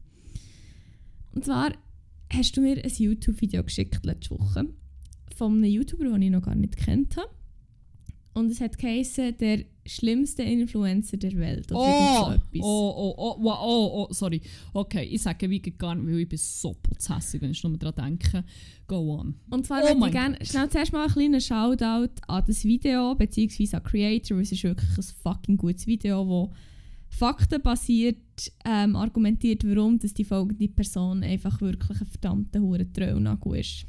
Und 1.34 1.46
zwar 1.46 1.74
hast 2.32 2.56
du 2.56 2.62
mir 2.62 2.84
ein 2.84 2.92
YouTube-Video 2.96 3.64
geschickt 3.64 4.06
letzte 4.06 4.32
Woche 4.32 4.68
von 5.36 5.54
einem 5.54 5.66
YouTuber, 5.66 6.06
den 6.06 6.22
ich 6.22 6.30
noch 6.32 6.44
gar 6.44 6.56
nicht 6.56 6.78
kennt 6.78 7.18
habe. 7.18 7.30
Und 8.34 8.52
es 8.52 8.62
hat 8.62 8.78
geheißen, 8.78 9.38
der 9.38 9.66
schlimmsten 9.86 10.42
Influencer 10.42 11.18
der 11.18 11.34
Welt. 11.34 11.72
Oder 11.72 11.80
Oh, 11.80 12.34
so 12.54 12.64
oh, 12.64 13.14
oh, 13.18 13.36
oh, 13.40 13.58
oh, 13.62 14.08
oh, 14.10 14.14
sorry. 14.14 14.42
Okay, 14.74 15.04
ich 15.04 15.22
sage 15.22 15.50
wie 15.50 15.60
gar 15.60 15.96
nicht, 15.96 16.08
weil 16.08 16.20
ich 16.20 16.30
bin 16.30 16.38
so 16.38 16.74
putzhässig, 16.74 17.42
wenn 17.42 17.52
ich 17.52 17.64
nur 17.64 17.78
daran 17.78 18.18
denke. 18.18 18.44
Go 18.88 19.16
on. 19.20 19.36
Und 19.50 19.66
zwar 19.66 19.84
Oh 19.84 19.88
würde 19.88 20.06
ich 20.06 20.12
gerne 20.12 20.38
schnell 20.42 20.70
zuerst 20.70 20.94
mal 20.94 21.04
einen 21.04 21.14
kleinen 21.14 21.42
Shoutout 21.42 22.22
an 22.28 22.44
das 22.46 22.64
Video, 22.64 23.16
beziehungsweise 23.16 23.78
an 23.78 23.84
Creator, 23.84 24.38
weil 24.38 24.44
es 24.44 24.52
ist 24.52 24.64
wirklich 24.64 24.98
ein 24.98 25.04
fucking 25.24 25.58
gutes 25.58 25.88
Video, 25.88 26.28
wo 26.28 26.52
faktenbasiert 27.10 28.52
ähm, 28.66 28.96
argumentiert, 28.96 29.64
warum 29.64 30.00
dass 30.00 30.14
die 30.14 30.26
folgende 30.26 30.68
Person 30.68 31.24
einfach 31.24 31.62
wirklich 31.62 32.02
ein 32.02 32.08
verdammter 32.08 32.60
hure 32.60 32.92
Tröllnagel 32.92 33.58
ist. 33.58 33.86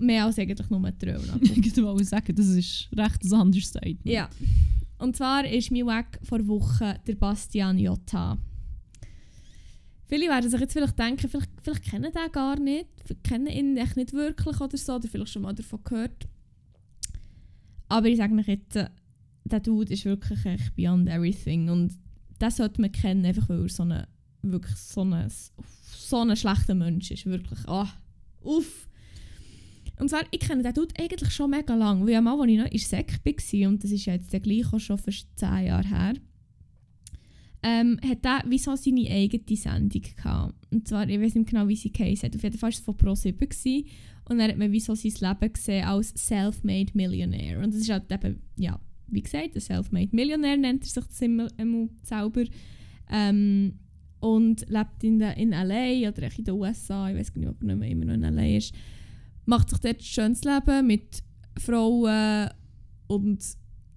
Mehr 0.00 0.24
als 0.24 0.38
eigentlich 0.38 0.68
nur 0.70 0.84
ein 0.84 0.98
Tröllnagel. 0.98 1.58
Ich 1.64 1.76
wollte 1.76 2.04
sagen, 2.04 2.34
das 2.34 2.46
ist 2.48 2.88
recht 2.96 3.24
ein 3.24 3.40
Understatement. 3.40 4.00
ja. 4.04 4.28
Und 4.98 5.16
zwar 5.16 5.46
ist 5.46 5.70
mein 5.70 5.86
Weg 5.86 6.18
vor 6.22 6.46
Wochen 6.46 6.92
der 7.06 7.14
Bastian 7.14 7.78
Jotta. 7.78 8.36
Viele 10.06 10.28
werden 10.28 10.50
sich 10.50 10.60
jetzt 10.60 10.72
vielleicht 10.74 10.98
denken, 10.98 11.28
vielleicht, 11.28 11.48
vielleicht 11.62 11.84
kennen 11.84 12.12
den 12.12 12.32
gar 12.32 12.58
nicht, 12.58 12.86
kennen 13.22 13.46
ihn 13.46 13.76
echt 13.76 13.96
nicht 13.96 14.12
wirklich 14.12 14.60
oder 14.60 14.76
so, 14.76 14.96
oder 14.96 15.08
vielleicht 15.08 15.32
schon 15.32 15.42
mal 15.42 15.54
davon 15.54 15.80
gehört. 15.84 16.28
Aber 17.88 18.08
ich 18.08 18.18
sage 18.18 18.34
euch 18.34 18.48
jetzt, 18.48 18.74
der 19.44 19.60
Dude 19.60 19.92
ist 19.92 20.04
wirklich 20.04 20.44
echt 20.44 20.74
beyond 20.76 21.08
everything 21.08 21.70
und 21.70 21.96
das 22.38 22.56
sollte 22.56 22.80
man 22.80 22.92
kennen, 22.92 23.24
einfach 23.24 23.48
weil 23.48 23.62
er 23.62 23.68
so 23.68 23.84
eine, 23.84 24.08
wirklich 24.42 24.76
so 24.76 25.02
ein 25.02 25.30
so 26.10 26.18
ein 26.18 26.36
schlechter 26.36 26.74
Mensch 26.74 27.10
ist, 27.10 27.26
wirklich, 27.26 27.60
ah, 27.68 27.88
uff. 28.42 28.88
Und 30.00 30.08
zwar, 30.08 30.22
ich 30.30 30.40
kenne 30.40 30.62
den 30.62 30.74
Dude 30.74 30.94
eigentlich 30.98 31.30
schon 31.30 31.50
mega 31.50 31.74
lang, 31.74 32.06
weil 32.06 32.16
einmal, 32.16 32.40
als 32.40 32.50
ich 32.50 32.58
noch 32.58 32.64
in 32.64 32.70
der 32.70 32.80
Sek 32.80 33.20
war, 33.24 33.68
und 33.68 33.84
das 33.84 33.90
ist 33.90 34.06
ja 34.06 34.14
jetzt 34.14 34.32
der 34.32 34.40
gleich 34.40 34.72
auch 34.72 34.80
schon 34.80 34.98
fast 34.98 35.26
10 35.36 35.66
Jahre 35.66 35.88
her, 35.88 36.14
ähm, 37.62 37.98
hat 38.02 38.24
er 38.24 38.42
wie 38.48 38.58
so 38.58 38.74
seine 38.74 39.10
eigene 39.10 39.56
Sendung 39.56 40.02
gehabt. 40.02 40.54
Und 40.70 40.88
zwar, 40.88 41.08
ich 41.08 41.20
weiß 41.20 41.34
nicht 41.34 41.50
genau, 41.50 41.68
wie 41.68 41.76
sie 41.76 41.92
geheißen 41.92 42.28
hat. 42.28 42.36
Auf 42.36 42.42
jeden 42.42 42.56
Fall 42.56 42.68
war 42.68 42.74
es 42.74 42.80
von 42.80 42.96
Pro7 42.96 43.32
gewesen. 43.32 43.86
Und 44.28 44.38
dann 44.38 44.50
hat 44.50 44.56
man 44.56 44.72
wie 44.72 44.80
so 44.80 44.94
sein 44.94 45.12
Leben 45.20 45.52
gesehen 45.52 45.84
als 45.84 46.14
Self-Made 46.16 46.92
Millionaire. 46.94 47.62
Und 47.62 47.74
das 47.74 47.82
ist 47.82 47.90
halt 47.90 48.10
eben, 48.10 48.40
ja, 48.56 48.80
wie 49.08 49.22
gesagt, 49.22 49.54
ein 49.54 49.60
Self-Made 49.60 50.10
Millionaire 50.12 50.56
nennt 50.56 50.84
er 50.84 50.88
sich 50.88 51.04
das 51.04 51.20
immer. 51.20 51.48
Ähm, 53.12 53.74
und 54.20 54.68
lebt 54.68 55.02
in, 55.02 55.18
der, 55.18 55.36
in 55.36 55.52
L.A. 55.52 56.08
oder 56.08 56.28
in 56.36 56.44
den 56.44 56.54
USA, 56.54 57.10
ich 57.10 57.16
weiß 57.16 57.34
nicht, 57.34 57.48
ob 57.48 57.62
er 57.62 57.70
immer 57.70 58.04
noch 58.04 58.14
in 58.14 58.22
L.A. 58.22 58.56
ist. 58.56 58.74
Macht 59.46 59.70
sich 59.70 59.78
dort 59.80 59.98
ein 59.98 60.04
schönes 60.04 60.44
Leben 60.44 60.86
mit 60.86 61.22
Frauen 61.58 62.50
und 63.08 63.44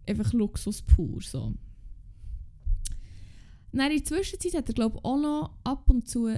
einfach 0.07 0.33
Luxus 0.33 0.81
pur. 0.81 1.21
So. 1.21 1.53
Dann 3.71 3.91
in 3.91 3.97
der 3.97 4.05
Zwischenzeit 4.05 4.55
hat 4.55 4.69
er 4.69 4.75
glaube 4.75 4.99
auch 5.03 5.19
noch 5.19 5.57
ab 5.63 5.89
und 5.89 6.07
zu 6.07 6.29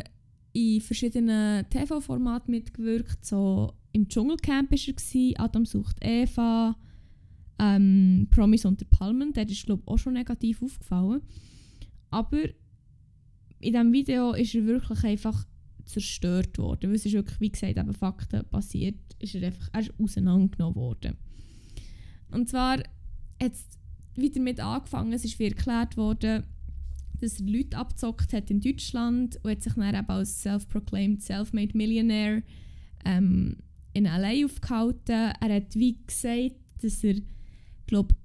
in 0.54 0.82
verschiedenen 0.82 1.70
TV-Formaten 1.70 2.52
mitgewirkt. 2.52 3.26
So 3.26 3.74
im 3.92 4.08
Dschungelcamp 4.08 4.72
war 4.72 4.78
er, 4.78 5.40
Adam 5.44 5.66
sucht 5.66 5.98
Eva, 6.02 6.78
ähm, 7.60 8.28
Promis 8.32 8.66
unter 8.66 8.86
Palmen. 8.86 9.34
Der 9.34 9.50
ist 9.50 9.66
glaube 9.66 9.84
auch 9.86 9.98
schon 9.98 10.14
negativ 10.14 10.62
aufgefallen. 10.62 11.22
Aber 12.10 12.44
in 13.60 13.74
diesem 13.74 13.92
Video 13.92 14.32
ist 14.34 14.56
er 14.56 14.66
wirklich 14.66 15.04
einfach 15.04 15.46
zerstört 15.86 16.58
worden. 16.58 16.90
Weil 16.90 16.96
es 16.96 17.06
ist 17.06 17.14
wirklich, 17.14 17.40
wie 17.40 17.52
gesagt, 17.52 17.78
eben 17.78 17.94
Fakten 17.94 18.44
passiert, 18.50 18.96
ist 19.20 19.36
er 19.36 19.48
einfach 19.48 19.70
er 19.74 19.82
ist 19.82 19.94
auseinandergenommen 20.00 20.76
worden. 20.76 21.18
Und 22.32 22.50
zwar 22.50 22.78
hat 22.80 23.54
es 23.54 23.66
wieder 24.16 24.42
mit 24.42 24.60
angefangen, 24.60 25.14
es 25.14 25.26
ist 25.26 25.38
wie 25.40 25.46
erklärt 25.46 25.98
worden, 25.98 26.44
dass 27.20 27.40
er 27.40 27.46
Leute 27.48 27.78
abgezockt 27.78 28.34
hat 28.34 28.50
in 28.52 28.60
Deutschland 28.62 29.40
und 29.44 29.52
hat 29.52 29.62
sich 29.64 29.74
dann 29.74 29.96
eben 29.96 30.10
als 30.10 30.42
self-proclaimed 30.42 31.22
self-made 31.22 31.78
Millionaire 31.78 32.44
ähm, 33.06 33.58
in 33.94 34.06
L.A. 34.06 34.46
aufgehalten. 34.46 35.32
Er 35.40 35.56
hat 35.56 35.76
wie 35.76 35.98
gesagt, 36.06 36.56
dass 36.82 37.04
er, 37.04 37.16
glaube 37.88 38.16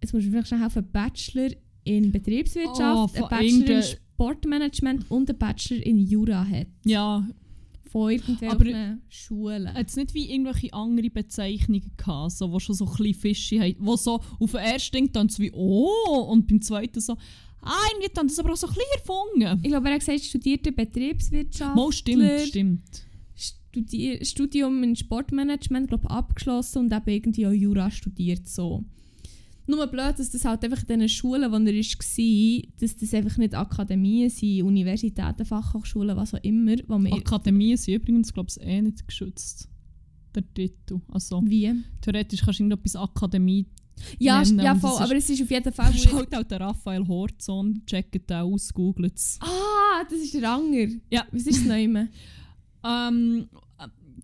jetzt 0.00 0.12
muss 0.14 0.24
ich 0.24 0.30
vielleicht 0.30 0.48
schon 0.48 0.60
helfen, 0.60 0.86
Bachelor 0.92 1.50
in 1.84 2.10
Betriebswirtschaft, 2.12 3.14
Oh, 3.20 3.24
ein 3.24 3.28
Bachelor 3.28 3.40
in 3.40 3.48
irgendeiner- 3.48 3.86
Sportmanagement 4.18 5.08
und 5.10 5.30
ein 5.30 5.38
Bachelor 5.38 5.86
in 5.86 5.98
Jura 5.98 6.44
hat. 6.44 6.66
Ja, 6.84 7.24
Von 7.92 8.10
irgendwelchen 8.10 9.00
Schulen. 9.08 9.72
hat 9.72 9.86
es 9.88 9.94
nicht 9.94 10.12
wie 10.12 10.30
irgendwelche 10.30 10.72
andere 10.72 11.08
Bezeichnungen 11.08 11.92
gehabt, 11.96 12.32
so, 12.32 12.48
die 12.52 12.60
schon 12.60 12.74
so 12.74 12.84
ein 12.84 12.96
bisschen 12.96 13.14
fishy 13.14 13.58
haben, 13.58 13.76
wo 13.78 13.94
so 13.96 14.20
auf 14.40 14.50
den 14.50 14.60
ersten 14.60 14.92
denkt 14.96 15.14
dann 15.14 15.28
so 15.28 15.40
wie 15.40 15.52
«Oh» 15.52 16.26
und 16.30 16.48
beim 16.48 16.60
zweiten 16.60 17.00
so 17.00 17.12
«Ah, 17.62 17.74
irgendwie 17.92 18.10
dann 18.12 18.26
das 18.26 18.38
aber 18.40 18.52
auch 18.52 18.56
so 18.56 18.66
ein 18.66 18.74
bisschen 18.74 18.86
erfunden». 18.96 19.60
Ich 19.62 19.70
glaube, 19.70 19.86
er 19.86 19.94
hat 19.94 20.00
gesagt, 20.00 20.20
studierte 20.24 20.72
Betriebswirtschaft. 20.72 21.76
Mal 21.76 21.92
stimmt, 21.92 22.40
stimmt. 22.48 23.04
Studi 23.36 24.18
Studium 24.24 24.82
in 24.82 24.96
Sportmanagement 24.96 25.88
glaub, 25.88 26.10
abgeschlossen 26.10 26.78
und 26.80 26.92
eben 26.92 27.08
irgendwie 27.08 27.46
auch 27.46 27.52
Jura 27.52 27.90
studiert. 27.90 28.48
So. 28.48 28.84
Nur 29.68 29.86
blöd, 29.86 30.18
dass 30.18 30.30
das 30.30 30.46
halt 30.46 30.64
einfach 30.64 30.82
in 30.88 31.00
den 31.00 31.08
Schulen, 31.10 31.52
wo 31.52 31.56
er 31.56 31.62
war, 31.62 32.62
dass 32.80 32.96
das 32.96 33.12
einfach 33.14 33.36
nicht 33.36 33.54
Akademien 33.54 34.30
sind, 34.30 34.62
Universitäten, 34.62 35.44
Fachhochschulen, 35.44 36.16
was 36.16 36.32
auch 36.32 36.42
immer. 36.42 36.74
Wo 36.86 36.98
man 36.98 37.12
Akademien 37.12 37.76
sind 37.76 37.96
übrigens, 37.96 38.32
glaube 38.32 38.48
ich, 38.48 38.66
eh 38.66 38.80
nicht 38.80 39.06
geschützt. 39.06 39.68
Der 40.34 40.42
Titel. 40.54 41.02
Also, 41.08 41.42
wie? 41.44 41.70
theoretisch 42.00 42.40
kannst 42.40 42.60
du 42.60 42.64
irgendetwas 42.64 42.96
Akademie... 42.96 43.66
Ja, 44.18 44.40
nennen 44.42 44.60
ja 44.60 44.74
voll, 44.74 45.02
aber 45.02 45.16
es 45.16 45.28
ist 45.28 45.42
auf 45.42 45.50
jeden 45.50 45.72
Fall... 45.72 45.92
Schaut 45.98 46.34
auch 46.34 46.44
der 46.44 46.60
Raphael 46.60 47.06
Horzon, 47.06 47.82
checkt 47.84 48.30
den 48.30 48.36
aus, 48.38 48.72
googelt 48.72 49.16
es. 49.16 49.38
Ah, 49.42 50.02
das 50.08 50.18
ist 50.18 50.32
der 50.32 50.50
Anger. 50.50 50.88
Ja. 51.10 51.26
Was 51.30 51.46
ist 51.46 51.60
das 51.60 51.66
Neue? 51.66 52.08
Ähm, 52.84 53.48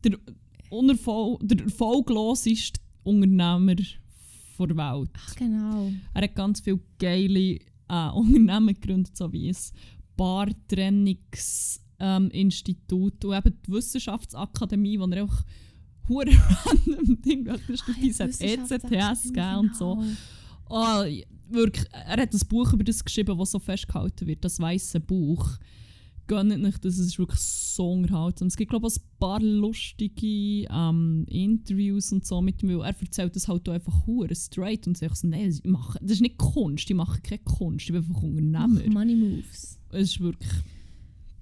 der, 0.04 0.16
unerfol 0.70 1.38
der 1.42 1.64
erfolgloseste 1.64 2.80
Unternehmer 3.02 3.74
der 4.58 4.76
Welt. 4.76 5.10
Ach, 5.14 5.36
genau. 5.36 5.90
Er 6.12 6.22
hat 6.22 6.34
ganz 6.34 6.60
viele 6.60 6.80
geile 6.98 7.58
äh, 7.88 8.10
Unternehmen 8.14 8.74
gegründet, 8.74 9.16
so 9.16 9.32
wie 9.32 9.48
ein 9.48 9.56
Bartrennungsinstitut 10.16 11.80
ähm, 12.00 13.30
und 13.30 13.36
eben 13.36 13.62
die 13.66 13.72
Wissenschaftsakademie, 13.72 14.98
wo 14.98 15.06
er 15.06 15.24
auch 15.24 15.44
hure 16.08 16.30
random 16.66 17.22
Ding 17.22 17.48
Studis 17.74 18.20
hat, 18.20 18.40
ECTS 18.40 19.24
gegeben 19.24 19.56
und 19.56 19.76
so. 19.76 20.02
Oh, 20.68 21.04
wirklich, 21.48 21.86
er 21.92 22.22
hat 22.22 22.32
ein 22.32 22.48
Buch 22.48 22.72
über 22.72 22.84
das 22.84 23.04
geschrieben, 23.04 23.36
das 23.38 23.50
so 23.50 23.58
festgehalten 23.58 24.26
wird, 24.26 24.44
das 24.44 24.60
weiße 24.60 25.00
Buch. 25.00 25.58
Gönnt 26.26 26.58
nicht, 26.62 26.84
das 26.84 26.98
ist 26.98 27.18
wirklich 27.18 27.38
so 27.40 27.92
unterhaltsam. 27.92 28.48
Es 28.48 28.56
gibt, 28.56 28.70
glaube 28.70 28.88
ich, 28.88 28.96
ein 28.96 29.02
paar 29.18 29.40
lustige 29.40 30.66
ähm, 30.70 31.26
Interviews 31.28 32.12
und 32.12 32.24
so 32.26 32.40
mit 32.40 32.62
ihm, 32.62 32.70
weil 32.70 32.80
er 32.80 32.98
erzählt 32.98 33.36
das 33.36 33.46
halt 33.46 33.68
einfach 33.68 34.06
hure 34.06 34.34
straight 34.34 34.86
und 34.86 34.96
sagt 34.96 35.18
so, 35.18 35.28
nein, 35.28 35.50
ich 35.50 35.62
mache, 35.64 35.98
das 36.00 36.12
ist 36.12 36.20
nicht 36.22 36.38
Kunst, 36.38 36.88
ich 36.88 36.96
mache 36.96 37.20
keine 37.20 37.42
Kunst, 37.44 37.84
ich 37.86 37.92
bin 37.92 38.02
einfach 38.02 38.22
Unternehmer. 38.22 38.80
Ach, 38.86 38.92
Money 38.92 39.14
Moves. 39.16 39.78
Es 39.90 40.10
ist 40.10 40.20
wirklich, 40.20 40.50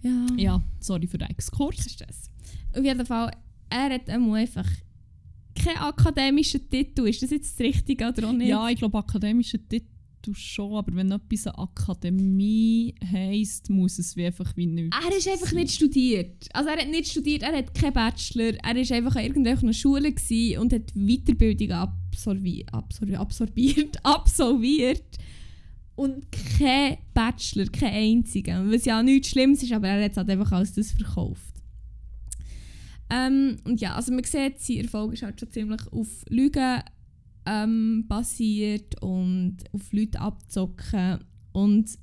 Ja. 0.03 0.27
ja, 0.37 0.63
sorry 0.81 1.07
für 1.07 1.19
den 1.19 1.31
Exkurs. 1.31 1.87
Ist 1.87 2.01
das. 2.01 2.31
Auf 2.77 2.85
jeden 2.85 3.07
Fall, 3.07 3.31
er 3.71 3.91
hat 3.95 4.11
einfach 4.11 4.67
keinen 5.55 5.79
akademischen 5.79 6.69
Titel. 6.69 7.07
Ist 7.07 7.23
das 7.23 7.31
jetzt 7.31 7.53
das 7.59 7.65
Richtige 7.65 8.09
oder 8.09 8.29
auch 8.29 8.33
nicht? 8.33 8.49
Ja, 8.49 8.69
ich 8.69 8.79
glaube, 8.79 8.99
akademischer 8.99 9.59
Titel 9.69 9.87
schon, 10.33 10.75
aber 10.75 10.95
wenn 10.95 11.11
etwas 11.11 11.47
eine 11.47 11.59
Akademie 11.59 12.95
heisst, 13.05 13.69
muss 13.71 13.99
es 13.99 14.17
wie 14.17 14.27
einfach 14.27 14.57
wie 14.57 14.67
nichts. 14.67 14.97
Er 14.97 15.17
ist 15.17 15.29
einfach 15.29 15.53
nicht 15.53 15.73
studiert. 15.73 16.49
Also 16.53 16.71
er 16.71 16.79
hat 16.79 16.89
nicht 16.89 17.11
studiert, 17.11 17.43
er 17.43 17.57
hat 17.57 17.75
keinen 17.75 17.93
Bachelor. 17.93 18.55
Er 18.63 18.75
war 18.75 18.97
einfach 18.97 19.17
an 19.17 19.25
irgendeiner 19.25 19.73
Schule 19.73 20.15
und 20.59 20.73
hat 20.73 20.93
Weiterbildung 20.95 21.73
absorbi 21.73 22.65
absorbi 22.71 23.17
absorbiert, 23.17 23.97
absolviert. 24.05 25.19
Und 25.95 26.27
kein 26.59 26.99
Bachelor, 27.13 27.67
kein 27.67 27.93
einziger. 27.93 28.65
Was 28.71 28.85
ja 28.85 29.03
nichts 29.03 29.29
Schlimmes 29.29 29.63
ist, 29.63 29.73
aber 29.73 29.89
er 29.89 30.05
hat 30.05 30.13
es 30.13 30.17
halt 30.17 30.31
einfach 30.31 30.53
als 30.53 30.73
das 30.73 30.93
verkauft. 30.93 31.53
Ähm, 33.11 33.57
und 33.65 33.81
ja, 33.81 33.95
also 33.95 34.13
man 34.13 34.25
sieht, 34.25 34.59
sein 34.59 34.79
Erfolg 34.79 35.13
ist 35.13 35.23
halt 35.23 35.39
schon 35.39 35.51
ziemlich 35.51 35.81
auf 35.93 36.09
Lügen 36.31 36.83
ähm, 37.47 38.05
basiert 38.09 39.01
und 39.03 39.59
auf 39.73 39.93
Leute 39.93 40.21
abzocken. 40.21 41.25
Und 41.53 41.99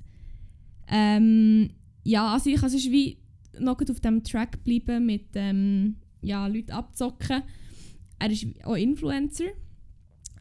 ähm, 0.88 1.70
ja, 2.04 2.32
also 2.32 2.50
ich 2.50 2.60
kann 2.60 2.70
sonst 2.70 2.90
wie 2.90 3.18
noch 3.58 3.80
auf 3.88 4.00
dem 4.00 4.22
Track 4.22 4.62
bleiben 4.64 5.06
mit 5.06 5.28
ähm, 5.34 5.96
ja, 6.22 6.46
Leute 6.46 6.74
abzocken. 6.74 7.42
Er 8.18 8.30
ist 8.30 8.46
auch 8.64 8.76
Influencer 8.76 9.46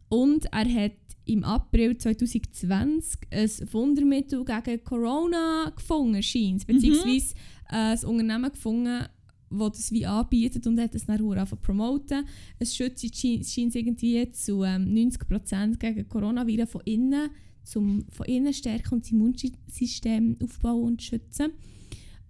und 0.09 0.45
er 0.51 0.83
hat 0.83 0.93
im 1.25 1.43
April 1.43 1.95
2020 1.97 3.19
ein 3.31 3.49
Wundermittel 3.71 4.43
gegen 4.43 4.83
Corona 4.83 5.71
gefunden, 5.75 6.23
scheint 6.23 6.67
Mhm. 6.67 6.73
beziehungsweise 6.73 7.35
äh, 7.69 7.75
ein 7.75 8.05
Unternehmen 8.05 8.51
gefunden, 8.51 9.05
wo 9.49 9.69
das 9.69 9.91
wie 9.91 10.05
anbietet 10.05 10.65
und 10.67 10.79
hat 10.79 10.95
es 10.95 11.05
dann 11.05 11.17
angefangen 11.17 11.47
zu 11.47 11.55
promoten. 11.55 12.25
Es 12.59 12.75
schützt 12.75 13.03
scheint 13.15 13.75
irgendwie 13.75 14.29
zu 14.31 14.63
ähm, 14.63 14.93
90% 14.93 15.77
gegen 15.77 16.07
Coronavirus 16.07 16.69
von 16.69 16.81
innen, 16.85 17.29
zum 17.63 18.05
von 18.09 18.25
innen 18.25 18.53
stärken 18.53 18.95
und 18.95 19.03
das 19.03 19.11
Immunsystem 19.11 20.37
aufbauen 20.41 20.83
und 20.83 21.03
schützen. 21.03 21.51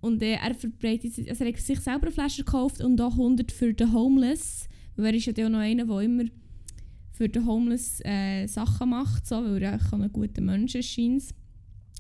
Und 0.02 0.22
äh, 0.22 0.36
er 0.36 0.56
verbreitet, 0.56 1.18
also 1.30 1.44
er 1.44 1.52
hat 1.52 1.60
sich 1.60 1.80
selber 1.80 2.12
Flaschen 2.12 2.46
gekauft 2.46 2.82
und 2.82 3.02
auch 3.02 3.12
100 3.12 3.52
für 3.52 3.74
die 3.74 3.92
Homeless. 3.92 4.68
Weil 4.96 5.08
er 5.08 5.14
ist 5.16 5.26
ja 5.26 5.46
auch 5.46 5.50
noch 5.50 5.60
einer, 5.60 5.86
der 5.86 6.00
immer 6.00 6.26
für 7.12 7.28
die 7.28 7.40
Homeless 7.40 8.00
äh, 8.06 8.48
Sachen 8.48 8.92
macht, 8.92 9.28
so, 9.28 9.36
weil 9.36 9.62
er 9.62 9.76
auch 9.76 9.94
ein 9.94 10.12
guter 10.12 10.42
Mensch 10.42 10.76
ist, 10.76 10.90
scheint 10.90 11.24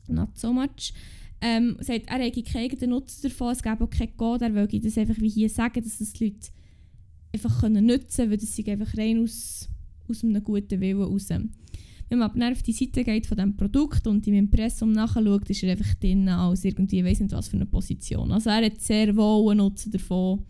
Not 0.08 0.38
so 0.38 0.52
much. 0.52 0.94
Ähm, 1.42 1.78
sagt, 1.80 2.08
er 2.08 2.20
hätte 2.20 2.44
keinen 2.44 2.90
Nutzen 2.90 3.30
davon, 3.30 3.54
es 3.54 3.64
gäbe 3.64 3.84
auch 3.84 3.90
keinen 3.90 4.18
Code, 4.18 4.46
er 4.46 4.54
will 4.54 4.80
das 4.80 4.98
einfach 4.98 5.18
wie 5.20 5.30
hier 5.30 5.50
sagen, 5.50 5.82
dass 5.82 6.00
das 6.00 6.12
die 6.14 6.26
Leute 6.26 6.50
einfach 7.34 7.62
können 7.62 7.86
nutzen 7.86 8.30
können, 8.30 8.32
weil 8.32 8.38
das 8.38 8.68
einfach 8.68 8.98
rein 8.98 9.24
aus, 9.24 9.70
aus 10.10 10.24
einem 10.24 10.44
guten 10.44 10.82
Willen 10.82 11.02
raus. 11.02 11.30
Wenn 12.10 12.20
man 12.20 12.32
aber 12.32 12.52
auf 12.52 12.64
die 12.64 12.74
Seite 12.74 13.04
geht 13.04 13.28
von 13.28 13.38
diesem 13.38 13.56
Produkt 13.56 14.08
und 14.08 14.26
im 14.28 14.34
Impressum 14.34 14.92
nachschaut, 14.92 15.48
ist 15.50 15.64
er 15.64 15.72
einfach 15.72 15.94
drin 15.96 16.28
als 16.28 16.66
irgendwie, 16.66 17.06
weiß 17.06 17.20
nicht 17.20 17.32
was 17.32 17.48
für 17.48 17.58
eine 17.58 17.68
Position. 17.68 18.32
Also 18.32 18.50
er 18.50 18.66
hat 18.66 18.82
sehr 18.82 19.16
wohl 19.16 19.52
einen 19.52 19.60
Nutzen 19.60 19.92
davon. 19.92 20.44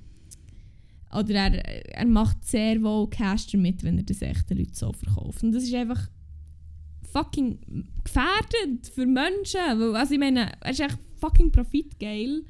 Oder 1.14 1.34
er, 1.34 1.98
er 1.98 2.08
macht 2.08 2.46
sehr 2.46 2.82
wohl 2.82 3.10
Cash 3.10 3.48
damit, 3.48 3.84
wenn 3.84 3.98
er 3.98 4.04
das 4.04 4.22
echten 4.22 4.58
Leuten 4.58 4.74
so 4.74 4.94
verkauft. 4.94 5.44
Und 5.44 5.52
das 5.52 5.64
ist 5.64 5.74
einfach 5.74 6.08
fucking 7.12 7.60
gefährdet 8.04 8.88
für 8.94 9.06
Menschen. 9.06 9.60
Weil, 9.60 9.96
also 9.96 10.14
ich 10.14 10.20
meine, 10.20 10.52
er 10.62 10.72
ist 10.72 10.80
echt 10.80 10.98
fucking 11.18 11.52
profitgeil. 11.52 12.44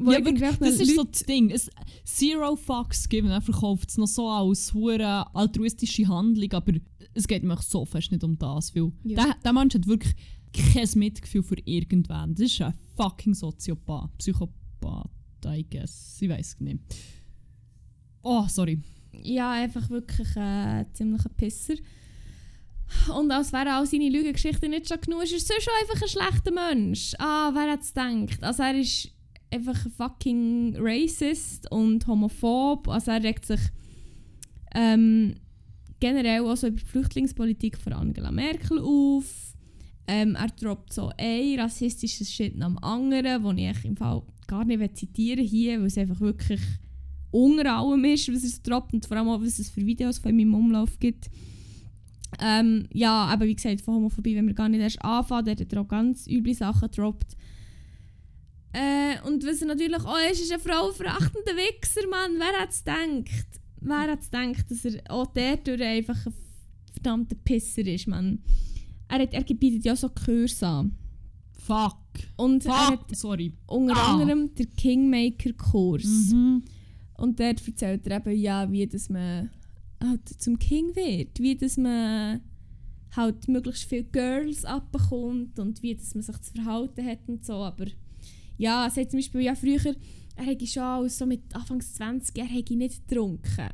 Ja, 0.00 0.18
aber 0.18 0.32
das 0.32 0.78
ist 0.78 0.94
so 0.94 1.04
das 1.04 1.24
Ding. 1.24 1.50
Es, 1.50 1.70
zero 2.04 2.54
fucks 2.56 3.08
geben. 3.08 3.28
Er 3.28 3.40
verkauft 3.40 3.90
es 3.90 3.98
noch 3.98 4.06
so 4.06 4.28
als 4.28 4.72
hure 4.72 5.34
altruistische 5.34 6.06
Handlung, 6.06 6.52
aber 6.52 6.74
es 7.14 7.26
geht 7.26 7.42
mir 7.42 7.56
so 7.60 7.84
fest 7.84 8.12
nicht 8.12 8.22
um 8.22 8.38
das. 8.38 8.74
Weil 8.74 8.92
ja. 9.04 9.24
der, 9.24 9.36
der 9.44 9.52
Mensch 9.52 9.74
hat 9.74 9.86
wirklich 9.86 10.14
kein 10.52 10.88
Mitgefühl 10.94 11.42
für 11.42 11.56
irgendwen. 11.64 12.34
Das 12.34 12.40
ist 12.40 12.60
ein 12.62 12.74
fucking 12.96 13.34
Soziopath. 13.34 14.16
Psychopath, 14.18 15.10
I 15.44 15.66
guess. 15.68 16.18
Ich 16.20 16.28
weiß 16.28 16.60
nicht. 16.60 16.80
Oh, 18.22 18.44
sorry. 18.48 18.80
Ja, 19.12 19.52
einfach 19.52 19.90
wirklich 19.90 20.36
ein 20.36 20.82
äh, 20.82 20.92
ziemlicher 20.92 21.30
Pisser. 21.30 21.74
Und 23.14 23.30
als 23.30 23.52
wäre 23.52 23.78
auch 23.78 23.86
seine 23.86 24.08
Lügengeschichte 24.08 24.68
nicht 24.68 24.88
schon 24.88 25.00
genug, 25.00 25.24
ist 25.24 25.32
er 25.32 25.40
sonst 25.40 25.64
schon 25.64 25.72
einfach 25.80 26.02
ein 26.02 26.08
schlechter 26.08 26.50
Mensch. 26.52 27.14
Ah, 27.18 27.50
wer 27.52 27.72
hat 27.72 27.82
es 27.82 27.94
gedacht? 27.94 28.42
Also 28.42 28.62
er 28.62 28.78
ist 28.78 29.10
einfach 29.50 29.84
ein 29.84 29.92
fucking 29.92 30.76
racist 30.78 31.70
und 31.70 32.06
homophob. 32.06 32.88
Also 32.88 33.10
er 33.10 33.22
regt 33.22 33.46
sich 33.46 33.60
ähm, 34.74 35.34
generell 36.00 36.42
auch 36.42 36.56
so 36.56 36.68
über 36.68 36.78
die 36.78 36.84
Flüchtlingspolitik 36.84 37.76
von 37.78 37.92
Angela 37.92 38.30
Merkel 38.30 38.78
auf. 38.78 39.54
Ähm, 40.06 40.36
er 40.36 40.48
droppt 40.48 40.92
so 40.92 41.10
ein 41.18 41.60
rassistisches 41.60 42.32
Shit 42.32 42.56
nach 42.56 42.68
dem 42.68 42.78
anderen, 42.78 43.42
das 43.42 43.78
ich 43.78 43.84
im 43.84 43.96
Fall 43.96 44.22
gar 44.46 44.64
nicht 44.64 44.96
zitieren 44.96 45.44
hier, 45.44 45.78
weil 45.78 45.86
es 45.86 45.98
einfach 45.98 46.20
wirklich 46.20 46.60
unter 47.30 47.76
allem 47.76 48.04
ist, 48.06 48.32
was 48.32 48.42
es 48.42 48.62
droppt 48.62 48.94
und 48.94 49.04
vor 49.04 49.18
allem 49.18 49.28
auch, 49.28 49.42
was 49.42 49.58
es 49.58 49.68
für 49.68 49.84
Videos 49.84 50.18
von 50.18 50.34
meinem 50.34 50.54
Umlauf 50.54 50.98
gibt. 50.98 51.30
Ähm, 52.40 52.86
ja, 52.92 53.24
aber 53.26 53.46
wie 53.46 53.54
gesagt, 53.54 53.80
von 53.80 53.94
Homophobie, 53.94 54.36
wenn 54.36 54.46
wir 54.46 54.54
gar 54.54 54.68
nicht 54.68 54.80
erst 54.80 55.02
anfangen, 55.02 55.46
der 55.46 55.56
hat 55.56 55.72
er 55.72 55.80
auch 55.80 55.88
ganz 55.88 56.26
üble 56.26 56.54
Sachen 56.54 56.88
gedroppt. 56.90 57.36
Äh, 58.72 59.20
und 59.26 59.44
was 59.46 59.62
er 59.62 59.68
natürlich 59.68 59.96
auch 60.04 60.18
ist, 60.30 60.42
ist 60.42 60.52
ein 60.52 60.60
frauenverachtender 60.60 61.56
Wichser, 61.56 62.06
Mann. 62.10 62.32
Wer 62.38 62.60
hat 62.60 62.70
es 62.70 62.84
gedacht? 62.84 63.60
Wer 63.80 64.12
hat 64.12 64.20
es 64.20 64.30
gedacht, 64.30 64.70
dass 64.70 64.84
er 64.84 65.00
auch 65.10 65.26
dadurch 65.32 65.82
einfach 65.82 66.26
ein 66.26 66.34
verdammter 66.92 67.36
Pisser 67.36 67.86
ist, 67.86 68.08
Mann? 68.08 68.40
Er, 69.08 69.20
hat, 69.20 69.32
er 69.32 69.42
bietet 69.42 69.84
ja 69.86 69.96
so 69.96 70.10
Kurse 70.10 70.66
an. 70.66 70.96
Fuck. 71.58 71.96
Und 72.36 72.62
Fuck. 72.64 72.72
er 72.72 72.86
hat 72.88 73.16
Sorry. 73.16 73.52
unter 73.66 73.96
Ah. 73.96 74.12
anderem 74.12 74.54
den 74.54 74.70
Kingmaker-Kurs. 74.74 76.32
Mhm. 76.32 76.62
Und 77.14 77.40
dort 77.40 77.66
erzählt 77.66 78.06
er 78.06 78.18
eben, 78.18 78.38
ja, 78.38 78.70
wie 78.70 78.86
dass 78.86 79.08
man 79.08 79.50
halt 80.02 80.28
zum 80.28 80.58
King 80.58 80.94
wird. 80.94 81.40
Wie 81.40 81.56
dass 81.56 81.76
man 81.76 82.40
halt 83.16 83.48
möglichst 83.48 83.84
viele 83.84 84.04
Girls 84.04 84.64
abbekommt 84.64 85.58
und 85.58 85.82
wie 85.82 85.94
dass 85.94 86.14
man 86.14 86.22
sich 86.22 86.38
zu 86.40 86.52
verhalten 86.52 87.06
hat 87.06 87.20
und 87.26 87.44
so. 87.44 87.54
Aber 87.54 87.86
ja, 88.56 88.86
es 88.86 88.96
hat 88.96 89.10
zum 89.10 89.18
Beispiel 89.18 89.42
ja 89.42 89.54
früher, 89.54 89.94
er 90.36 90.44
hätte 90.44 90.66
schon 90.66 90.82
als 90.82 91.18
so 91.18 91.26
mit 91.26 91.54
Anfangs 91.54 91.94
20, 91.94 92.38
er 92.38 92.44
hätte 92.44 92.76
nicht 92.76 93.08
getrunken. 93.08 93.68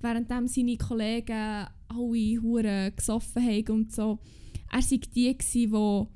Während 0.00 0.28
seine 0.28 0.76
Kollegen 0.76 1.66
alle 1.88 2.42
Huren 2.42 2.94
gesoffen 2.94 3.42
haben 3.42 3.70
und 3.70 3.92
so. 3.92 4.18
Er 4.70 4.78
war 4.78 4.88
die, 4.88 5.00
die 5.00 6.08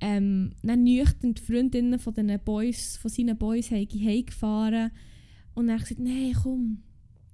ähm, 0.00 0.52
dann 0.62 0.84
nüchtern 0.84 1.34
die 1.34 1.42
Freundinnen 1.42 1.98
von, 1.98 2.14
den 2.14 2.38
Boys, 2.44 2.96
von 2.98 3.10
seinen 3.10 3.38
Boys 3.38 3.70
heimgefahren 3.70 4.90
und 5.54 5.68
er 5.68 5.76
hat 5.76 5.82
gesagt, 5.82 6.00
nein, 6.00 6.36
komm, 6.42 6.82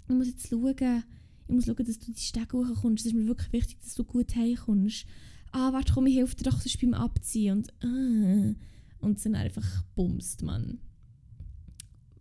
ich 0.09 0.14
muss 0.14 0.29
jetzt 0.29 0.49
schauen, 0.49 1.05
ich 1.49 1.55
muss 1.55 1.66
schauen, 1.66 1.84
dass 1.84 1.99
du 1.99 2.12
die 2.12 2.20
Stege 2.20 2.57
hochkommst. 2.57 3.05
Es 3.05 3.12
ist 3.12 3.18
mir 3.18 3.26
wirklich 3.26 3.53
wichtig, 3.53 3.80
dass 3.80 3.95
du 3.95 4.05
gut 4.05 4.34
heimkommst. 4.34 5.07
Ah, 5.53 5.72
warte, 5.72 5.93
komm, 5.93 6.07
ich 6.07 6.16
helfe 6.16 6.36
dir 6.36 6.45
doch 6.45 6.61
sonst 6.61 6.80
beim 6.80 6.95
Abziehen. 6.95 7.59
Und, 7.59 7.68
äh, 7.84 8.55
und 9.01 9.18
sind 9.18 9.34
einfach 9.34 9.84
bumst, 9.95 10.43
man. 10.43 10.78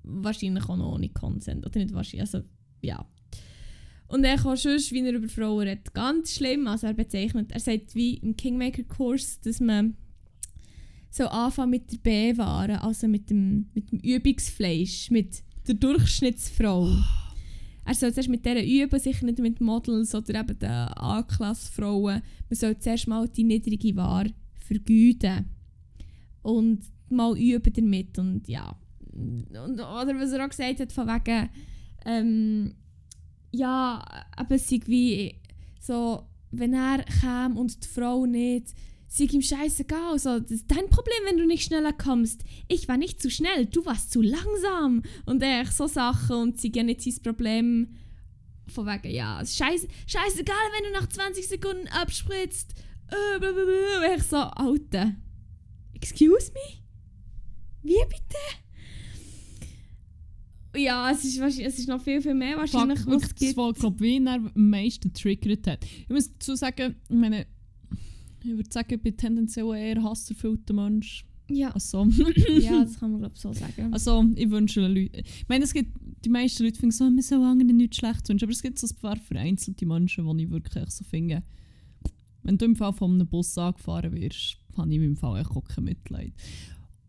Wahrscheinlich 0.03 0.67
auch 0.67 0.77
noch 0.77 0.93
ohne 0.93 1.09
Consent. 1.09 1.65
Oder 1.65 1.79
nicht 1.79 1.93
wahrscheinlich, 1.93 2.21
also, 2.21 2.45
ja. 2.81 3.07
Und 4.07 4.25
er 4.25 4.35
kann 4.35 4.57
schon, 4.57 4.77
wie 4.77 5.05
er 5.05 5.13
über 5.13 5.29
Frauen 5.29 5.67
redet, 5.67 5.93
ganz 5.93 6.33
schlimm. 6.33 6.67
Also 6.67 6.87
er 6.87 6.93
bezeichnet, 6.93 7.51
er 7.51 7.61
sagt 7.61 7.95
wie 7.95 8.15
im 8.15 8.35
Kingmaker-Kurs, 8.35 9.39
dass 9.39 9.61
man 9.61 9.95
so 11.09 11.27
anfangen 11.27 11.71
mit 11.71 11.91
der 11.91 11.97
B-Ware, 11.97 12.81
also 12.81 13.07
mit 13.07 13.29
dem, 13.29 13.69
mit 13.73 13.91
dem 13.91 13.99
Übungsfleisch, 13.99 15.11
mit 15.11 15.43
der 15.67 15.75
Durchschnittsfrau. 15.75 16.89
Er 17.91 17.95
soll 17.95 18.13
zuerst 18.13 18.29
mit 18.29 18.45
dieser 18.45 18.63
üben, 18.63 18.99
sicher 19.01 19.25
nicht 19.25 19.39
mit 19.39 19.59
Models 19.59 20.15
oder 20.15 20.39
eben 20.39 20.57
den 20.57 20.69
A-Klasse-Frauen. 20.69 22.21
Man 22.49 22.55
soll 22.57 22.77
zuerst 22.77 23.05
mal 23.05 23.27
die 23.27 23.43
niedrige 23.43 23.93
Ware 23.97 24.31
vergüten. 24.65 25.49
Und 26.41 26.85
mal 27.09 27.37
üben 27.37 27.73
damit. 27.73 28.17
Und 28.17 28.47
ja. 28.47 28.77
Und, 29.11 29.73
oder 29.73 30.17
was 30.17 30.31
er 30.31 30.45
auch 30.45 30.49
gesagt 30.49 30.79
hat, 30.79 30.93
von 30.93 31.05
wegen, 31.05 31.49
ähm, 32.05 32.75
ja, 33.51 34.01
es 34.49 34.69
sei 34.69 34.79
wie 34.85 35.35
so, 35.81 36.23
wenn 36.51 36.73
er 36.73 37.03
kam 37.19 37.57
und 37.57 37.83
die 37.83 37.89
Frau 37.89 38.25
nicht, 38.25 38.73
sei 39.13 39.25
ihm 39.25 39.41
scheißegal. 39.41 40.17
So, 40.19 40.39
das 40.39 40.51
ist 40.51 40.71
dein 40.71 40.89
Problem, 40.89 41.17
wenn 41.25 41.37
du 41.37 41.45
nicht 41.45 41.63
schneller 41.63 41.91
kommst. 41.91 42.45
Ich 42.69 42.87
war 42.87 42.95
nicht 42.95 43.21
zu 43.21 43.29
schnell, 43.29 43.65
du 43.65 43.85
warst 43.85 44.11
zu 44.11 44.21
langsam. 44.21 45.03
Und 45.25 45.41
echt 45.43 45.73
so 45.73 45.85
Sachen 45.87 46.35
und 46.37 46.61
sie 46.61 46.71
ja 46.73 46.81
nicht 46.83 47.01
sein 47.01 47.21
Problem 47.21 47.95
von 48.67 48.85
wegen, 48.87 49.13
ja, 49.13 49.39
scheiße, 49.45 49.85
scheißegal, 50.07 50.55
wenn 50.77 50.93
du 50.93 50.99
nach 50.99 51.09
20 51.09 51.45
Sekunden 51.45 51.87
abspritzt. 51.89 52.73
Äh, 53.09 53.39
blablabla. 53.39 54.15
Ich 54.15 54.23
so, 54.23 54.37
Alter. 54.37 55.13
Excuse 55.93 56.51
me? 56.53 56.79
Wie 57.83 57.97
bitte? 58.07 58.37
Ja, 60.73 61.11
es 61.11 61.25
ist, 61.25 61.37
wahrscheinlich- 61.41 61.67
es 61.67 61.79
ist 61.79 61.89
noch 61.89 62.01
viel, 62.01 62.21
viel 62.21 62.33
mehr 62.33 62.55
wahrscheinlich, 62.57 62.99
Fuck, 62.99 63.07
was 63.13 63.23
es 63.23 63.29
das 63.29 63.39
gibt. 63.39 63.57
war, 63.57 63.73
glaube 63.73 64.07
ich, 64.07 64.21
er 64.21 64.35
am 64.35 64.51
meisten 64.55 65.11
triggert 65.13 65.67
hat. 65.67 65.83
Ich 65.83 66.07
muss 66.09 66.31
dazu 66.31 66.55
sagen, 66.55 66.95
ich 67.09 67.15
meine, 67.15 67.45
ich 68.43 68.55
würde 68.55 68.69
sagen, 68.71 68.93
ich 68.93 69.01
bin 69.01 69.17
tendenziell 69.17 69.65
eher 69.75 69.97
ein 69.97 70.03
hasserfüllter 70.03 70.73
Mensch. 70.73 71.25
Ja, 71.49 71.69
Also, 71.71 72.05
ja, 72.59 72.83
das 72.83 72.99
kann 72.99 73.11
man 73.11 73.19
glaube 73.21 73.35
ich 73.35 73.41
so 73.41 73.53
sagen. 73.53 73.93
also 73.93 74.25
ich 74.35 74.49
wünsche 74.49 74.81
den 74.81 74.95
Leuten... 74.95 75.17
Ich 75.17 75.47
meine, 75.47 75.63
es 75.63 75.73
gibt, 75.73 75.97
die 76.23 76.29
meisten 76.29 76.63
Leute 76.63 76.79
finden 76.79 76.95
so, 76.95 77.09
wir 77.09 77.23
sollen 77.23 77.43
anderen 77.43 77.77
nichts 77.77 77.97
schlecht 77.97 78.27
wünschen, 78.29 78.45
aber 78.45 78.53
es 78.53 78.61
gibt 78.61 78.79
so 78.79 78.87
ein 78.87 78.95
paar 79.01 79.17
vereinzelte 79.17 79.85
Menschen, 79.85 80.37
die 80.37 80.43
ich 80.45 80.49
wirklich 80.49 80.89
so 80.89 81.03
finde, 81.03 81.43
wenn 82.43 82.57
du 82.57 82.65
im 82.65 82.75
Fall 82.75 82.93
von 82.93 83.13
einem 83.13 83.27
Bus 83.27 83.57
angefahren 83.57 84.13
wirst, 84.13 84.57
habe 84.77 84.91
ich 84.91 85.01
im 85.01 85.17
Fall 85.17 85.41
echt 85.41 85.51
auch 85.51 85.63
kein 85.63 85.83
Mitleid. 85.83 86.33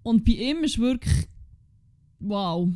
Und 0.03 0.25
bei 0.25 0.33
ihm 0.33 0.65
ist 0.65 0.79
wirklich... 0.79 1.29
Wow. 2.19 2.69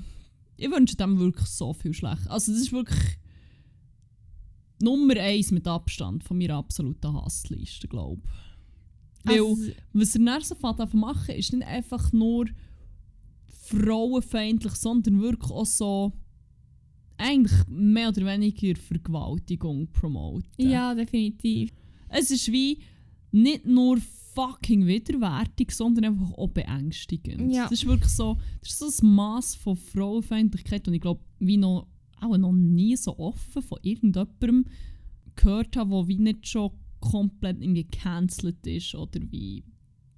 Ich 0.56 0.70
wünsche 0.70 0.96
dem 0.96 1.18
wirklich 1.18 1.46
so 1.46 1.72
viel 1.72 1.92
schlecht. 1.92 2.28
Also 2.28 2.52
das 2.52 2.62
ist 2.62 2.72
wirklich... 2.72 3.18
Nummer 4.80 5.16
eins 5.16 5.50
mit 5.52 5.66
Abstand 5.66 6.22
von 6.22 6.38
meiner 6.38 6.56
absoluten 6.56 7.14
Hassliste, 7.14 7.88
glaube 7.88 8.22
ich. 8.24 8.45
Weil, 9.26 9.40
Also, 9.40 9.58
was 9.92 10.14
er 10.14 10.24
dann 10.24 10.42
so 10.42 10.54
fährt 10.54 10.80
an 10.80 10.90
zu 10.90 10.96
machen, 10.96 11.34
ist 11.34 11.52
nicht 11.52 11.66
einfach 11.66 12.12
nur 12.12 12.46
frauenfeindlich, 13.46 14.74
sondern 14.74 15.20
wirklich 15.20 15.50
auch 15.50 15.66
so 15.66 16.12
eigentlich 17.18 17.66
mehr 17.68 18.10
oder 18.10 18.26
weniger 18.26 18.78
Vergewaltigung 18.78 19.88
promoten. 19.92 20.44
ja, 20.58 20.94
definitiv. 20.94 21.72
Es 22.08 22.30
ist 22.30 22.52
wie 22.52 22.78
nicht 23.32 23.66
nur 23.66 23.98
fucking 24.34 24.86
widerwärtig, 24.86 25.72
sondern 25.72 26.04
einfach 26.04 26.32
auch 26.36 26.50
beängstigend. 26.50 27.52
Ja. 27.52 27.64
Das 27.64 27.72
ist 27.72 27.86
wirklich 27.86 28.12
so, 28.12 28.36
das 28.60 28.70
ist 28.70 28.78
so 28.98 29.06
ein 29.06 29.14
Maß 29.14 29.54
von 29.56 29.76
Frauenfeindlichkeit 29.76 30.86
und 30.86 30.94
ich 30.94 31.00
glaube, 31.00 31.22
wie 31.38 31.56
noch, 31.56 31.86
auch 32.20 32.36
noch 32.36 32.52
nie 32.52 32.96
so 32.96 33.18
offen 33.18 33.62
von 33.62 33.78
irgendjemandem 33.82 34.66
gehört 35.34 35.76
habe, 35.76 35.90
der 35.90 36.08
wie 36.08 36.18
nicht 36.18 36.46
schon 36.46 36.70
komplett 37.00 37.60
irgendwie 37.62 37.84
gecancelt 37.84 38.66
ist 38.66 38.94
oder 38.94 39.20
wie, 39.30 39.64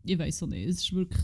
ich 0.05 0.18
weiß 0.18 0.43
auch 0.43 0.47
nicht, 0.49 0.66
es 0.68 0.76
ist 0.81 0.93
wirklich, 0.93 1.22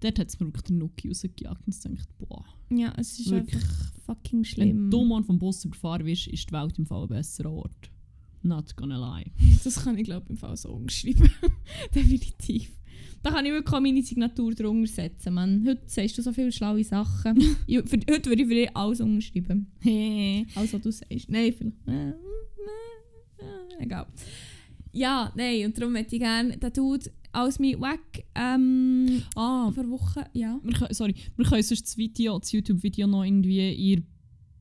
dort 0.00 0.18
hat 0.18 0.28
es 0.28 0.38
mir 0.40 0.46
wirklich 0.46 0.64
den 0.64 0.78
Nuki 0.78 1.08
rausgejagt 1.08 1.66
und 1.66 1.74
ich 1.74 1.80
dachte, 1.80 2.12
boah, 2.18 2.44
Ja, 2.70 2.92
es 2.98 3.18
ist 3.18 3.30
Wirklich. 3.30 3.62
fucking 4.04 4.40
wenn 4.40 4.44
schlimm. 4.44 4.90
du 4.90 5.04
mal 5.04 5.22
vom 5.22 5.38
Bus 5.38 5.64
überfahren 5.64 6.06
wirst, 6.06 6.26
ist 6.28 6.48
die 6.48 6.52
Welt 6.52 6.78
im 6.78 6.86
Fall 6.86 7.02
ein 7.02 7.08
besserer 7.08 7.52
Ort. 7.52 7.90
Not 8.42 8.76
gonna 8.76 9.18
lie. 9.18 9.32
Das 9.64 9.82
kann 9.82 9.96
ich 9.98 10.04
glaube 10.04 10.26
im 10.28 10.36
Fall 10.36 10.56
so 10.56 10.70
umschreiben. 10.70 11.30
Definitiv. 11.94 12.72
Da 13.22 13.30
kann 13.32 13.44
ich 13.44 13.50
wirklich 13.52 13.80
meine 13.80 14.02
Signatur 14.02 14.54
drunter 14.54 14.86
setzen, 14.86 15.34
Mann. 15.34 15.66
Heute 15.66 15.82
sagst 15.86 16.16
du 16.16 16.22
so 16.22 16.32
viele 16.32 16.52
schlaue 16.52 16.84
Sachen. 16.84 17.42
Ja, 17.66 17.82
für, 17.84 17.96
heute 18.08 18.28
würde 18.30 18.42
ich 18.42 18.48
für 18.48 18.54
dich 18.54 18.76
alles 18.76 19.00
umschreiben. 19.00 19.72
Hey. 19.80 20.46
Alles, 20.54 20.72
was 20.74 20.80
du 20.82 20.92
sagst. 20.92 21.28
Nein, 21.28 21.52
vielleicht. 21.52 21.88
Äh, 21.88 22.10
äh, 22.10 22.12
äh, 23.38 23.82
egal. 23.82 24.06
Ja, 24.96 25.30
nein, 25.36 25.66
und 25.66 25.78
darum 25.78 25.94
hätte 25.94 26.16
ich 26.16 26.22
gerne 26.22 26.56
den 26.56 26.72
Dude 26.72 27.10
als 27.32 27.58
mein 27.58 27.78
Wack 27.80 28.24
ähm, 28.34 29.22
Ah, 29.34 29.70
vor 29.70 29.90
Wochen. 29.90 30.22
Ja. 30.32 30.58
wir 30.62 30.72
können, 30.72 30.94
sorry, 30.94 31.14
wir 31.36 31.44
können 31.44 31.62
sonst 31.62 31.82
das 31.86 31.96
Video, 31.98 32.38
das 32.38 32.50
YouTube-Video 32.52 33.06
noch 33.06 33.22
irgendwie 33.24 33.96
der 33.96 34.04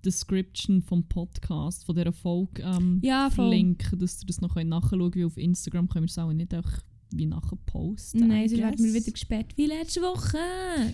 Description 0.03 0.81
vom 0.81 1.07
Podcast, 1.07 1.85
von 1.85 1.95
dieser 1.95 2.11
Folge 2.11 2.61
ähm, 2.63 2.99
Ja, 3.01 3.29
verlinken, 3.29 3.97
dass 3.97 4.21
ihr 4.21 4.27
das 4.27 4.41
noch 4.41 4.55
nachschauen 4.55 4.99
könnt, 4.99 5.15
weil 5.15 5.25
auf 5.25 5.37
Instagram 5.37 5.87
können 5.87 6.05
wir 6.05 6.09
es 6.09 6.17
auch 6.17 6.33
nicht 6.33 6.53
einfach 6.53 6.81
wie 7.11 7.25
nachher 7.25 7.57
posten. 7.65 8.27
Nein, 8.27 8.49
sonst 8.49 8.61
werden 8.61 8.85
wir 8.85 8.93
wieder 8.93 9.11
gesperrt 9.11 9.53
wie 9.55 9.67
letzte 9.67 10.01
Woche. 10.01 10.37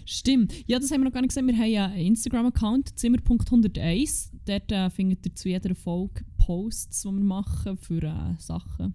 Stimmt. 0.06 0.54
Ja, 0.68 0.78
das 0.78 0.92
haben 0.92 1.02
wir 1.02 1.06
noch 1.06 1.14
gar 1.14 1.22
nicht 1.22 1.30
gesehen. 1.30 1.48
Wir 1.48 1.58
haben 1.58 1.72
ja 1.72 1.86
einen 1.88 2.08
Instagram-Account, 2.08 3.00
zimmer.101. 3.00 4.31
Dort 4.46 4.72
äh, 4.72 4.90
findet 4.90 5.26
ihr 5.26 5.36
zu 5.36 5.50
jeder 5.50 5.76
Folge 5.76 6.26
Posts, 6.38 7.02
die 7.04 7.08
wir 7.10 7.24
machen 7.24 7.78
für 7.78 8.04
äh, 8.04 8.36
Sachen 8.40 8.94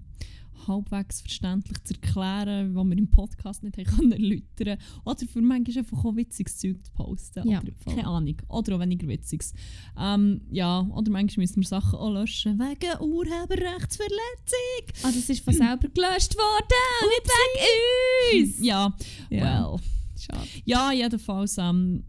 halbwegs 0.67 1.21
verständlich 1.21 1.83
zu 1.85 1.95
erklären, 1.95 2.71
die 2.71 2.75
wir 2.75 2.99
im 2.99 3.09
Podcast 3.09 3.63
nicht 3.63 3.77
haben 3.77 3.85
können 3.97 4.13
erläutern 4.13 4.79
Oder 5.05 5.27
für 5.27 5.41
manchmal 5.41 5.79
einfach 5.79 6.05
auch 6.05 6.17
witziges 6.17 6.59
Zeug 6.59 6.85
zu 6.85 6.93
posten. 6.93 7.49
Ja, 7.49 7.63
keine 7.85 8.07
Ahnung. 8.07 8.37
Oder 8.49 8.77
auch 8.77 8.81
weniger 8.81 9.07
witziges. 9.07 9.53
Ähm, 9.99 10.41
ja, 10.51 10.81
oder 10.81 11.11
manchmal 11.11 11.43
müssen 11.45 11.63
wir 11.63 11.69
Sachen 11.69 11.99
auch 11.99 12.11
löschen 12.11 12.59
wegen 12.59 13.01
Urheberrechtsverletzung. 13.01 15.03
Ah, 15.03 15.13
das 15.15 15.29
ist 15.29 15.45
von 15.45 15.55
selber 15.55 15.89
gelöscht 15.89 16.35
worden. 16.37 17.09
Nicht 17.09 18.35
wegen 18.35 18.47
uns. 18.49 18.61
Ja, 18.67 18.97
Ja. 19.31 19.71
well. 19.73 19.81
Schade. 20.19 20.49
Ja, 20.65 20.93
jedenfalls, 20.93 21.59
ähm, 21.59 22.03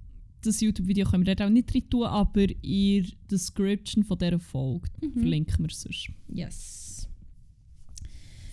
das 0.48 0.62
YouTube-Video 0.62 1.08
können 1.10 1.26
wir 1.26 1.36
dort 1.36 1.48
auch 1.48 1.52
nicht 1.52 1.74
rein 1.74 1.90
tun, 1.90 2.04
aber 2.04 2.42
in 2.64 3.04
der 3.04 3.12
Description 3.30 4.04
von 4.04 4.18
dieser 4.18 4.40
Folge 4.40 4.90
Mhm. 5.02 5.12
verlinken 5.20 5.60
wir 5.66 5.72
es 5.72 5.82
sonst. 5.82 6.10
Yes. 6.28 7.08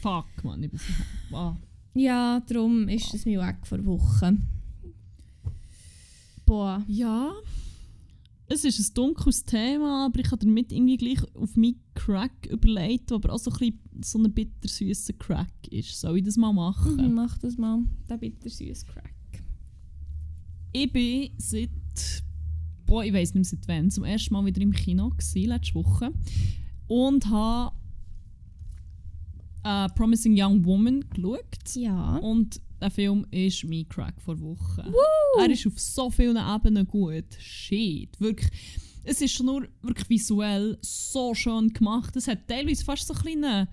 Fuck, 0.01 0.27
man, 0.43 0.63
ich 0.63 0.71
bin 0.71 0.79
so... 0.79 0.93
Wow. 1.31 1.57
Ja, 1.95 2.41
darum 2.41 2.89
ist 2.89 3.15
es 3.15 3.25
mir 3.25 3.41
weg 3.41 3.59
vor 3.67 3.85
Wochen. 3.87 4.47
Boah. 6.45 6.85
Ja, 6.89 7.33
es 8.47 8.65
ist 8.65 8.79
ein 8.79 8.95
dunkles 8.95 9.45
Thema, 9.45 10.07
aber 10.07 10.21
ich 10.21 10.31
habe 10.31 10.45
damit 10.45 10.71
irgendwie 10.71 10.97
gleich 10.99 11.23
auf 11.35 11.57
meinen 11.57 11.81
Crack 11.95 12.47
überlegt, 12.51 13.11
der 13.11 13.17
aber 13.17 13.33
auch 13.33 13.39
so 13.39 13.51
ein 13.51 13.57
bisschen 13.59 14.03
so 14.03 14.19
ein 14.19 14.33
bittersüßer 14.33 15.15
Crack 15.15 15.53
ist. 15.71 15.99
Soll 15.99 16.19
ich 16.19 16.25
das 16.25 16.37
mal 16.37 16.53
machen? 16.53 16.97
Mhm, 16.97 17.15
mach 17.15 17.39
das 17.39 17.57
mal. 17.57 17.83
Der 18.09 18.19
bittersüße 18.19 18.85
Crack. 18.87 19.15
Ich 20.73 20.93
bin 20.93 21.31
seit... 21.39 21.71
Boah, 22.87 23.05
ich 23.05 23.13
weiß 23.13 23.35
nicht 23.35 23.35
mehr 23.35 23.45
seit 23.45 23.69
wann. 23.69 23.91
Zum 23.91 24.05
ersten 24.05 24.35
Mal 24.35 24.45
wieder 24.45 24.61
im 24.61 24.73
Kino 24.73 25.11
gewesen, 25.11 25.49
letzte 25.49 25.75
Woche. 25.75 26.13
Und 26.87 27.27
habe 27.31 27.75
äh, 29.65 29.89
Promising 29.95 30.35
Young 30.37 30.65
Woman 30.65 31.05
geschaut. 31.09 31.75
Ja. 31.75 32.19
Und 32.19 32.61
der 32.81 32.91
Film 32.91 33.27
ist 33.31 33.65
mein 33.65 33.89
Crack 33.89 34.21
vor 34.21 34.39
Wochen. 34.41 34.93
Er 35.39 35.51
ist 35.51 35.67
auf 35.67 35.81
so 35.81 36.11
vielen 36.11 36.37
Ebenen 36.37 36.87
gut. 36.87 37.35
Shit. 37.39 38.21
Wirklich. 38.21 38.51
Es 39.05 39.21
ist 39.21 39.33
schon 39.33 39.47
nur 39.47 39.69
wirklich 39.83 40.09
visuell 40.11 40.79
so 40.83 41.35
schön 41.35 41.69
gemacht. 41.73 42.15
Es 42.17 42.29
hat 42.29 42.47
teilweise 42.47 42.85
fast 42.85 43.07
so 43.07 43.15
einen 43.15 43.23
kleinen, 43.23 43.69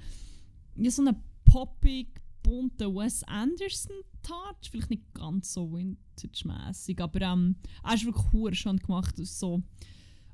ja, 0.78 0.92
so 0.92 1.02
einen 1.02 1.16
poppig, 1.46 2.21
bunten 2.52 2.94
Wes 2.96 3.24
Anderson-Touch. 3.24 4.70
Vielleicht 4.70 4.90
nicht 4.90 5.14
ganz 5.14 5.54
so 5.54 5.72
vintage-mässig, 5.72 7.00
aber 7.00 7.22
ähm, 7.22 7.56
er 7.82 7.94
ist 7.94 8.06
wirklich 8.06 8.32
hure 8.34 8.54
schön 8.54 8.78
gemacht. 8.78 9.16
So, 9.16 9.64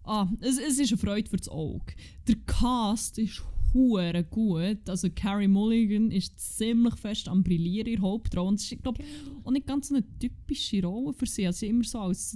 ah, 0.04 0.28
es, 0.40 0.58
es 0.58 0.80
ist 0.80 0.92
eine 0.92 0.98
Freude 0.98 1.30
für 1.30 1.38
das 1.38 1.48
Auge. 1.48 1.94
Der 2.28 2.36
Cast 2.48 3.20
ist 3.20 3.44
hure 3.72 4.24
gut. 4.24 4.90
Also 4.90 5.10
Carrie 5.14 5.48
Mulligan 5.48 6.10
ist 6.10 6.40
ziemlich 6.40 6.96
fest 6.96 7.28
am 7.28 7.44
Brillieren 7.44 7.88
in 7.88 8.02
der 8.02 8.10
Hauptrolle. 8.10 8.48
Und 8.48 8.60
es 8.60 8.72
ist, 8.72 8.82
glaube 8.82 9.04
auch 9.44 9.52
nicht 9.52 9.68
ganz 9.68 9.90
so 9.90 9.96
eine 9.96 10.18
typische 10.18 10.84
Rolle 10.84 11.14
für 11.14 11.28
sie. 11.28 11.46
Also 11.46 11.60
sie 11.60 11.68
immer 11.68 11.84
so 11.84 12.00
als 12.00 12.32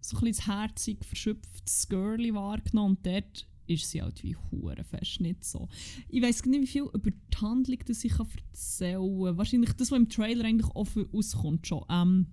so, 0.00 0.16
ein 0.16 0.24
bisschen 0.24 0.46
das 0.46 0.46
herzig, 0.48 1.04
verschöpftes 1.04 1.88
Girlie 1.88 2.34
wahrgenommen. 2.34 2.96
Und 2.96 3.06
dort 3.06 3.46
ist 3.66 3.90
sie 3.90 4.02
halt 4.02 4.22
wie 4.22 4.36
hure 4.36 4.84
fest 4.84 5.20
nicht 5.20 5.44
so. 5.44 5.68
Ich 6.08 6.22
weiß 6.22 6.44
nicht, 6.46 6.62
wie 6.62 6.66
viel 6.66 6.88
über 6.92 7.10
die 7.10 7.36
Handlung 7.36 7.78
das 7.86 8.04
ich 8.04 8.14
erzählen 8.18 9.00
kann. 9.00 9.38
Wahrscheinlich 9.38 9.72
das, 9.72 9.90
was 9.90 9.98
im 9.98 10.08
Trailer 10.08 10.44
eigentlich 10.44 10.70
offen 10.74 11.06
rauskommt 11.12 11.66
schon. 11.66 11.84
Ähm, 11.88 12.26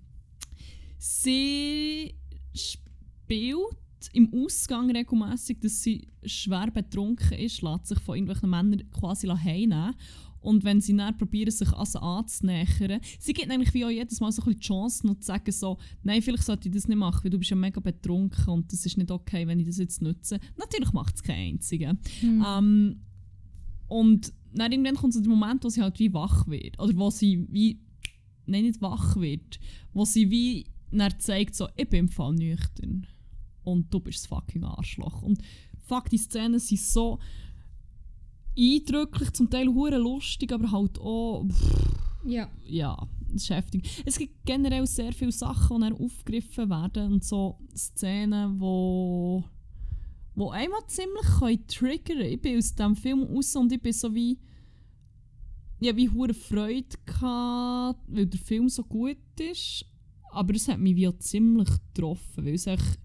sie 0.98 2.14
spielt 2.54 3.76
im 4.12 4.32
Ausgang 4.34 4.90
regelmäßig, 4.90 5.58
dass 5.60 5.82
sie 5.82 6.08
schwer 6.24 6.70
betrunken 6.70 7.38
ist, 7.38 7.62
lässt 7.62 7.86
sich 7.86 7.98
von 8.00 8.16
irgendwelchen 8.16 8.50
Männern 8.50 8.90
quasi 8.90 9.26
heimnehmen. 9.28 9.94
Und 10.44 10.62
wenn 10.62 10.82
sie 10.82 10.94
dann 10.94 11.16
probieren, 11.16 11.50
sich 11.50 11.72
also 11.72 11.98
anzunähern, 12.00 13.00
sie 13.18 13.32
gibt 13.32 13.50
eigentlich 13.50 13.72
wie 13.72 13.84
auch 13.86 13.90
jedes 13.90 14.20
Mal 14.20 14.30
so 14.30 14.42
ein 14.42 14.44
bisschen 14.44 14.60
die 14.60 14.66
Chance, 14.66 15.06
noch 15.06 15.14
zu 15.16 15.26
sagen, 15.26 15.50
so, 15.50 15.78
nein, 16.02 16.20
vielleicht 16.20 16.44
sollte 16.44 16.68
ich 16.68 16.74
das 16.74 16.86
nicht 16.86 16.98
machen, 16.98 17.24
weil 17.24 17.30
du 17.30 17.38
bist 17.38 17.50
ja 17.50 17.56
mega 17.56 17.80
betrunken 17.80 18.48
und 18.48 18.70
das 18.70 18.84
ist 18.84 18.98
nicht 18.98 19.10
okay, 19.10 19.46
wenn 19.46 19.58
ich 19.58 19.66
das 19.66 19.78
jetzt 19.78 20.02
nutze. 20.02 20.38
Natürlich 20.58 20.92
macht 20.92 21.16
es 21.16 21.22
kein 21.22 21.54
einziger. 21.54 21.96
Hm. 22.20 22.44
Ähm, 22.46 23.00
und 23.88 24.34
dann 24.52 24.70
irgendwann 24.70 24.96
kommt 24.96 25.14
so 25.14 25.20
der 25.20 25.30
Moment, 25.30 25.64
wo 25.64 25.70
sie 25.70 25.80
halt 25.80 25.98
wie 25.98 26.12
wach 26.12 26.46
wird. 26.46 26.78
Oder 26.78 26.94
wo 26.96 27.08
sie 27.08 27.46
wie, 27.50 27.80
nein, 28.44 28.64
nicht 28.64 28.82
wach 28.82 29.16
wird, 29.16 29.58
wo 29.94 30.04
sie 30.04 30.30
wie 30.30 30.66
dann 30.90 31.18
zeigt, 31.18 31.54
so, 31.54 31.68
ich 31.74 31.88
bin 31.88 32.00
im 32.00 32.08
Fall 32.10 32.34
nüchtern. 32.34 33.06
Und 33.62 33.92
du 33.92 33.98
bist 33.98 34.20
das 34.20 34.26
fucking 34.26 34.62
Arschloch. 34.62 35.22
Und 35.22 35.40
fuck, 35.80 36.10
die 36.10 36.18
Szenen 36.18 36.60
sind 36.60 36.80
so 36.80 37.18
eindrücklich, 38.56 39.32
zum 39.32 39.50
Teil 39.50 39.68
hure 39.68 39.98
lustig, 39.98 40.52
aber 40.52 40.70
halt 40.70 40.98
auch, 40.98 41.44
pff, 41.46 41.94
Ja. 42.24 42.48
ja, 42.64 43.08
heftig. 43.48 44.02
Es 44.04 44.18
gibt 44.18 44.44
generell 44.44 44.86
sehr 44.86 45.12
viele 45.12 45.32
Sachen, 45.32 45.76
die 45.78 45.82
dann 45.88 45.98
aufgegriffen 45.98 46.70
werden 46.70 47.14
und 47.14 47.24
so 47.24 47.58
Szenen, 47.76 48.60
wo 48.60 49.44
wo 50.36 50.50
einmal 50.50 50.84
ziemlich 50.88 51.26
können 51.38 51.66
triggern 51.68 52.20
Ich 52.22 52.40
bin 52.40 52.58
aus 52.58 52.74
diesem 52.74 52.96
Film 52.96 53.22
raus 53.22 53.54
und 53.54 53.70
ich 53.72 53.80
bin 53.80 53.92
so 53.92 54.12
wie 54.14 54.38
ja, 55.80 55.94
wie 55.96 56.08
hure 56.08 56.34
Freude 56.34 56.96
gehabt, 57.04 58.00
weil 58.08 58.26
der 58.26 58.40
Film 58.40 58.68
so 58.68 58.82
gut 58.84 59.18
ist, 59.38 59.84
aber 60.30 60.54
es 60.54 60.66
hat 60.68 60.78
mich 60.78 60.96
wie 60.96 61.08
auch 61.08 61.18
ziemlich 61.18 61.68
getroffen, 61.68 62.46
weil 62.46 62.54
es 62.54 62.66
echt 62.66 62.98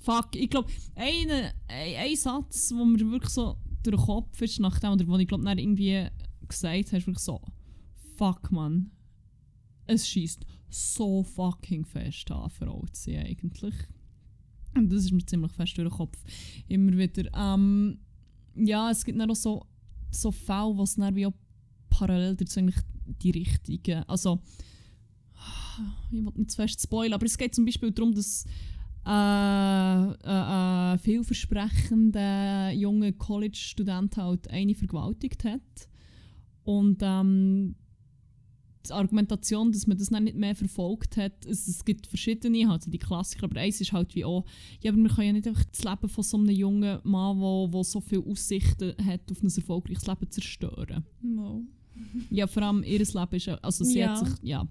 Fuck, 0.00 0.34
ich 0.34 0.50
glaube, 0.50 0.70
ein, 0.94 1.30
ein, 1.30 1.52
ein 1.68 2.16
Satz, 2.16 2.72
wo 2.74 2.84
mir 2.84 2.98
wirklich 3.10 3.32
so 3.32 3.56
durch 3.82 3.96
den 3.96 4.04
Kopf 4.04 4.40
ist, 4.42 4.60
nachdem, 4.60 4.92
oder 4.92 5.06
wo 5.06 5.16
ich 5.18 5.28
glaube, 5.28 5.44
irgendwie 5.48 6.08
gesagt 6.48 6.86
habe, 6.86 6.96
ist 6.96 7.06
wirklich 7.06 7.18
so, 7.18 7.40
fuck 8.16 8.50
man, 8.50 8.90
es 9.86 10.08
schießt 10.08 10.44
so 10.68 11.22
fucking 11.22 11.84
fest 11.84 12.30
an, 12.30 12.50
zu 12.50 13.10
sein 13.10 13.26
eigentlich. 13.26 13.74
Und 14.76 14.90
das 14.90 15.04
ist 15.04 15.12
mir 15.12 15.24
ziemlich 15.24 15.52
fest 15.52 15.76
durch 15.76 15.88
den 15.88 15.96
Kopf. 15.96 16.18
Immer 16.68 16.96
wieder. 16.96 17.28
Ähm, 17.34 17.98
ja, 18.54 18.90
es 18.90 19.04
gibt 19.04 19.20
auch 19.20 19.34
so, 19.34 19.66
so 20.10 20.30
Fälle, 20.30 20.76
wo 20.76 20.82
es 20.84 20.94
dann 20.94 21.14
wie 21.16 21.26
auch 21.26 21.34
parallel 21.88 22.36
dazu 22.36 22.60
eigentlich 22.60 22.78
die 23.04 23.30
richtigen, 23.30 24.04
also 24.04 24.40
ich 26.10 26.12
will 26.12 26.32
nicht 26.36 26.50
zu 26.50 26.56
fest 26.56 26.80
spoilern, 26.80 27.14
aber 27.14 27.26
es 27.26 27.38
geht 27.38 27.54
zum 27.54 27.64
Beispiel 27.64 27.90
darum, 27.90 28.14
dass 28.14 28.44
äh, 29.06 30.10
äh, 30.12 30.94
äh, 30.94 30.98
vielversprechender 30.98 32.72
junger 32.72 33.12
College-Student 33.12 34.16
halt 34.16 34.48
eine 34.50 34.74
vergewaltigt 34.74 35.44
hat. 35.44 35.88
Und 36.64 36.98
ähm, 37.02 37.74
die 38.86 38.92
Argumentation, 38.92 39.72
dass 39.72 39.86
man 39.86 39.98
das 39.98 40.10
nicht 40.10 40.36
mehr 40.36 40.54
verfolgt 40.54 41.16
hat, 41.16 41.44
es, 41.46 41.66
es 41.68 41.84
gibt 41.84 42.06
verschiedene, 42.06 42.70
also 42.70 42.90
die 42.90 42.98
Klassiker, 42.98 43.44
aber 43.44 43.60
eins 43.60 43.80
ist 43.80 43.92
halt 43.92 44.14
wie 44.14 44.24
auch, 44.24 44.44
ja, 44.80 44.92
aber 44.92 45.02
wir 45.02 45.10
können 45.10 45.26
ja 45.26 45.32
nicht 45.32 45.48
einfach 45.48 45.64
das 45.64 45.84
Leben 45.84 46.08
von 46.08 46.24
so 46.24 46.36
einem 46.38 46.50
jungen 46.50 46.98
Mann, 47.04 47.70
der 47.70 47.84
so 47.84 48.00
viele 48.00 48.24
Aussichten 48.24 48.94
hat, 49.04 49.30
auf 49.30 49.42
ein 49.42 49.52
erfolgreiches 49.54 50.06
Leben 50.06 50.30
zerstören. 50.30 51.04
Mo. 51.20 51.64
Ja, 52.30 52.46
vor 52.46 52.62
allem 52.62 52.82
ihr 52.82 52.98
Leben 52.98 53.34
ist 53.36 53.48
also 53.48 53.84
sie 53.84 53.98
Ja. 54.00 54.10
hat 54.18 54.26
sich, 54.26 54.38
ja, 54.42 54.66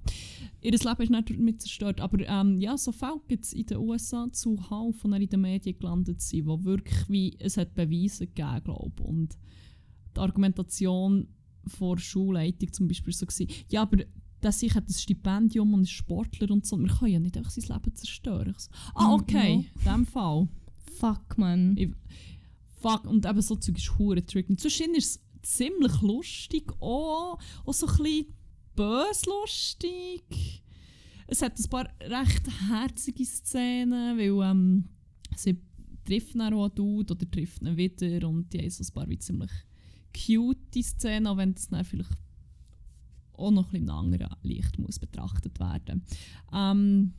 ihr 0.61 0.71
Leben 0.71 1.01
ist 1.01 1.09
nicht 1.11 1.30
damit 1.30 1.61
zerstört, 1.61 2.01
aber 2.01 2.27
ähm, 2.27 2.59
ja, 2.59 2.77
so 2.77 2.91
Fälle 2.91 3.21
gibt 3.27 3.45
es 3.45 3.53
in 3.53 3.65
den 3.65 3.77
USA 3.77 4.27
zuhauf, 4.32 4.95
die 5.03 5.09
dann 5.09 5.21
in 5.21 5.30
den 5.30 5.41
Medien 5.41 5.77
gelandet 5.80 6.21
sind, 6.21 6.45
wo 6.47 6.63
wirklich 6.63 7.07
wie, 7.09 7.36
es 7.39 7.57
hat 7.57 7.73
Beweise 7.75 8.27
gegeben, 8.27 8.61
glaube 8.63 9.03
und 9.03 9.38
die 10.15 10.19
Argumentation 10.19 11.27
vor 11.67 11.97
Schulleitung 11.99 12.71
zum 12.73 12.88
Beispiel 12.88 13.13
so 13.13 13.25
gewesen, 13.25 13.47
ja, 13.69 13.82
aber 13.84 13.97
dass 14.41 14.63
ich 14.63 14.73
hat 14.73 14.88
ein 14.88 14.93
Stipendium 14.93 15.73
und 15.73 15.82
ist 15.84 15.91
Sportler 15.91 16.49
und 16.51 16.65
so, 16.65 16.77
man 16.77 16.88
kann 16.89 17.09
ja 17.09 17.19
nicht 17.19 17.36
einfach 17.38 17.51
sein 17.51 17.65
Leben 17.75 17.93
zerstören. 17.95 18.55
So, 18.57 18.69
ah, 18.95 19.09
Mm, 19.09 19.13
okay, 19.19 19.53
in 19.77 19.84
dem 19.93 20.05
Fall. 20.05 20.47
Fuck, 20.97 21.38
man. 21.38 21.75
Ich- 21.77 21.91
Fuck, 22.82 23.05
und 23.05 23.25
eben 23.25 23.41
so 23.41 23.57
Zeug 23.57 23.77
ist 23.77 23.99
hure 23.99 24.25
triggend. 24.25 24.61
Zwischen 24.61 24.95
ist 24.95 25.05
es 25.17 25.23
ziemlich 25.42 26.02
lustig, 26.02 26.72
auch, 26.80 27.40
auch 27.66 27.74
so 27.74 27.88
ein 27.88 27.98
bisschen 27.98 28.34
bös 28.76 29.26
lustig. 29.26 30.64
Es 31.28 31.42
hat 31.42 31.60
ein 31.60 31.70
paar 31.70 31.88
recht 32.02 32.48
herzige 32.70 33.26
Szenen, 33.26 34.18
weil 34.18 34.50
ähm, 34.50 34.86
sie 35.36 35.62
trifft 36.06 36.36
dann 36.36 36.54
auch 36.54 36.66
einen 36.66 36.76
Dude 36.76 37.14
oder 37.14 37.30
trifft 37.30 37.62
ihn 37.62 37.78
wieder 37.78 38.28
und 38.28 38.52
die 38.52 38.60
haben 38.60 38.70
so 38.70 38.84
ein 38.84 38.94
paar 38.94 39.10
wie 39.10 39.20
ziemlich 39.20 39.52
cute 40.14 40.84
Szenen, 40.84 41.28
auch 41.28 41.38
wenn 41.38 41.52
es 41.52 41.68
dann 41.68 41.86
vielleicht 41.86 42.18
auch 43.34 43.52
noch 43.52 43.68
ein 43.68 43.72
bisschen 43.72 43.90
anderen 43.90 44.36
Licht 44.44 44.78
muss 44.80 45.00
betrachtet 45.00 45.60
werden. 45.60 46.04
Ähm, 46.52 47.14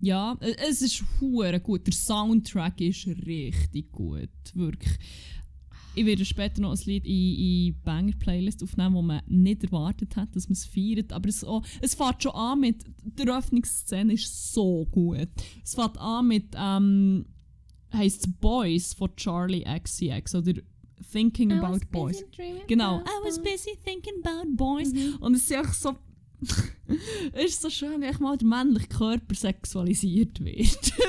ja, 0.00 0.36
es 0.40 0.80
ist 0.80 1.04
hure 1.20 1.60
gut. 1.60 1.86
Der 1.86 1.92
Soundtrack 1.92 2.80
ist 2.80 3.06
richtig 3.06 3.92
gut, 3.92 4.30
wirklich. 4.54 4.98
Ich 5.94 6.06
werde 6.06 6.24
später 6.24 6.60
noch 6.60 6.72
ein 6.72 6.80
Lied 6.84 7.04
in, 7.04 7.34
in 7.34 7.82
Banger 7.82 8.14
Playlist 8.18 8.62
aufnehmen, 8.62 8.94
wo 8.94 9.02
man 9.02 9.22
nicht 9.26 9.64
erwartet 9.64 10.16
hat, 10.16 10.34
dass 10.36 10.48
man 10.48 10.52
es 10.52 10.64
feiert. 10.64 11.12
Aber 11.12 11.28
es, 11.28 11.42
auch, 11.44 11.62
es 11.80 11.94
fängt 11.94 12.22
schon 12.22 12.32
an 12.32 12.60
mit, 12.60 12.84
die 13.02 13.26
Eröffnungsszene 13.26 14.12
ist 14.12 14.52
so 14.52 14.86
gut. 14.90 15.28
Es 15.64 15.74
fängt 15.74 15.98
an 15.98 16.28
mit, 16.28 16.54
ähm, 16.56 17.26
heisst 17.92 18.40
Boys 18.40 18.94
von 18.94 19.14
Charlie 19.16 19.64
XCX 19.64 20.34
oder 20.36 20.54
Thinking 21.10 21.52
About 21.52 21.80
Boys. 21.90 22.24
Genau. 22.66 22.98
I 23.00 23.24
was 23.24 23.38
busy 23.38 23.76
thinking 23.84 24.22
about 24.22 24.56
boys. 24.56 24.92
Mhm. 24.92 25.16
Und 25.20 25.34
es 25.34 25.42
ist 25.42 25.52
einfach 25.52 25.74
so. 25.74 25.96
Ist 27.44 27.62
so 27.62 27.70
schön, 27.70 28.00
wie 28.00 28.22
mal 28.22 28.36
der 28.36 28.48
männliche 28.48 28.88
Körper 28.88 29.34
sexualisiert 29.34 30.40
wird. 30.40 30.92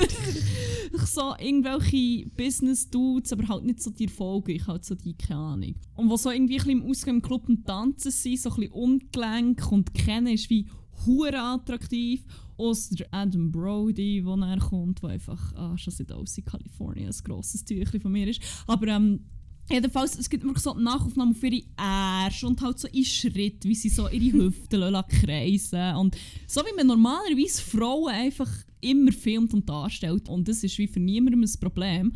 Ich 0.94 1.06
so 1.06 1.34
irgendwelche 1.38 2.28
Business-Dudes, 2.36 3.32
aber 3.32 3.48
halt 3.48 3.64
nicht 3.64 3.82
so 3.82 3.90
die 3.90 4.04
erfolgreich, 4.04 4.66
halt 4.66 4.84
so 4.84 4.94
die, 4.94 5.14
keine 5.14 5.40
Ahnung. 5.40 5.74
Und 5.96 6.10
wo 6.10 6.18
so 6.18 6.30
irgendwie 6.30 6.60
ein 6.60 6.68
im 6.68 6.82
Ausgang 6.82 7.16
im 7.16 7.22
Club 7.22 7.48
und 7.48 7.66
Tanzen 7.66 8.10
sind, 8.10 8.38
so 8.38 8.50
ein 8.50 8.56
bisschen 8.56 8.72
ungelenk 8.72 9.72
und 9.72 9.94
kennen 9.94 10.34
ist 10.34 10.50
wie 10.50 10.68
hure 11.06 11.40
attraktiv. 11.40 12.26
Außer 12.58 12.94
der 12.96 13.06
Adam 13.10 13.50
Brody, 13.50 14.22
der 14.22 14.36
näher 14.36 14.58
kommt, 14.58 15.02
der 15.02 15.10
einfach 15.10 15.54
ah, 15.54 15.76
schon 15.78 15.94
seit 15.94 16.12
aus 16.12 16.36
in 16.36 16.44
Kalifornien 16.44 17.08
ein 17.08 17.24
grosses 17.24 17.64
Tüchlein 17.64 18.02
von 18.02 18.12
mir 18.12 18.28
ist. 18.28 18.42
Aber 18.66 18.86
ähm, 18.88 19.24
Jedenfalls, 19.70 20.18
es 20.18 20.28
gibt 20.28 20.44
wirklich 20.44 20.62
so 20.62 20.74
Nachaufnahmen 20.74 21.34
auf 21.34 21.42
ihre 21.42 21.62
Ärsche 21.78 22.46
und 22.46 22.60
halt 22.60 22.78
so 22.78 22.88
in 22.88 23.04
Schritt, 23.04 23.64
wie 23.64 23.74
sie 23.74 23.88
so 23.88 24.08
ihre 24.08 24.38
Hüften 24.44 24.80
lassen 24.80 25.08
kreisen 25.08 25.96
Und 25.96 26.16
so 26.46 26.60
wie 26.62 26.76
man 26.76 26.86
normalerweise 26.86 27.62
Frauen 27.62 28.12
einfach 28.12 28.50
immer 28.80 29.12
filmt 29.12 29.54
und 29.54 29.68
darstellt. 29.68 30.28
Und 30.28 30.48
das 30.48 30.62
ist 30.64 30.76
wie 30.78 30.88
für 30.88 31.00
niemandem 31.00 31.42
ein 31.42 31.60
Problem. 31.60 32.12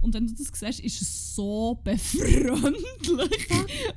Und 0.00 0.14
wenn 0.14 0.26
du 0.26 0.34
das 0.34 0.52
siehst, 0.52 0.80
ist 0.80 1.02
es 1.02 1.34
so 1.34 1.80
befreundlich. 1.84 3.48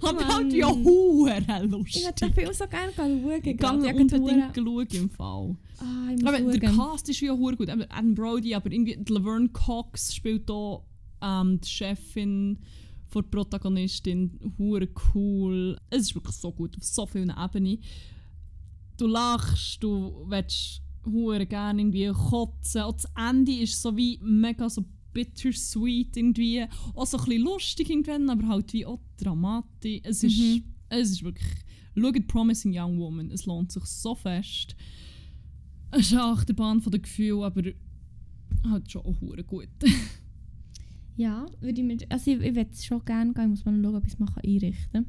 Aber 0.01 0.27
halt 0.27 0.53
ja 0.53 0.67
hure 0.73 1.37
Ich 1.85 2.05
hätte 2.07 2.25
den 2.25 2.33
Film 2.33 2.53
so 2.53 2.65
gerne 2.67 2.91
schauen. 2.95 3.41
Gehe 3.41 3.53
Ich 3.53 3.63
unbedingt 3.63 4.55
schauen 4.55 4.87
im 4.91 5.09
Fall. 5.09 5.55
Ah, 5.77 6.11
ich 6.15 6.27
Aber 6.27 6.39
der. 6.39 6.71
Cast 6.71 7.09
ist 7.09 7.21
ja 7.21 7.33
hure 7.33 7.55
gut. 7.55 7.69
Adam 7.69 8.15
Brody, 8.15 8.55
aber 8.55 8.71
irgendwie 8.71 8.97
Laverne 9.07 9.49
Cox 9.49 10.15
spielt 10.15 10.49
hier 10.49 10.81
ähm, 11.21 11.59
die 11.61 11.67
Chefin 11.69 12.57
von 13.09 13.23
der 13.23 13.29
Protagonistin. 13.29 14.53
Hure 14.57 14.87
cool. 15.13 15.77
Es 15.89 16.03
ist 16.03 16.15
wirklich 16.15 16.35
so 16.35 16.51
gut 16.51 16.77
auf 16.77 16.83
so 16.83 17.05
vielen 17.05 17.33
Ebenen. 17.37 17.79
Du 18.97 19.07
lachst, 19.07 19.81
du 19.83 20.25
willst 20.27 20.81
hure 21.05 21.45
gerne 21.45 21.81
irgendwie 21.81 22.07
kotzen. 22.07 22.83
Und 22.83 23.03
das 23.03 23.11
Ende 23.17 23.51
ist 23.53 23.81
so 23.81 23.95
wie 23.95 24.19
mega 24.21 24.69
so 24.69 24.85
bittersweet 25.13 26.15
irgendwie. 26.17 26.65
Auch 26.93 27.05
so 27.07 27.17
ein 27.17 27.25
bisschen 27.25 27.43
lustig 27.43 27.89
irgendwann, 27.89 28.29
aber 28.29 28.47
halt 28.47 28.71
wie 28.73 28.85
auch 28.85 28.99
dramatisch. 29.17 30.01
Es 30.03 30.23
ist, 30.23 30.37
Mhm. 30.37 30.63
es 30.89 31.11
ist 31.11 31.23
wirklich... 31.23 31.47
Schaut 31.97 32.27
Promising 32.27 32.71
Young 32.77 32.97
Woman, 32.99 33.29
es 33.31 33.45
lohnt 33.45 33.71
sich 33.71 33.83
so 33.83 34.15
fest. 34.15 34.75
Es 35.91 36.01
ist 36.01 36.13
eine 36.13 36.23
Achterbahn 36.23 36.79
von 36.79 36.91
den 36.91 37.01
Gefühlen, 37.01 37.43
aber 37.43 37.63
halt 38.69 38.91
schon 38.91 39.01
auch 39.01 39.19
gut. 39.47 39.67
Ja, 41.19 41.45
würde 41.59 41.81
ich 41.81 41.85
mir, 41.85 41.97
also 42.07 42.31
ich, 42.31 42.39
ich 42.39 42.55
würde 42.55 42.69
es 42.71 42.85
schon 42.85 43.03
gerne 43.03 43.33
gehen, 43.33 43.43
ich 43.43 43.49
muss 43.49 43.65
mal 43.65 43.83
schauen, 43.83 43.95
ob 43.95 44.07
ich 44.07 44.13
es 44.13 44.19
mal 44.19 44.29
einrichten. 44.41 45.05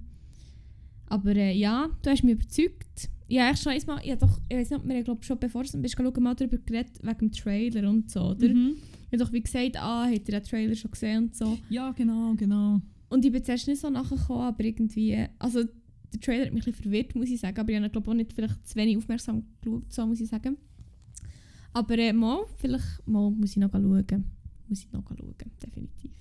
Aber 1.06 1.36
äh, 1.36 1.56
ja, 1.56 1.88
du 2.02 2.10
hast 2.10 2.24
mich 2.24 2.34
überzeugt. 2.34 3.08
Ja, 3.28 3.52
ich 3.52 3.60
schon 3.60 3.70
einmal, 3.70 4.04
ja 4.04 4.16
doch, 4.16 4.40
ich 4.48 4.56
weiß 4.56 4.70
nicht, 4.70 4.88
wir 4.88 4.96
haben 4.96 5.04
glaub, 5.04 5.24
schon 5.24 5.38
bevor 5.38 5.62
du 5.62 5.78
bist 5.80 5.94
schauen, 5.96 6.22
mal 6.22 6.34
darüber 6.34 6.58
geredet, 6.58 6.98
wegen 7.00 7.18
dem 7.18 7.30
Trailer 7.30 7.88
und 7.88 8.10
so, 8.10 8.22
oder? 8.22 8.48
Mhm. 8.48 8.74
Ich 9.06 9.12
habe 9.12 9.18
doch 9.18 9.32
wie 9.32 9.40
gesagt, 9.40 9.76
ah, 9.76 10.06
hat 10.06 10.12
ihr 10.12 10.18
den 10.18 10.42
Trailer 10.42 10.74
schon 10.74 10.90
gesehen 10.90 11.24
und 11.26 11.36
so. 11.36 11.56
Ja, 11.68 11.92
genau, 11.92 12.34
genau. 12.34 12.80
Und 13.08 13.24
ich 13.24 13.30
bin 13.30 13.44
zuerst 13.44 13.68
nicht 13.68 13.80
so 13.80 13.88
nachgekommen, 13.88 14.42
aber 14.42 14.64
irgendwie, 14.64 15.26
also 15.38 15.62
der 15.62 16.20
Trailer 16.20 16.46
hat 16.46 16.52
mich 16.52 16.66
ein 16.66 16.72
bisschen 16.72 16.90
verwirrt, 16.90 17.14
muss 17.14 17.30
ich 17.30 17.38
sagen, 17.38 17.56
aber 17.56 17.70
ich 17.70 17.76
habe 17.76 17.88
glaube 17.88 18.10
auch 18.10 18.14
nicht 18.14 18.32
vielleicht 18.32 18.66
zu 18.66 18.74
wenig 18.74 18.96
aufmerksam 18.96 19.44
geschaut, 19.60 19.92
so 19.92 20.06
muss 20.08 20.20
ich 20.20 20.28
sagen. 20.28 20.56
Aber 21.72 21.96
äh, 21.98 22.12
mal, 22.12 22.46
vielleicht 22.56 23.06
mal 23.06 23.30
muss 23.30 23.52
ich 23.52 23.58
noch 23.58 23.70
schauen. 23.70 24.39
Muss 24.70 24.84
ich 24.84 24.92
noch 24.92 25.02
schauen, 25.06 25.34
definitiv. 25.60 26.12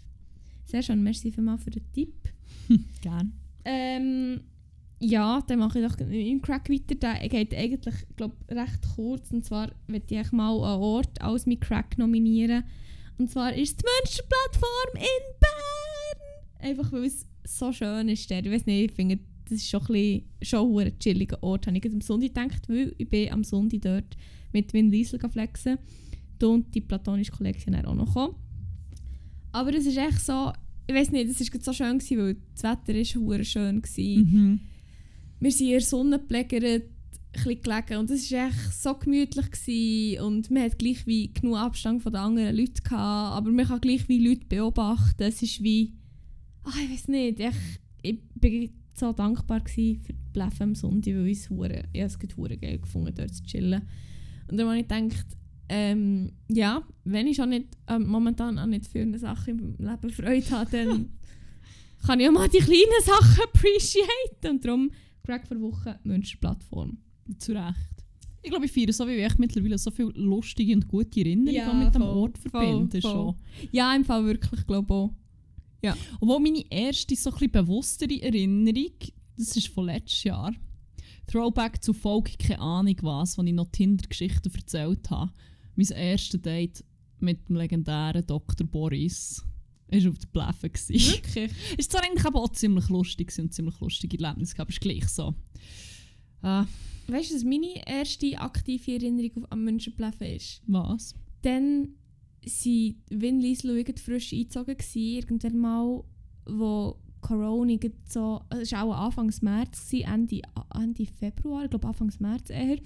Sehr 0.66 0.82
schön, 0.82 1.04
merci 1.04 1.32
vielmals 1.32 1.64
für 1.64 1.70
den 1.70 1.84
Tipp. 1.94 2.16
Gern. 3.02 3.32
Ähm, 3.64 4.42
ja, 5.00 5.42
dann 5.46 5.60
mache 5.60 5.80
ich 5.80 5.88
doch 5.88 6.00
im 6.00 6.42
Crack 6.42 6.68
weiter. 6.68 6.96
Der 6.96 7.30
geht 7.30 7.54
eigentlich, 7.54 7.96
glaube 8.16 8.36
recht 8.50 8.80
kurz. 8.96 9.32
Und 9.32 9.46
zwar 9.46 9.72
möchte 9.86 10.16
ich 10.16 10.32
mal 10.32 10.52
einen 10.52 10.82
Ort 10.82 11.22
als 11.22 11.46
mein 11.46 11.60
Crack 11.60 11.98
nominieren. 12.00 12.64
Und 13.20 13.30
zwar 13.30 13.54
ist 13.54 13.70
es 13.70 13.78
die 13.78 13.86
Münsterplattform 14.02 14.96
in 14.96 15.40
Bern. 15.40 16.72
Einfach 16.72 16.92
weil 16.92 17.06
es 17.06 17.28
so 17.46 17.72
schön 17.72 18.10
ist. 18.10 18.30
Der. 18.32 18.44
Ich 18.44 18.52
weiß 18.52 18.66
nicht, 18.66 18.90
ich 18.90 18.96
finde, 18.96 19.20
das 19.46 19.60
ist 19.60 19.70
schon 19.70 19.82
ein, 19.82 19.88
bisschen, 19.88 20.24
schon 20.42 20.80
ein 20.80 21.00
chilliger 21.00 21.42
Ort. 21.44 21.68
Habe 21.68 21.78
ich 21.78 21.86
am 21.86 22.02
Sonntag 22.02 22.34
gedacht, 22.34 22.68
weil 22.68 22.96
ich 22.98 23.08
bin 23.08 23.32
am 23.32 23.44
Sonntag 23.44 23.82
dort 23.82 24.18
mit 24.54 24.74
Win 24.74 24.90
Liesel 24.90 25.20
flexen. 25.30 25.78
Und 26.44 26.74
die 26.74 26.82
platonische 26.82 27.32
Kollektion 27.32 27.76
auch 27.76 27.94
noch 27.94 28.08
gekommen. 28.08 28.36
Aber 29.52 29.74
es 29.74 29.86
ist 29.86 29.98
echt 29.98 30.22
so, 30.22 30.52
ich 30.88 30.96
weiß 30.96 31.12
nicht, 31.12 31.30
es 31.30 31.54
war 31.54 31.62
so 31.62 31.74
schön, 31.74 32.00
gewesen, 32.00 32.18
weil 32.18 32.38
das 32.54 32.64
Wetter 32.64 33.00
ist 33.00 33.16
hure 33.16 33.44
schön 33.44 33.82
war. 33.84 34.24
Mhm. 34.24 34.60
Wir 35.40 35.52
sind 35.52 35.68
in 35.68 35.72
der 35.74 35.82
Sonne 35.82 36.20
gelegen 36.20 37.98
und 37.98 38.10
es 38.10 38.32
war 38.32 38.48
echt 38.48 38.74
so 38.74 38.96
gemütlich 38.96 39.52
gewesen. 39.52 40.22
und 40.24 40.52
man 40.52 40.64
hat 40.64 40.80
gleich 40.80 41.06
wie 41.06 41.32
genug 41.32 41.58
Abstand 41.58 42.02
von 42.02 42.12
den 42.12 42.22
anderen 42.22 42.56
Leuten 42.56 42.84
gehabt, 42.84 43.38
aber 43.38 43.52
man 43.52 43.68
kann 43.68 43.82
gleich 43.82 44.08
wie 44.10 44.28
Leute 44.28 44.46
beobachten. 44.48 45.24
Es 45.24 45.42
ist 45.42 45.64
wie, 45.64 45.94
ach, 46.64 46.76
ich 46.76 46.92
weiß 46.92 47.08
nicht, 47.08 47.40
ich, 47.40 47.56
ich 48.02 48.20
bin 48.36 48.72
so 48.94 49.14
dankbar 49.14 49.62
gewesen 49.62 50.02
für 50.02 50.14
die 50.14 50.20
Bläffen 50.34 50.64
am 50.64 50.76
Sonntag, 50.76 51.14
weil 51.14 51.28
ich 51.28 51.40
es 51.40 51.50
hure, 51.50 51.84
ich 51.94 52.02
habe 52.02 52.08
es 52.08 52.60
geil 52.60 52.80
gefunden, 52.80 53.14
dort 53.16 53.34
zu 53.34 53.44
chillen. 53.44 53.84
Und 54.50 54.58
dann 54.58 54.68
habe 54.68 54.80
ich 54.80 54.88
gedacht, 54.88 55.28
ähm, 55.70 56.32
ja, 56.50 56.82
wenn 57.04 57.28
ich 57.28 57.38
schon 57.38 57.50
nicht, 57.50 57.68
ähm, 57.88 58.08
momentan 58.08 58.58
auch 58.60 58.66
nicht 58.66 58.88
für 58.88 59.02
eine 59.02 59.20
Sache 59.20 59.52
im 59.52 59.76
Leben 59.78 60.10
Freude 60.10 60.50
habe, 60.52 60.72
dann 60.72 61.10
kann 62.06 62.20
ich 62.20 62.28
auch 62.28 62.34
mal 62.34 62.50
die 62.50 62.58
kleinen 62.58 63.04
Sachen 63.04 63.44
appreciaten. 63.44 64.50
Und 64.50 64.66
darum, 64.66 64.92
Crack 65.24 65.48
für 65.48 65.62
Woche, 65.62 66.00
Münsterplattform. 66.04 66.98
Zu 67.38 67.52
Recht. 67.54 67.76
Ich 68.42 68.50
glaube, 68.50 68.66
ich 68.66 68.72
feiere 68.72 68.94
so 68.94 69.08
wie 69.08 69.14
ich 69.16 69.38
mittlerweile 69.38 69.78
so 69.78 69.92
viele 69.92 70.12
lustige 70.16 70.74
und 70.74 70.88
gute 70.88 71.20
Erinnerungen 71.20 71.54
Ja, 71.54 71.74
mit 71.74 71.94
dem 71.94 72.02
voll, 72.02 72.18
Ort 72.18 72.38
verbinden. 72.38 73.02
voll, 73.02 73.12
Schon. 73.12 73.36
Ja, 73.72 73.96
im 73.96 74.06
Fall 74.06 74.26
wirklich, 74.26 74.66
glaube 74.66 74.94
auch. 74.94 75.14
Obwohl 76.20 76.40
meine 76.40 76.64
erste 76.72 77.16
so 77.16 77.32
ein 77.32 77.52
bewusstere 77.52 78.22
Erinnerung, 78.22 78.92
das 79.38 79.56
ist 79.56 79.68
von 79.68 79.86
letztes 79.86 80.24
Jahr. 80.24 80.54
Throwback 81.28 81.84
zu 81.84 81.94
Folge, 81.94 82.32
keine 82.40 82.60
Ahnung 82.60 82.96
was, 83.02 83.38
wo 83.38 83.44
ich 83.44 83.54
noch 83.54 83.70
Tinder-Geschichten 83.72 84.52
erzählt 84.54 85.10
habe. 85.12 85.32
Mein 85.80 85.98
erstes 85.98 86.42
Date 86.42 86.84
mit 87.20 87.48
dem 87.48 87.56
legendären 87.56 88.26
Dr. 88.28 88.68
Boris 88.68 89.46
war 89.88 90.10
auf 90.12 90.20
der 90.20 90.28
gewesen. 90.70 91.14
Wirklich? 91.14 91.52
Ist 91.78 91.92
zwar 91.92 92.04
eigentlich 92.04 92.26
aber 92.26 92.42
auch 92.42 92.50
ziemlich 92.50 92.90
lustig 92.90 93.32
und 93.40 93.54
ziemlich 93.54 93.80
lustige 93.80 94.22
Erlebnisse, 94.22 94.56
gehabt, 94.56 94.68
aber 94.68 94.72
ist 94.72 94.82
gleich 94.82 95.08
so. 95.08 95.34
Äh, 96.44 96.64
Weißt 97.08 97.32
du, 97.32 97.36
was 97.36 97.44
meine 97.46 97.88
erste 97.88 98.38
aktive 98.40 98.94
Erinnerung 98.94 99.48
am 99.50 99.64
Münsterpläffen 99.64 100.28
ist? 100.28 100.62
was? 100.68 101.16
Dann 101.44 101.96
waren 102.44 102.96
Win, 103.10 103.40
Liesl 103.40 103.70
und 103.72 103.78
ich 103.78 104.00
frisch 104.00 104.34
eingezogen, 104.34 104.76
irgendwann 104.94 105.58
mal, 105.58 106.04
wo 106.46 107.00
Corona 107.22 107.78
so, 108.06 108.42
es 108.50 108.74
war 108.74 108.86
auch 108.86 109.06
Anfang 109.06 109.34
März, 109.42 109.94
Ende, 109.94 110.42
Ende 110.76 111.06
Februar, 111.06 111.64
ich 111.64 111.70
glaube 111.70 111.88
Anfang 111.88 112.12
März 112.20 112.50
eher. 112.50 112.80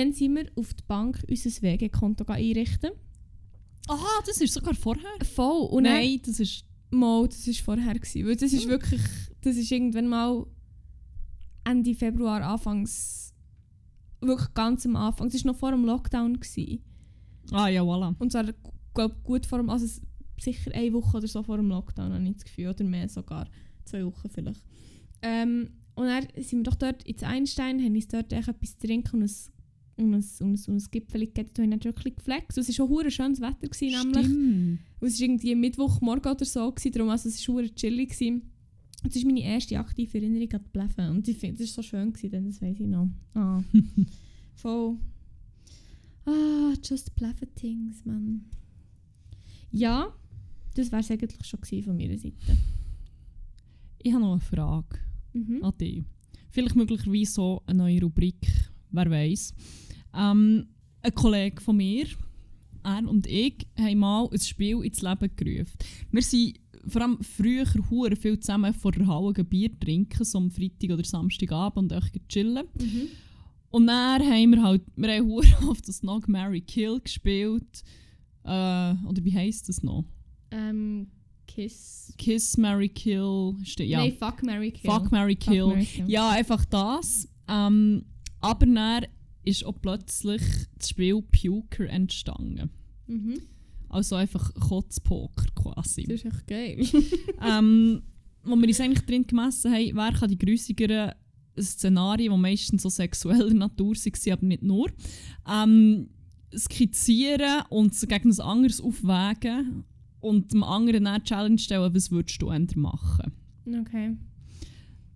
Dann 0.00 0.12
sind 0.12 0.34
wir 0.36 0.46
auf 0.56 0.72
die 0.74 0.82
Bank 0.86 1.22
unser 1.28 1.62
Wegekonto 1.62 2.24
einrichten. 2.26 2.90
Aha, 3.88 4.22
das 4.26 4.40
ist 4.40 4.54
sogar 4.54 4.74
vorher? 4.74 5.04
Voll. 5.34 5.66
Und 5.68 5.84
dann- 5.84 5.94
Nein, 5.94 6.20
das 6.24 6.40
ist... 6.40 6.64
Mal, 6.92 7.28
das 7.28 7.46
war 7.46 7.54
vorher. 7.76 7.94
Gewesen, 7.94 8.26
weil 8.26 8.34
das 8.36 8.52
ist 8.52 8.64
Hm. 8.64 8.70
wirklich, 8.70 9.00
das 9.42 9.56
ist 9.56 9.70
irgendwann 9.70 10.08
mal 10.08 10.44
Ende 11.64 11.94
Februar, 11.94 12.42
Anfangs, 12.42 13.32
wirklich 14.20 14.52
ganz 14.54 14.84
am 14.86 14.96
Anfang. 14.96 15.28
Das 15.30 15.44
war 15.44 15.52
noch 15.52 15.58
vor 15.58 15.70
dem 15.70 15.84
Lockdown. 15.84 16.40
Gewesen. 16.40 16.82
Ah 17.52 17.68
ja, 17.68 17.82
voilà. 17.82 18.14
Und 18.18 18.32
zwar, 18.32 18.46
glaub, 18.94 19.22
gut 19.22 19.46
vor 19.46 19.58
dem, 19.58 19.70
also 19.70 19.86
sicher 20.40 20.72
eine 20.74 20.92
Woche 20.92 21.18
oder 21.18 21.28
so 21.28 21.42
vor 21.44 21.58
dem 21.58 21.68
Lockdown, 21.68 22.12
habe 22.12 22.24
ich 22.24 22.34
das 22.34 22.44
Gefühl. 22.44 22.68
Oder 22.70 22.82
mehr 22.84 23.08
sogar. 23.08 23.48
Zwei 23.84 24.04
Wochen 24.04 24.28
vielleicht. 24.28 24.64
Ähm, 25.22 25.70
und 25.94 26.06
dann 26.06 26.26
sind 26.42 26.60
wir 26.60 26.62
doch 26.64 26.74
dort 26.76 27.04
ins 27.04 27.22
Einstein, 27.22 27.80
haben 27.84 27.94
uns 27.94 28.08
dort 28.08 28.32
etwas 28.32 28.78
zu 28.78 28.86
trinken 28.86 29.22
und 29.22 29.30
ein, 29.30 29.36
und 30.04 30.14
ein, 30.14 30.24
und 30.40 30.54
ein, 30.54 30.72
und 30.74 30.82
ein 30.82 30.90
Gipfel 30.90 31.20
gegeben. 31.26 31.50
Da 31.54 31.62
wir 31.62 31.70
dann 31.70 31.84
wirklich 31.84 32.16
geflext. 32.16 32.56
Und 32.58 32.62
Es 32.62 32.68
war 32.68 32.74
schon 32.74 32.88
hure 32.88 33.10
schönes 33.10 33.40
Wetter, 33.40 33.68
gewesen, 33.68 33.98
nämlich. 33.98 34.24
Stimmt. 34.24 34.78
Es 35.00 35.20
war 35.20 35.24
irgendwie 35.26 35.54
Mittwochmorgen 35.54 36.32
oder 36.32 36.44
so, 36.44 36.70
gewesen, 36.70 36.92
darum 36.92 37.08
also 37.10 37.28
es 37.28 37.48
war 37.48 37.56
super 37.62 37.74
chillig. 37.74 38.10
Gewesen. 38.10 38.42
Das 39.02 39.16
ist 39.16 39.24
meine 39.24 39.42
erste 39.42 39.78
aktive 39.78 40.18
Erinnerung 40.18 40.52
an 40.52 40.60
die 40.64 40.68
Bläffen. 40.72 41.08
Und 41.10 41.26
ich 41.26 41.38
finde, 41.38 41.62
das 41.64 41.76
war 41.76 41.82
so 41.82 41.88
schön, 41.88 42.12
gewesen, 42.12 42.30
denn 42.30 42.44
das 42.46 42.60
weiß 42.60 42.78
ich 42.80 42.86
noch. 42.86 43.08
Ah. 43.34 43.62
Voll. 44.56 44.98
Ah, 46.26 46.74
just 46.84 47.14
Bläffen 47.16 47.48
Things, 47.54 48.04
man. 48.04 48.44
Ja, 49.72 50.12
das 50.74 50.92
wäre 50.92 51.00
es 51.00 51.10
eigentlich 51.10 51.46
schon 51.46 51.82
von 51.84 51.96
meiner 51.96 52.18
Seite. 52.18 52.34
Ich 54.02 54.12
habe 54.12 54.22
noch 54.22 54.32
eine 54.32 54.40
Frage 54.40 54.98
Mhm. 55.32 55.62
an 55.62 55.72
dich. 55.78 56.02
Vielleicht 56.50 56.74
möglicherweise 56.74 57.30
so 57.32 57.62
eine 57.66 57.78
neue 57.78 58.00
Rubrik, 58.02 58.46
wer 58.90 59.08
weiß. 59.08 59.54
Ähm, 60.14 60.66
ein 61.02 61.14
Kollege 61.14 61.60
von 61.60 61.76
mir, 61.76 62.06
er 62.82 63.08
und 63.08 63.26
ich, 63.26 63.66
haben 63.78 63.98
mal 63.98 64.28
ein 64.30 64.40
Spiel 64.40 64.82
ins 64.82 65.02
Leben 65.02 65.30
gerufen. 65.36 65.76
Wir 66.10 66.22
sind 66.22 66.60
vor 66.86 67.02
allem 67.02 67.18
früher 67.22 67.66
hure 67.90 68.16
viel 68.16 68.38
zusammen 68.40 68.72
vor 68.72 68.92
der 68.92 69.06
Halle 69.06 69.44
Bier 69.44 69.70
trinken, 69.78 70.24
so 70.24 70.38
am 70.38 70.50
Freitag 70.50 70.90
oder 70.90 71.04
Samstagabend 71.04 71.92
und 71.92 72.02
echt 72.02 72.28
chillen. 72.28 72.66
Mhm. 72.78 73.08
Und 73.70 73.86
dann 73.86 74.22
haben 74.22 74.50
wir 74.50 74.62
halt, 74.62 74.82
wir 74.96 75.14
haben 75.14 75.30
oft 75.68 75.86
das 75.86 76.02
Nog 76.02 76.26
Mary 76.26 76.60
Kill 76.60 77.00
gespielt. 77.00 77.84
Äh, 78.44 78.48
oder 78.48 79.22
wie 79.22 79.34
heisst 79.34 79.68
das 79.68 79.82
noch? 79.82 80.04
Ähm, 80.50 81.08
Kiss. 81.46 82.12
Kiss, 82.16 82.56
Mary 82.56 82.88
Kill. 82.88 83.54
Ja. 83.78 83.98
Nein, 83.98 84.16
Fuck, 84.18 84.42
Mary 84.42 84.72
Kill. 84.72 84.90
Fuck, 84.90 85.12
Mary 85.12 85.36
Fuck, 85.36 85.52
Kill. 85.52 85.84
Kill. 85.84 86.08
Ja, 86.08 86.30
einfach 86.30 86.64
das. 86.64 87.28
Ähm, 87.48 88.04
aber 88.40 88.66
dann 88.66 89.06
ist 89.50 89.64
auch 89.64 89.80
plötzlich 89.80 90.42
das 90.78 90.88
Spiel 90.90 91.22
Puker 91.22 91.88
entstanden. 91.88 92.70
Mhm. 93.06 93.40
Also 93.88 94.16
einfach 94.16 94.54
Kotzpoker 94.54 95.46
quasi. 95.54 96.04
Das 96.04 96.22
ist 96.22 96.26
echt 96.26 96.46
geil. 96.46 96.86
ähm, 97.44 98.02
wo 98.44 98.56
wir 98.56 98.68
uns 98.68 98.80
eigentlich 98.80 99.04
drin 99.04 99.26
gemessen 99.26 99.72
haben, 99.72 99.90
wer 99.94 100.12
kann 100.12 100.30
die 100.30 100.38
grusigeren 100.38 101.12
Szenarien, 101.60 102.32
die 102.32 102.38
meistens 102.38 102.82
so 102.82 102.88
sexueller 102.88 103.52
Natur 103.52 103.94
waren, 103.94 104.32
aber 104.32 104.46
nicht 104.46 104.62
nur, 104.62 104.90
ähm, 105.50 106.08
skizzieren 106.56 107.64
und 107.68 107.94
sie 107.94 108.06
gegen 108.06 108.30
ein 108.30 108.40
anderes 108.40 108.80
aufwägen 108.80 109.84
und 110.20 110.52
dem 110.52 110.62
anderen 110.62 111.04
die 111.04 111.24
Challenge 111.24 111.58
stellen, 111.58 111.94
was 111.94 112.10
würdest 112.10 112.40
du 112.40 112.50
ändern 112.50 112.80
machen. 112.80 113.32
okay. 113.80 114.16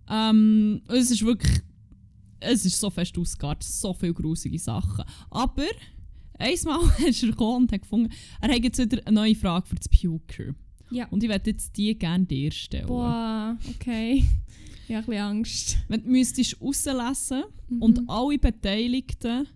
Ähm, 0.09 0.81
es 0.87 1.11
ist 1.11 1.25
wirklich. 1.25 1.61
Es 2.39 2.65
ist 2.65 2.79
so 2.79 2.89
fest 2.89 3.17
ausgegangen, 3.17 3.57
so 3.61 3.93
viele 3.93 4.13
grusige 4.13 4.59
Sachen. 4.59 5.03
Aber 5.29 5.65
einmal 6.37 6.79
ist 7.07 7.23
er 7.23 7.29
gekommen 7.29 7.63
und 7.63 7.71
hat 7.71 7.81
gefunden, 7.81 8.11
er 8.41 8.49
hat 8.53 8.63
jetzt 8.63 8.77
wieder 8.79 9.01
eine 9.05 9.15
neue 9.15 9.35
Frage 9.35 9.67
für 9.67 9.75
das 9.75 9.89
Puker. 9.89 10.53
Ja. 10.91 11.07
Und 11.07 11.23
ich 11.23 11.29
werde 11.29 11.49
jetzt 11.51 11.75
die 11.77 11.97
gerne 11.97 12.25
dir 12.25 12.51
stellen. 12.51 12.87
Boah, 12.87 13.57
okay. 13.75 14.23
Ich 14.87 14.93
habe 14.95 14.99
ein 14.99 15.05
bisschen 15.07 15.21
Angst. 15.23 15.77
Wenn 15.87 16.03
du 16.03 16.09
müsstest 16.09 16.61
rauslesen 16.61 17.43
Mhm. 17.69 17.81
und 17.81 18.01
alle 18.07 18.37
Beteiligten 18.37 19.47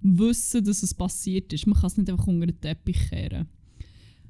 wissen, 0.00 0.64
dass 0.64 0.82
es 0.82 0.94
passiert 0.94 1.52
ist. 1.52 1.66
Man 1.66 1.78
kann 1.78 1.88
es 1.88 1.96
nicht 1.98 2.08
einfach 2.08 2.26
unter 2.26 2.46
den 2.46 2.58
Teppich 2.60 3.10
kehren. 3.10 3.46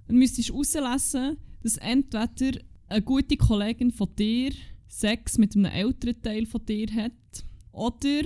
Du 0.08 0.14
müsstest 0.14 0.52
rauslesen, 0.52 1.36
dass 1.62 1.76
entweder 1.76 2.58
eine 2.88 3.02
gute 3.02 3.36
Kollegin 3.36 3.92
von 3.92 4.08
dir 4.16 4.50
Sex 4.88 5.38
mit 5.38 5.54
einem 5.54 5.66
älteren 5.66 6.20
Teil 6.22 6.46
von 6.46 6.64
dir 6.64 6.88
hat 6.94 7.12
oder 7.72 8.22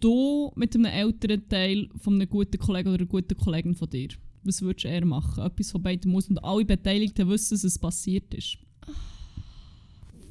du 0.00 0.52
mit 0.56 0.74
einem 0.74 0.84
älteren 0.86 1.48
Teil 1.48 1.88
von 1.96 2.14
einem 2.14 2.28
guten 2.28 2.58
Kollegen 2.58 2.88
oder 2.88 2.98
einer 3.00 3.06
guten 3.06 3.36
Kollegin 3.36 3.74
von 3.74 3.88
dir. 3.88 4.08
Was 4.42 4.60
würdest 4.60 4.84
du 4.84 4.88
eher 4.88 5.04
machen? 5.06 5.42
Etwas 5.44 5.70
von 5.70 5.82
beiden 5.82 6.10
muss 6.12 6.28
und 6.28 6.38
alle 6.44 6.64
Beteiligten 6.64 7.28
wissen, 7.28 7.54
dass 7.54 7.64
es 7.64 7.78
passiert 7.78 8.34
ist. 8.34 8.58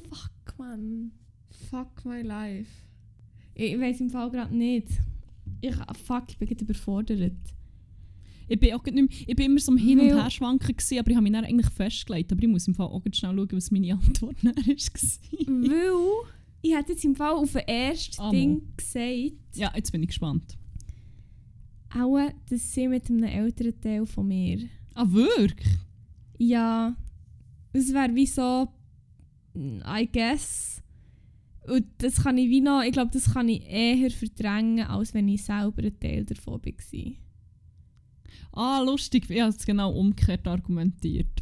Fuck, 0.08 0.58
man. 0.58 1.10
Fuck 1.70 2.04
my 2.04 2.22
life. 2.22 2.70
Ich 3.54 3.78
weiß 3.78 4.00
im 4.00 4.10
Fall 4.10 4.30
gerade 4.30 4.54
nicht. 4.56 4.88
Ich, 5.60 5.74
fuck, 6.04 6.24
ich 6.28 6.38
bin 6.38 6.48
gerade 6.48 6.64
überfordert. 6.64 7.32
Ich 8.46 8.60
bin, 8.60 8.74
auch 8.74 8.84
nicht 8.84 8.94
mehr, 8.94 9.06
ich 9.26 9.34
bin 9.34 9.46
immer 9.46 9.58
so 9.58 9.72
am 9.72 9.78
Hin- 9.78 9.98
und 10.00 10.10
Weil- 10.10 10.22
Her 10.22 10.30
schwanken, 10.30 10.76
gewesen, 10.76 10.98
aber 10.98 11.10
ich 11.10 11.16
habe 11.16 11.24
mich 11.24 11.32
dann 11.32 11.44
eigentlich 11.46 11.70
festgelegt. 11.70 12.30
Aber 12.30 12.42
ich 12.42 12.48
muss 12.48 12.68
im 12.68 12.74
Fall 12.74 12.86
auch 12.86 13.02
schnell 13.12 13.34
schauen, 13.34 13.48
was 13.52 13.70
meine 13.70 13.94
Antwort 13.94 14.44
war. 14.44 14.52
Weil 15.46 16.26
ich 16.64 16.74
hätte 16.74 16.92
jetzt 16.92 17.04
im 17.04 17.14
Fall 17.14 17.32
auf 17.34 17.52
das 17.52 17.62
erste 17.66 18.22
Ah, 18.22 18.30
Ding 18.30 18.62
gesagt, 18.76 19.32
ja, 19.54 19.72
jetzt 19.76 19.92
bin 19.92 20.02
ich 20.02 20.08
gespannt. 20.08 20.56
auch, 21.94 22.18
dass 22.48 22.72
sie 22.72 22.88
mit 22.88 23.08
einem 23.10 23.24
älteren 23.24 23.80
Teil 23.80 24.06
von 24.06 24.26
mir. 24.28 24.68
Ah, 24.94 25.06
wirklich? 25.08 25.76
Ja, 26.38 26.96
es 27.72 27.92
wäre 27.92 28.14
wie 28.14 28.26
so, 28.26 28.68
I 29.56 30.08
guess. 30.12 30.82
Und 31.66 31.86
das 31.98 32.22
kann 32.22 32.36
ich 32.38 32.50
wie 32.50 32.60
noch, 32.60 32.82
ich 32.82 32.92
glaube, 32.92 33.10
das 33.12 33.32
kann 33.32 33.48
ich 33.48 33.62
eher 33.66 34.10
verdrängen, 34.10 34.86
als 34.86 35.14
wenn 35.14 35.28
ich 35.28 35.44
selber 35.44 35.82
ein 35.82 35.98
Teil 35.98 36.24
davon 36.24 36.60
war. 36.64 37.12
Ah, 38.52 38.82
lustig. 38.82 39.28
Ich 39.30 39.40
habe 39.40 39.50
es 39.50 39.64
genau 39.64 39.92
umgekehrt 39.92 40.46
argumentiert. 40.46 41.33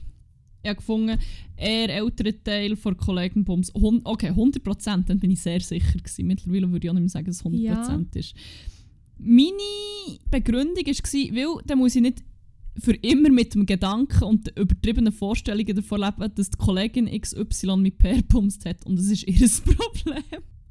Ich 0.62 0.68
habe 0.68 0.76
gefunden, 0.76 1.18
eher 1.56 1.88
älterer 1.88 2.32
Teil 2.44 2.76
von 2.76 2.96
Kollegen 2.96 3.44
Bums. 3.44 3.72
Okay, 3.74 4.30
100%, 4.30 5.06
dann 5.06 5.18
bin 5.18 5.30
ich 5.32 5.40
sehr 5.40 5.60
sicher. 5.60 5.98
Gewesen. 5.98 6.26
Mittlerweile 6.26 6.70
würde 6.70 6.86
ich 6.86 6.90
auch 6.90 6.94
nicht 6.94 7.02
mehr 7.02 7.08
sagen, 7.08 7.26
dass 7.26 7.36
es 7.36 7.44
100% 7.44 8.16
ist. 8.16 8.34
Meine 9.18 9.52
Begründung 10.30 10.84
war, 10.86 11.36
weil 11.36 11.62
dann 11.66 11.78
muss 11.78 11.96
ich 11.96 12.02
nicht 12.02 12.22
für 12.78 12.94
immer 12.94 13.28
mit 13.28 13.54
dem 13.54 13.66
Gedanken 13.66 14.24
und 14.24 14.46
den 14.46 14.54
übertriebenen 14.62 15.12
Vorstellungen 15.12 15.76
davon 15.76 16.00
leben, 16.00 16.32
dass 16.34 16.50
die 16.50 16.56
Kollegin 16.56 17.06
XY 17.20 17.76
mit 17.76 17.98
Per 17.98 18.22
bumst 18.22 18.64
hat. 18.64 18.86
Und 18.86 18.98
das 18.98 19.06
ist 19.06 19.24
ihr 19.24 19.48
Problem. 19.76 20.22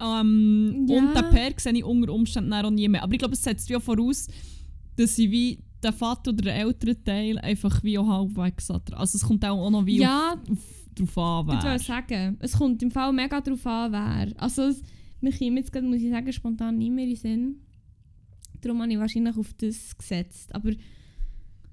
Ähm, 0.01 0.87
Ja. 0.89 0.99
Und 0.99 1.15
den 1.15 1.29
Per 1.29 1.51
sehe 1.57 1.73
ich 1.73 1.83
unter 1.83 2.11
Umständen 2.11 2.53
auch 2.53 2.71
nie 2.71 2.87
mehr. 2.87 3.03
Aber 3.03 3.13
ich 3.13 3.19
glaube, 3.19 3.35
es 3.35 3.43
setzt 3.43 3.69
ja 3.69 3.79
voraus, 3.79 4.27
dass 4.95 5.15
sie 5.15 5.29
wie 5.31 5.59
der 5.83 5.93
Vater 5.93 6.31
oder 6.31 6.43
der 6.43 6.55
ältere 6.55 7.01
Teil 7.03 7.37
einfach 7.39 7.83
wie 7.83 7.97
auch 7.97 8.07
halbwegs 8.07 8.69
hat. 8.69 8.93
Also 8.93 9.17
es 9.17 9.23
kommt 9.23 9.43
auch 9.45 9.69
noch 9.69 9.85
wie 9.85 9.97
Ja, 9.99 10.33
auf, 10.33 10.49
auf, 10.51 10.89
drauf 10.95 11.17
an, 11.17 11.57
Ich 11.57 11.63
wer. 11.63 11.71
wollte 11.71 11.83
sagen, 11.83 12.37
es 12.39 12.53
kommt 12.53 12.83
im 12.83 12.91
Fall 12.91 13.11
mega 13.13 13.41
darauf 13.41 13.65
an, 13.65 13.91
wer. 13.91 14.41
Also, 14.41 14.63
es, 14.63 14.81
mir 15.21 15.31
kommt 15.31 15.57
jetzt 15.57 15.71
gerade, 15.71 15.87
muss 15.87 16.01
ich 16.01 16.09
sagen, 16.09 16.31
spontan 16.33 16.77
nicht 16.77 16.91
mehr 16.91 17.03
in 17.05 17.09
den 17.11 17.17
Sinn. 17.17 17.55
Darum 18.61 18.81
habe 18.81 18.91
ich 18.91 18.99
wahrscheinlich 18.99 19.35
auf 19.37 19.53
das 19.55 19.97
gesetzt. 19.97 20.53
Aber, 20.53 20.71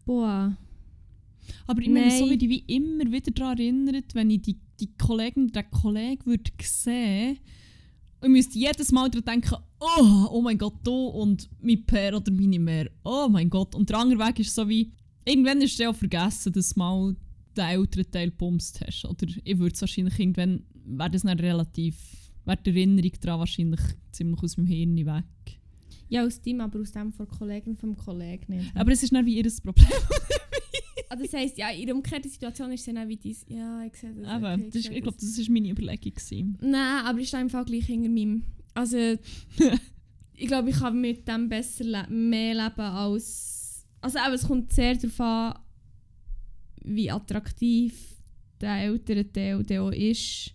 boah. 0.07 0.57
Aber 1.67 1.83
ich 1.83 1.89
meine, 1.89 2.11
so 2.11 2.29
werde 2.29 2.45
ich 2.45 2.51
wie 2.51 2.65
immer 2.75 3.11
wieder 3.11 3.31
daran 3.31 3.59
erinnert, 3.59 4.15
wenn 4.15 4.31
ich 4.31 4.43
die, 4.43 4.59
die 4.81 4.91
Kollegin 4.97 5.45
oder 5.51 5.63
den 5.63 5.71
Kollegen 5.71 6.27
würde 6.27 6.51
sehen 6.63 7.39
und 8.21 8.29
ich 8.29 8.33
müsste 8.33 8.59
jedes 8.59 8.91
Mal 8.91 9.11
daran 9.11 9.25
denken, 9.25 9.57
oh, 9.81 10.27
oh 10.31 10.41
mein 10.41 10.59
Gott, 10.59 10.75
du 10.83 11.07
und 11.07 11.49
mein 11.61 11.85
Per 11.85 12.17
oder 12.17 12.33
meine 12.33 12.59
Mehr, 12.59 12.91
oh 13.05 13.29
mein 13.29 13.49
Gott. 13.49 13.75
Und 13.75 13.89
der 13.89 13.99
andere 13.99 14.19
Weg 14.27 14.41
ist 14.41 14.55
so 14.55 14.69
wie, 14.69 14.93
irgendwann 15.25 15.61
ist 15.61 15.73
es 15.73 15.79
ja 15.79 15.91
auch 15.91 15.95
vergessen, 15.95 16.53
dass 16.53 16.75
du 16.75 16.79
mal 16.79 17.17
den 17.57 17.65
älteren 17.65 18.11
Teil 18.11 18.31
bumst 18.33 18.81
hast. 18.81 19.05
Oder 19.05 19.27
ich 19.45 19.59
würde 19.59 19.75
es 19.75 19.81
wahrscheinlich 19.81 20.19
irgendwann, 20.19 20.65
wäre 20.85 21.11
das 21.11 21.23
dann 21.23 21.39
relativ, 21.39 21.97
wäre 22.45 22.59
die 22.65 22.71
Erinnerung 22.71 23.13
daran 23.21 23.41
wahrscheinlich 23.41 23.81
ziemlich 24.11 24.43
aus 24.43 24.57
meinem 24.57 24.67
Hirn 24.67 24.97
weg. 24.97 25.25
Ja, 26.09 26.25
aus 26.25 26.41
dem, 26.41 26.61
aber 26.61 26.81
aus 26.81 26.91
dem 26.91 27.13
von 27.13 27.27
der 27.27 27.37
Kollegin 27.37 27.77
vom 27.77 27.97
Kollegen 27.97 28.57
nicht. 28.57 28.75
Aber 28.75 28.91
es 28.91 29.03
ist 29.03 29.13
dann 29.13 29.27
wie 29.27 29.37
ihr 29.37 29.53
Problem. 29.63 29.87
Ah, 31.11 31.17
das 31.17 31.33
heisst, 31.33 31.57
ja, 31.57 31.71
in 31.71 31.87
der 31.87 31.95
umgekehrten 31.95 32.31
Situation 32.31 32.71
ist 32.73 32.81
es 32.81 32.87
dann 32.87 32.99
auch 32.99 33.09
wie 33.09 33.17
dies. 33.17 33.45
Ja, 33.49 33.83
ich 33.85 33.97
sehe 33.97 34.13
das. 34.13 34.37
Eben, 34.37 34.45
okay, 34.45 34.67
das 34.67 34.77
ist, 34.77 34.91
ich 34.91 35.03
glaube, 35.03 35.17
das 35.19 35.39
war 35.39 35.53
meine 35.53 35.71
Überlegung. 35.71 36.13
Gewesen. 36.13 36.59
Nein, 36.61 37.05
aber 37.05 37.19
ich 37.19 37.29
stehe 37.29 37.43
im 37.43 37.51
Fall 37.51 37.65
gleich 37.65 37.87
hinter 37.87 38.11
meinem. 38.11 38.45
Also, 38.75 38.97
ich 40.35 40.47
glaube, 40.47 40.71
ich 40.71 40.77
kann 40.77 41.01
mit 41.01 41.27
dem 41.27 41.49
besser 41.49 41.85
le 41.85 42.07
mehr 42.09 42.55
leben 42.55 42.81
als. 42.81 43.87
Also, 44.01 44.19
aber 44.19 44.35
es 44.35 44.47
kommt 44.47 44.73
sehr 44.73 44.95
darauf 44.97 45.21
an, 45.21 45.59
wie 46.85 47.11
attraktiv 47.11 48.17
der 48.61 48.83
ältere 48.83 49.31
Teil 49.33 49.63
der 49.63 49.83
auch 49.83 49.93
ist. 49.93 50.53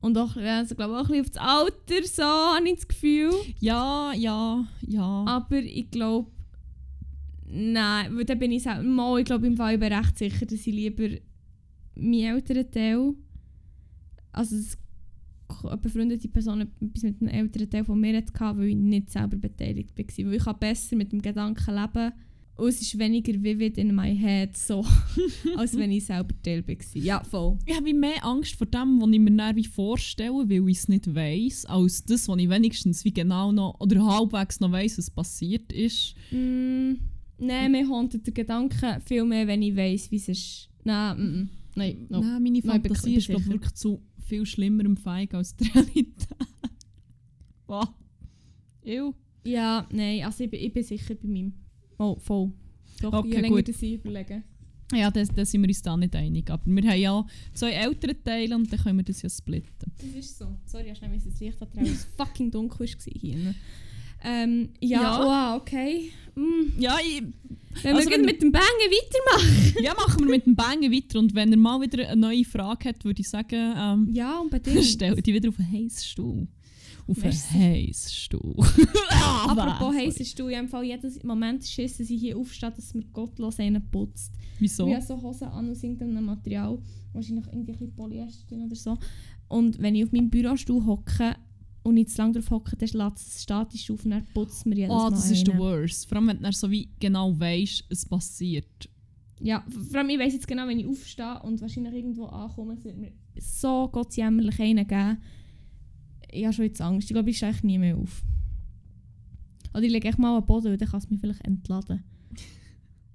Und 0.00 0.18
auch, 0.18 0.36
also, 0.36 0.74
glaube 0.74 0.98
auch 0.98 1.08
ein 1.08 1.22
bisschen 1.22 1.24
auf 1.24 1.30
das 1.30 1.42
Alter, 1.42 2.06
so 2.06 2.22
habe 2.22 2.68
ich 2.68 2.74
das 2.74 2.88
Gefühl. 2.88 3.32
Ja, 3.60 4.12
ja, 4.12 4.66
ja. 4.86 5.24
Aber 5.26 5.56
ich 5.56 5.90
glaube, 5.90 6.30
nein, 7.48 8.16
weil 8.16 8.24
dann 8.24 8.38
bin 8.38 8.52
ich 8.52 8.62
selber 8.62 8.82
mal, 8.82 9.18
ich 9.18 9.24
glaube 9.24 9.46
im 9.46 9.56
Fall 9.56 9.78
bin 9.78 9.92
recht 9.92 10.18
sicher, 10.18 10.46
dass 10.46 10.66
ich 10.66 10.74
lieber 10.74 11.08
meinen 11.94 12.36
älteren 12.36 12.70
Teil, 12.70 13.14
also 14.32 14.56
es 14.56 14.78
eine 15.62 15.76
befreundete 15.76 16.28
Person 16.28 16.62
etwas 16.62 17.02
mit 17.02 17.20
einem 17.20 17.28
älteren 17.28 17.70
Teil 17.70 17.84
von 17.84 18.00
mir 18.00 18.16
hatte, 18.16 18.32
weil 18.58 18.68
ich 18.68 18.76
nicht 18.76 19.10
selber 19.10 19.36
beteiligt 19.36 19.96
war. 19.96 20.26
Weil 20.26 20.34
ich 20.34 20.44
kann 20.44 20.58
besser 20.58 20.96
mit 20.96 21.12
dem 21.12 21.22
Gedanken 21.22 21.74
leben 21.74 22.12
und 22.56 22.68
es 22.68 22.80
ist 22.80 22.96
weniger 22.98 23.32
vivid 23.42 23.78
in 23.78 23.94
my 23.94 24.16
head, 24.16 24.56
so, 24.56 24.84
als 25.56 25.76
wenn 25.76 25.90
ich 25.90 26.06
selber 26.06 26.34
Teil 26.42 26.66
war. 26.66 26.76
Ja, 26.94 27.24
voll. 27.24 27.58
Ich 27.66 27.74
habe 27.74 27.92
mehr 27.92 28.24
Angst 28.24 28.54
vor 28.54 28.68
dem, 28.68 29.00
was 29.00 29.10
ich 29.10 29.18
mir 29.18 29.36
dann 29.36 29.56
wie 29.56 29.64
vorstelle, 29.64 30.48
weil 30.48 30.68
ich 30.68 30.78
es 30.78 30.88
nicht 30.88 31.12
weiss, 31.12 31.64
als 31.66 32.04
das, 32.04 32.28
was 32.28 32.38
ich 32.38 32.48
wenigstens 32.48 33.04
wie 33.04 33.12
genau 33.12 33.50
noch 33.50 33.80
oder 33.80 34.04
halbwegs 34.04 34.60
noch 34.60 34.70
weiss, 34.70 34.96
was 34.98 35.10
passiert 35.10 35.72
ist. 35.72 36.14
Mm, 36.30 36.94
nein, 37.38 37.72
mir 37.72 37.88
hauntet 37.88 38.26
der 38.26 38.34
Gedanke 38.34 39.00
viel 39.04 39.24
mehr, 39.24 39.46
wenn 39.46 39.62
ich 39.62 39.76
weiss, 39.76 40.10
wie 40.10 40.16
es 40.16 40.28
ist. 40.28 40.70
Nein, 40.84 41.16
mm, 41.18 41.40
mm. 41.40 41.50
nein, 41.74 42.06
no. 42.08 42.20
Nein, 42.20 42.42
meine 42.42 42.62
Fantasie 42.62 43.16
ist 43.16 43.28
glaub, 43.28 43.40
sicher. 43.40 43.52
wirklich 43.52 43.74
zu 43.74 44.02
viel 44.26 44.46
schlimmerem 44.46 44.96
Feig 44.96 45.34
als 45.34 45.56
die 45.56 45.68
Realität. 45.68 46.28
Wow. 47.66 47.88
Ew. 48.84 49.14
Ja, 49.42 49.88
nein, 49.90 50.22
also 50.22 50.44
ich 50.44 50.50
bin, 50.50 50.60
ich 50.60 50.72
bin 50.72 50.82
sicher 50.82 51.14
bei 51.14 51.26
meinem. 51.26 51.54
Oh, 51.98 52.16
voll. 52.18 52.52
Doch, 53.00 53.12
Okay, 53.12 53.28
je 53.30 53.40
länger 53.40 53.56
gut. 53.56 53.68
das 53.68 53.82
ich 53.82 53.94
überlege. 53.94 54.42
Ja, 54.92 55.10
da 55.10 55.24
da 55.24 55.44
sind 55.44 55.62
wir 55.62 55.68
uns 55.68 55.82
da 55.82 55.96
nicht 55.96 56.14
einig. 56.14 56.50
Aber 56.50 56.62
wir 56.66 56.82
haben 56.90 57.00
ja 57.00 57.26
zwei 57.52 57.72
ältere 57.72 58.22
Teile 58.22 58.54
und 58.54 58.70
dann 58.70 58.78
können 58.80 58.98
wir 58.98 59.04
das 59.04 59.22
ja 59.22 59.28
splitten. 59.28 59.92
Das 59.96 60.06
ist 60.14 60.38
so. 60.38 60.56
Sorry, 60.66 60.84
ich 60.84 60.90
habe 60.90 60.98
schnell 60.98 61.18
das 61.18 61.40
Licht 61.40 61.60
antragen, 61.60 61.86
weil 61.86 61.92
es 61.92 62.04
fucking 62.16 62.50
dunkel 62.50 62.86
war 62.86 63.12
hier. 63.16 63.54
Ähm, 64.24 64.70
ja, 64.80 65.02
Ja. 65.02 65.52
wow, 65.54 65.60
okay. 65.60 66.10
Mm. 66.34 66.80
Ja, 66.80 66.96
ich, 67.04 67.22
Wenn 67.82 67.96
Also 67.96 68.08
wir 68.08 68.16
wenn- 68.18 68.24
mit 68.24 68.40
dem 68.40 68.52
Bangen 68.52 68.64
weitermachen. 68.64 69.74
ja, 69.84 69.94
machen 69.94 70.20
wir 70.24 70.30
mit 70.30 70.46
dem 70.46 70.54
Bangen 70.56 70.92
weiter. 70.92 71.18
Und 71.18 71.34
wenn 71.34 71.50
er 71.52 71.58
mal 71.58 71.80
wieder 71.80 72.08
eine 72.08 72.20
neue 72.20 72.44
Frage 72.44 72.88
hat, 72.88 73.04
würde 73.04 73.20
ich 73.20 73.28
sagen, 73.28 73.74
ähm, 73.76 74.08
Ja, 74.12 74.38
unbedingt. 74.38 74.84
stell 74.84 75.14
die 75.16 75.34
wieder 75.34 75.48
auf 75.48 75.58
einen 75.58 75.72
heißen 75.72 76.04
Stuhl. 76.04 76.46
Auf 77.06 77.22
einen 77.22 77.32
heißen 77.34 78.10
Stuhl. 78.12 78.54
Apropos 79.46 79.78
Sorry. 79.94 80.06
heißest 80.06 80.38
du, 80.38 80.48
ich 80.48 80.56
habe 80.56 80.86
jeden 80.86 81.12
Moment 81.26 81.64
Schiss, 81.66 81.98
dass 81.98 82.08
ich 82.10 82.20
hier 82.20 82.38
aufstehe, 82.38 82.70
dass 82.70 82.94
mir 82.94 83.04
gottlos 83.12 83.58
einen 83.58 83.82
putzt. 83.90 84.32
Wieso? 84.58 84.86
Ich 84.86 84.94
habe 84.94 85.04
so 85.04 85.20
Hosen 85.20 85.48
an 85.48 85.70
aus 85.70 85.82
irgendeinem 85.82 86.24
Material, 86.24 86.78
wahrscheinlich 87.12 87.46
irgendwie 87.52 87.88
Polyester 87.88 88.46
drin 88.48 88.64
oder 88.66 88.76
so. 88.76 88.96
Und 89.48 89.82
wenn 89.82 89.94
ich 89.94 90.04
auf 90.04 90.12
meinem 90.12 90.30
Bürostuhl 90.30 90.84
hocke 90.86 91.34
und 91.84 91.94
nicht 91.94 92.10
zu 92.10 92.18
lange 92.18 92.32
drauf 92.32 92.50
hocke, 92.50 92.76
dann 92.76 92.88
lässt 92.88 93.28
es 93.28 93.42
statisch 93.42 93.90
auf 93.90 94.04
und 94.04 94.10
dann 94.10 94.26
putzt 94.34 94.66
mir 94.66 94.74
jedes 94.74 94.90
Oh, 94.90 95.04
Mal 95.04 95.10
das 95.10 95.30
ist 95.30 95.46
der 95.46 95.56
worst. 95.58 96.08
Vor 96.08 96.18
allem, 96.18 96.28
wenn 96.28 96.42
du 96.42 96.52
so 96.52 96.70
wie 96.70 96.88
genau 96.98 97.38
weißt, 97.38 97.84
es 97.90 98.06
passiert. 98.06 98.88
Ja, 99.40 99.64
vor 99.68 100.00
allem 100.00 100.08
ich 100.08 100.18
weiss 100.18 100.32
jetzt 100.32 100.48
genau, 100.48 100.66
wenn 100.66 100.80
ich 100.80 100.86
aufstehe 100.86 101.40
und 101.42 101.60
wahrscheinlich 101.60 101.94
irgendwo 101.94 102.24
ankomme, 102.26 102.74
es 102.74 102.84
wird 102.84 102.96
mir 102.96 103.12
so 103.38 103.88
gottsjämmerlich 103.88 104.58
einen 104.60 104.86
geben. 104.86 105.18
Ich 106.30 106.44
habe 106.44 106.54
schon 106.54 106.64
jetzt 106.64 106.80
Angst. 106.80 107.10
Ich 107.10 107.14
glaube, 107.14 107.30
ich 107.30 107.36
stehe 107.36 107.50
eigentlich 107.50 107.64
nie 107.64 107.78
mehr 107.78 107.96
auf. 107.96 108.24
Oder 109.72 109.82
ich 109.82 109.92
lege 109.92 110.08
echt 110.08 110.18
mal 110.18 110.36
am 110.36 110.46
Boden, 110.46 110.66
weil 110.66 110.76
dann 110.78 110.88
kann 110.88 110.98
es 110.98 111.10
mich 111.10 111.20
vielleicht 111.20 111.44
entladen. 111.44 112.02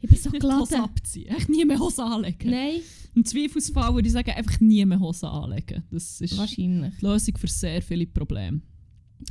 Ich 0.02 0.10
bin 0.10 0.18
so 0.18 0.30
geladen. 0.39 0.80
abziehen. 0.82 1.28
Echt 1.36 1.50
nie 1.50 1.66
mehr 1.66 1.80
Hose 1.80 2.04
anlegen. 2.04 2.50
Nein, 2.50 2.80
Im 3.16 3.26
Zweifelsfall 3.26 3.93
würde 3.93 4.08
ich 4.08 4.14
sagen, 4.14 4.32
einfach 4.32 4.60
nie 4.60 4.86
mehr 4.86 5.00
Hose 5.00 5.28
anlegen. 5.30 5.84
Das 5.91 6.22
ist 6.22 6.38
wahrscheinlich. 6.38 6.95
die 7.00 7.06
Lösung 7.06 7.38
für 7.38 7.47
sehr 7.47 7.82
viele 7.82 8.08
Probleme. 8.08 8.62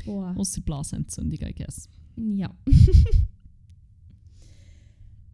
Boah. 0.04 0.34
Außer 0.36 0.60
Blasentzündung, 0.60 1.38
I 1.48 1.54
guess. 1.54 1.88
Ja. 2.16 2.54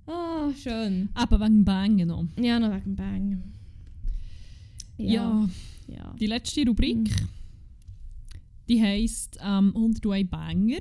Ah, 0.07 0.51
schön. 0.62 1.09
Aber 1.14 1.41
wegen 1.41 1.64
Bangen 1.64 2.09
noch. 2.09 2.26
Ja, 2.39 2.59
noch 2.61 2.74
wegen 2.74 2.95
Bang. 2.95 3.43
Ja. 4.99 5.49
ja. 5.89 6.14
die 6.20 6.26
letzte 6.26 6.66
Rubrik, 6.66 6.97
Mhm. 6.99 7.28
die 8.68 8.82
heisst 8.82 9.39
ähm, 9.43 9.72
101 9.74 10.28
Banger. 10.30 10.78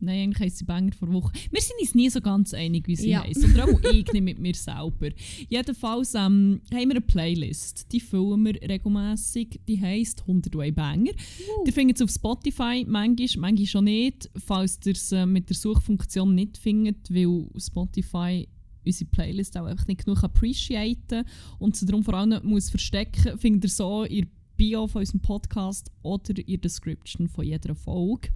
Nein, 0.00 0.24
eigentlich 0.24 0.40
heisst 0.40 0.58
sie 0.58 0.64
Banger 0.64 0.92
vor 0.92 1.12
Woche. 1.12 1.32
Wir 1.50 1.60
sind 1.60 1.76
uns 1.80 1.94
nie 1.94 2.08
so 2.08 2.20
ganz 2.20 2.54
einig, 2.54 2.86
wie 2.88 2.96
sie 2.96 3.10
Ja. 3.10 3.22
heisst. 3.22 3.44
Oder 3.44 3.64
auch 3.64 3.80
ich 3.92 4.12
nicht 4.12 4.22
mit 4.22 4.38
mir 4.38 4.54
selber. 4.54 5.10
Jedenfalls 5.48 6.14
ähm, 6.14 6.60
haben 6.72 6.88
wir 6.88 6.90
eine 6.90 7.00
Playlist. 7.00 7.92
Die 7.92 8.00
füllen 8.00 8.44
wir 8.44 8.54
regelmässig. 8.62 9.60
Die 9.68 9.80
heisst 9.80 10.22
101 10.22 10.74
Banger. 10.74 11.12
Uh. 11.12 11.66
Ihr 11.66 11.72
findet 11.72 11.96
es 11.98 12.02
auf 12.02 12.10
Spotify, 12.10 12.84
manchmal, 12.86 13.28
manchmal 13.38 13.66
schon 13.66 13.84
nicht, 13.84 14.30
falls 14.36 14.78
ihr 14.86 14.92
es 14.92 15.12
äh, 15.12 15.26
mit 15.26 15.48
der 15.48 15.56
Suchfunktion 15.56 16.34
nicht 16.34 16.56
findet, 16.58 17.12
weil 17.12 17.46
Spotify 17.58 18.48
unsere 18.84 19.10
Playlist 19.10 19.56
auch 19.58 19.66
einfach 19.66 19.86
nicht 19.86 20.04
genug 20.04 20.22
appreciaten 20.24 21.24
und 21.58 21.76
sie 21.76 21.84
darum 21.86 22.02
vor 22.02 22.14
allem 22.14 22.40
muss 22.46 22.70
verstecken, 22.70 23.38
findet 23.38 23.64
ihr 23.64 23.68
so 23.68 24.04
in 24.04 24.22
der 24.22 24.28
Bio 24.56 24.86
von 24.86 25.00
unserem 25.00 25.20
Podcast 25.20 25.90
oder 26.02 26.36
in 26.38 26.44
der 26.46 26.58
Description 26.58 27.28
von 27.28 27.44
jeder 27.44 27.74
Folge. 27.74 28.28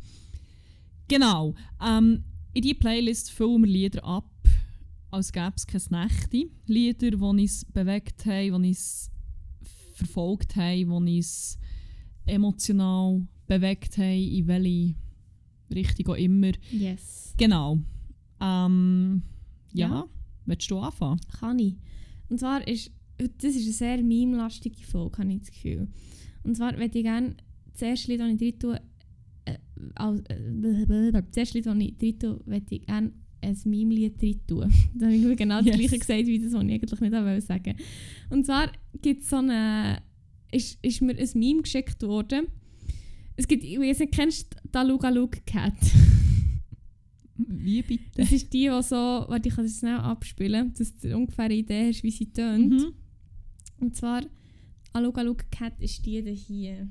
Genau. 1.09 1.55
Ähm, 1.85 2.25
in 2.53 2.63
diese 2.63 2.75
Playlist 2.77 3.31
füllen 3.31 3.63
wir 3.63 3.69
Lieder 3.71 4.05
ab, 4.05 4.31
als 5.11 5.33
gäbe 5.33 5.53
es 5.57 5.67
keine 5.67 6.05
Nächte. 6.05 6.51
Lieder, 6.67 7.11
die 7.11 7.17
uns 7.17 7.65
bewegt 7.67 8.25
haben, 8.27 8.63
die 8.63 8.69
uns 8.71 9.11
verfolgt 9.93 10.57
haben, 10.57 11.07
die 11.07 11.17
uns 11.17 11.59
emotional 12.27 13.27
bewegt 13.47 13.97
haben, 13.99 14.23
in 14.23 14.47
welche 14.49 14.95
Richtung 15.75 16.09
auch 16.09 16.17
immer. 16.19 16.53
Yes. 16.71 17.35
Genau. 17.37 17.79
Ähm, 18.41 19.23
ja, 19.73 19.89
Ja. 19.89 20.05
willst 20.47 20.71
du 20.71 20.79
anfangen? 20.79 21.21
Kann 21.41 21.59
ich. 21.59 21.77
Und 22.29 22.39
zwar 22.41 22.67
ist, 22.67 22.91
das 23.19 23.55
ist 23.55 23.65
eine 23.65 23.73
sehr 23.73 24.03
meme-lastige 24.03 24.83
Folge, 24.85 25.19
habe 25.19 25.33
ich 25.33 25.41
das 25.41 25.51
Gefühl. 25.53 25.89
Und 26.43 26.57
zwar 26.57 26.73
würde 26.79 26.99
ich 26.99 27.05
gerne 27.05 27.37
das 27.73 27.83
erste 27.83 28.11
Lied, 28.13 28.21
das 28.21 28.31
ich 28.31 28.39
drin 28.39 28.59
tue, 28.59 28.81
als, 29.95 30.21
äh, 30.29 31.13
das 31.13 31.37
erste 31.37 31.59
Lied, 31.59 31.67
das 31.67 31.77
ich 31.79 31.99
drin 31.99 32.19
tue, 32.19 32.41
würde 32.47 32.67
ich 32.71 32.83
gerne 32.87 33.13
ein 33.41 33.59
Meme-Lied 33.65 34.21
drin 34.21 34.41
tun. 34.47 34.73
Da 34.95 35.07
habe 35.07 35.15
ich 35.15 35.37
genau 35.37 35.59
das 35.59 35.67
Yes. 35.67 35.77
gleiche 35.77 35.99
gesagt, 35.99 36.27
wie 36.27 36.39
das, 36.39 36.53
was 36.53 36.63
ich 36.63 36.71
eigentlich 36.71 37.01
nicht 37.01 37.13
wollte 37.13 37.41
sagen. 37.41 37.77
Und 38.31 38.47
zwar 38.47 38.73
gibt 39.03 39.23
es 39.23 39.31
so 39.31 39.37
eine, 39.37 40.03
ist, 40.51 40.79
ist 40.83 41.03
mir 41.03 41.17
ein 41.17 41.29
Meme 41.35 41.63
geschickt 41.63 42.03
worden. 42.03 42.47
Es 43.37 43.49
gibt, 43.49 43.65
ich 43.65 43.79
weiß 43.79 43.99
nicht, 44.01 44.15
kennst 44.15 44.55
du 44.55 44.69
Daluga 44.71 45.09
Look 45.09 45.45
Cat? 45.45 45.75
Wie 47.37 47.83
bitte? 47.83 48.05
Das 48.15 48.31
ist 48.31 48.53
die, 48.53 48.69
die 48.69 48.83
so, 48.83 48.95
warte, 48.97 49.49
ich 49.49 49.55
kann 49.55 49.65
das 49.65 49.79
schnell 49.79 49.97
abspielen, 49.97 50.73
dass 50.79 50.97
du 50.99 51.17
ungefähr 51.17 51.47
eine 51.47 51.55
Idee 51.55 51.89
hast, 51.89 52.05
wie 52.05 52.11
sie 52.13 52.33
tönt. 52.33 52.71
Mhm. 52.71 52.93
Und 53.81 53.97
zwar, 53.97 54.23
Aluga 54.93 55.23
Look 55.23 55.51
Cat 55.51 55.81
ist 55.81 56.07
die 56.07 56.23
hier. 56.35 56.89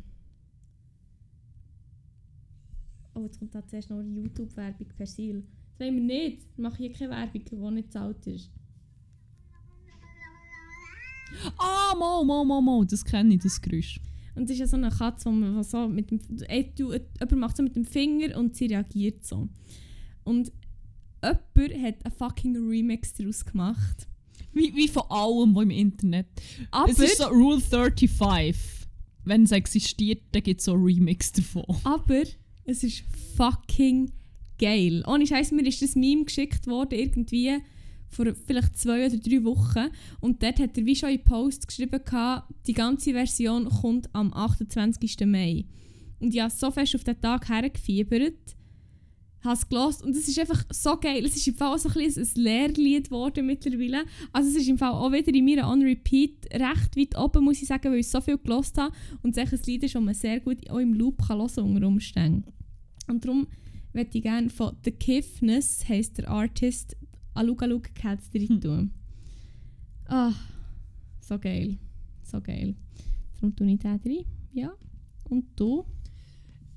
Oh, 3.16 3.22
jetzt 3.24 3.40
kommt 3.40 3.54
da 3.54 3.66
zuerst 3.66 3.90
noch 3.90 4.00
eine 4.00 4.20
YouTube-Werbung 4.20 4.88
Persil. 4.98 5.44
Das 5.78 5.80
wollen 5.88 5.96
wir 5.96 6.04
nicht. 6.04 6.48
Wir 6.58 6.64
machen 6.64 6.78
hier 6.78 6.92
keine 6.94 7.12
Werbung, 7.12 7.42
die 7.46 7.76
nicht 7.76 7.92
zahlt 7.92 8.26
ist. 8.28 8.50
Ah, 11.58 11.96
mo, 11.98 12.24
mo, 12.24 12.44
mo, 12.46 12.62
mo, 12.62 12.84
das 12.84 13.04
kenne 13.04 13.34
ich, 13.36 13.42
das 13.42 13.60
Geräusch. 13.62 14.00
Und 14.36 14.44
es 14.46 14.52
ist 14.52 14.60
ja 14.60 14.68
so 14.68 14.78
eine 14.78 14.90
Katze, 14.90 15.26
wo 15.26 15.32
man 15.32 15.56
was 15.56 15.72
so 15.72 15.88
mit 15.88 16.10
dem... 16.12 16.20
Äh, 16.48 16.66
du- 16.76 16.92
äh, 16.92 17.02
Jemand 17.20 17.40
macht 17.40 17.58
so 17.58 17.64
mit 17.64 17.76
dem 17.76 17.86
Finger 17.86 18.38
und 18.38 18.56
sie 18.56 18.66
reagiert 18.68 19.26
so. 19.26 19.48
Und 20.24 20.52
jemand 21.24 21.84
hat 21.84 22.06
einen 22.06 22.14
fucking 22.18 22.56
Remix 22.68 23.14
daraus 23.14 23.46
gemacht. 23.46 24.08
Wie, 24.54 24.74
wie 24.76 24.88
von 24.88 25.04
allem, 25.10 25.56
was 25.56 25.64
im 25.64 25.70
Internet. 25.72 26.28
Aber, 26.72 26.90
Es 26.92 27.00
ist 27.00 27.18
so 27.18 27.26
Rule 27.26 27.60
35. 27.60 28.88
Wenn 29.26 29.44
es 29.44 29.52
existiert, 29.52 30.22
dann 30.32 30.44
gibt 30.44 30.60
es 30.60 30.66
so 30.66 30.74
ein 30.74 30.84
Remix 30.84 31.32
davon. 31.32 31.64
aber 31.84 32.24
es 32.66 32.84
ist 32.84 33.04
fucking 33.36 34.12
geil. 34.60 35.04
Ohne 35.08 35.28
Scheiß, 35.28 35.52
mir 35.52 35.66
ist 35.68 35.82
das 35.82 35.96
Meme 35.96 36.26
geschickt 36.26 36.68
worden, 36.68 37.00
irgendwie 37.00 37.58
vor 38.10 38.28
vielleicht 38.46 38.78
zwei 38.78 39.06
oder 39.06 39.18
drei 39.18 39.44
Wochen. 39.44 39.90
Und 40.20 40.44
dort 40.44 40.60
hat 40.60 40.78
er 40.78 40.86
wie 40.86 40.96
schon 40.96 41.10
in 41.10 41.24
Post 41.24 41.68
geschrieben, 41.68 42.00
gehabt, 42.04 42.54
die 42.68 42.74
ganze 42.74 43.12
Version 43.12 43.68
kommt 43.70 44.10
am 44.14 44.34
28. 44.34 45.26
Mai. 45.26 45.66
Und 46.20 46.34
ich 46.34 46.40
habe 46.40 46.54
so 46.54 46.72
fest 46.72 46.96
auf 46.96 47.04
den 47.04 47.20
Tag 47.20 47.50
hergefiebert, 47.50 48.56
habe 49.44 49.56
es 49.56 49.68
gehört 49.68 50.02
und 50.04 50.16
es 50.16 50.28
ist 50.28 50.40
einfach 50.40 50.64
so 50.72 50.98
geil. 50.98 51.26
Es 51.26 51.36
ist 51.36 51.48
im 51.48 51.56
Fall 51.56 51.74
auch 51.74 51.78
so 51.78 51.90
ein, 51.90 51.96
bisschen 51.96 52.24
ein 52.24 52.44
Lehrlied 52.44 53.06
geworden 53.06 53.46
mittlerweile. 53.46 54.06
Also 54.32 54.50
es 54.50 54.56
ist 54.56 54.70
im 54.70 54.78
Fall 54.78 54.92
auch 54.92 55.12
wieder 55.12 55.34
in 55.34 55.46
meiner 55.46 55.70
On-Repeat 55.70 56.48
recht 56.54 56.98
weit 56.98 57.18
oben, 57.18 57.44
muss 57.44 57.62
ich 57.62 57.68
sagen, 57.68 57.92
weil 57.92 58.00
ich 58.00 58.08
so 58.08 58.22
viel 58.22 58.38
gehört 58.38 58.78
habe. 58.78 58.96
Und 59.22 59.38
es 59.38 59.52
ist 59.52 59.64
ein 59.64 59.66
Lied, 59.66 59.84
das 59.84 59.94
man 59.96 60.14
sehr 60.14 60.40
gut 60.40 60.70
auch 60.70 60.80
im 60.80 60.94
Loop 60.94 61.26
kann 61.28 61.40
hören 61.40 61.64
unter 61.76 61.88
Umständen. 61.88 62.52
Und 63.08 63.26
darum 63.26 63.48
möchte 63.94 64.18
ich 64.18 64.24
gerne 64.24 64.50
von 64.50 64.76
The 64.84 64.92
Kiffness, 64.92 65.88
heisst 65.88 66.18
der 66.18 66.30
Artist, 66.30 66.96
Aluga 67.34 67.66
Luga 67.66 67.90
Cats 67.94 68.30
drin 68.30 68.48
Hm. 68.48 68.62
tun. 68.62 68.92
Ah, 70.08 70.34
so 71.20 71.40
geil. 71.40 71.78
So 72.24 72.40
geil. 72.42 72.76
Darum 73.36 73.56
tue 73.56 73.72
ich 73.72 73.80
den 73.80 73.92
rein. 73.92 74.26
Ja. 74.54 74.74
Und 75.30 75.46
du? 75.56 75.86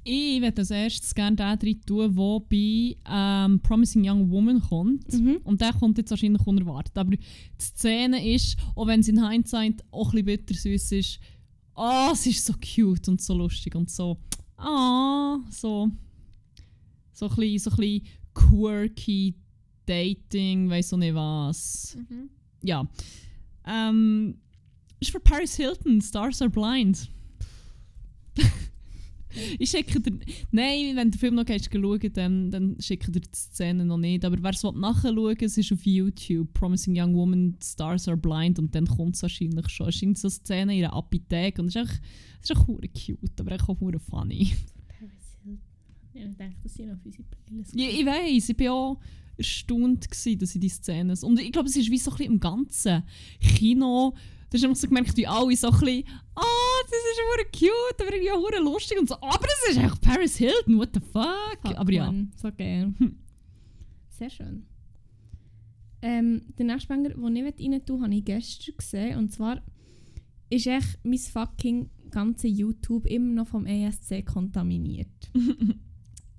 Ich 0.09 0.41
würde 0.41 0.59
als 0.59 0.71
erstes 0.71 1.13
gerne 1.13 1.35
den 1.35 1.59
drin 1.59 1.81
tun, 1.85 2.15
der 2.15 2.41
bei 2.49 2.97
ähm, 3.11 3.59
Promising 3.61 4.09
Young 4.09 4.31
Woman 4.31 4.61
kommt. 4.61 5.13
Mhm. 5.13 5.39
Und 5.43 5.61
der 5.61 5.73
kommt 5.73 5.99
jetzt 5.99 6.11
wahrscheinlich 6.11 6.47
unerwartet. 6.47 6.97
Aber 6.97 7.11
die 7.11 7.19
Szene 7.59 8.25
ist, 8.35 8.57
auch 8.77 8.87
wenn 8.87 9.01
es 9.01 9.09
in 9.09 9.29
Hindsight 9.29 9.85
auch 9.91 10.13
ein 10.13 10.25
bisschen 10.25 10.27
bittersüß 10.27 10.93
ist, 10.93 11.19
ah, 11.75 12.11
es 12.13 12.25
ist 12.25 12.47
so 12.47 12.53
cute 12.53 13.09
und 13.09 13.21
so 13.21 13.35
lustig 13.35 13.75
und 13.75 13.91
so, 13.91 14.17
ah, 14.57 15.39
so, 15.51 15.91
so 17.13 17.29
ein 17.29 17.35
bisschen, 17.35 17.59
so 17.59 17.71
ein 17.71 17.77
bisschen 17.77 18.07
quirky 18.33 19.35
Dating, 19.87 20.71
weiss 20.71 20.93
auch 20.93 20.99
nicht 20.99 21.17
was. 21.17 21.97
Ja. 22.63 22.87
Ähm, 23.67 24.37
ist 25.01 25.11
für 25.11 25.19
Paris 25.19 25.57
Hilton, 25.57 26.01
Stars 26.01 26.41
Are 26.41 26.51
Blind. 26.51 27.11
ich 29.59 29.71
schicke 29.71 30.01
dir. 30.01 30.19
Nein, 30.51 30.97
wenn 30.97 31.11
der 31.11 31.21
Film 31.21 31.35
noch 31.35 31.45
schauen, 31.47 32.13
dann, 32.13 32.51
dann 32.51 32.77
schicke 32.81 33.11
dir 33.11 33.21
die 33.21 33.29
Szene 33.35 33.85
noch 33.85 33.99
nicht. 33.99 34.25
Aber 34.25 34.37
wer 34.41 34.51
es 34.51 34.63
nachschauen 34.63 35.37
es 35.41 35.59
ist 35.59 35.73
auf 35.73 35.85
YouTube. 35.85 36.53
Promising 36.55 36.99
Young 36.99 37.15
Woman, 37.15 37.57
Stars 37.63 38.09
Are 38.09 38.17
Blind. 38.17 38.59
Und 38.59 38.75
dann 38.75 38.87
kommt 38.87 39.17
es 39.17 39.23
wahrscheinlich 39.23 39.69
schon. 39.69 39.89
Es 39.89 40.03
ist 40.03 40.19
so 40.19 40.29
eine 40.29 40.31
Szene 40.33 40.77
in 40.77 40.85
einer 40.85 40.95
Apotheke. 40.95 41.63
Und 41.63 41.69
es 41.69 41.77
ist 41.77 41.83
echt, 41.83 42.03
es 42.43 42.51
ist 42.51 42.57
echt 42.57 43.07
cute, 43.07 43.41
aber 43.41 43.57
auch 43.57 43.81
hure 43.81 43.99
funny. 43.99 44.53
Ja, 46.17 46.25
ich 46.31 46.37
denke, 46.37 46.57
das 46.63 46.75
sind 46.75 46.91
auf 46.91 46.99
unsere 47.05 47.25
Playlist. 47.25 47.75
Ja, 47.75 47.89
ich 47.89 48.07
weiß, 48.07 48.49
ich 48.49 48.59
war 48.61 48.73
auch 48.73 49.01
erstaunt, 49.37 50.11
gewesen, 50.11 50.39
dass 50.39 50.55
ich 50.55 50.61
die 50.61 50.69
Szene. 50.69 51.15
Und 51.23 51.39
ich 51.39 51.53
glaube, 51.53 51.69
es 51.69 51.77
ist 51.77 51.91
wie 51.91 51.99
so 51.99 52.11
ein 52.11 52.17
bisschen 52.17 52.33
im 52.33 52.41
ganzen 52.41 53.03
Kino. 53.41 54.15
Da 54.49 54.55
hast 54.55 54.63
du 54.63 54.69
einfach 54.69 54.81
so 54.81 54.89
gemerkt, 54.89 55.17
wie 55.17 55.27
alle 55.27 55.57
so 55.57 55.69
ein 55.69 55.81
bisschen, 55.81 56.05
ah, 56.35 56.79
das 56.85 56.93
ist 56.93 57.21
hure 57.33 57.47
cute, 57.53 58.01
aber 58.01 58.15
irgendwie 58.15 58.31
auch 58.31 58.39
hure 58.39 58.63
lustig 58.63 58.99
und 58.99 59.09
so. 59.09 59.17
Aber 59.17 59.47
es 59.47 59.73
ist 59.73 59.83
echt 59.83 60.01
Paris 60.01 60.37
Hilton, 60.37 60.79
what 60.79 60.91
the 60.95 61.01
fuck? 61.01 61.59
Fuck, 61.63 61.77
aber 61.77 61.93
ja. 61.93 62.15
So 62.37 62.51
geil. 62.57 62.95
Sehr 64.09 64.31
schön. 64.31 64.67
Ähm, 66.03 66.43
der 66.59 66.67
nächste 66.67 66.89
Banger, 66.89 67.11
den 67.11 67.37
ich 67.37 67.73
rein 67.73 67.85
tue, 67.85 68.01
habe 68.01 68.15
ich 68.15 68.25
gestern 68.25 68.77
gesehen. 68.77 69.19
Und 69.19 69.33
zwar 69.33 69.63
ist 70.51 70.67
echt 70.67 70.99
mein 71.03 71.19
fucking 71.19 71.91
ganze 72.11 72.47
YouTube 72.47 73.07
immer 73.07 73.33
noch 73.33 73.49
vom 73.49 73.67
ESC 73.67 74.25
kontaminiert. 74.25 75.09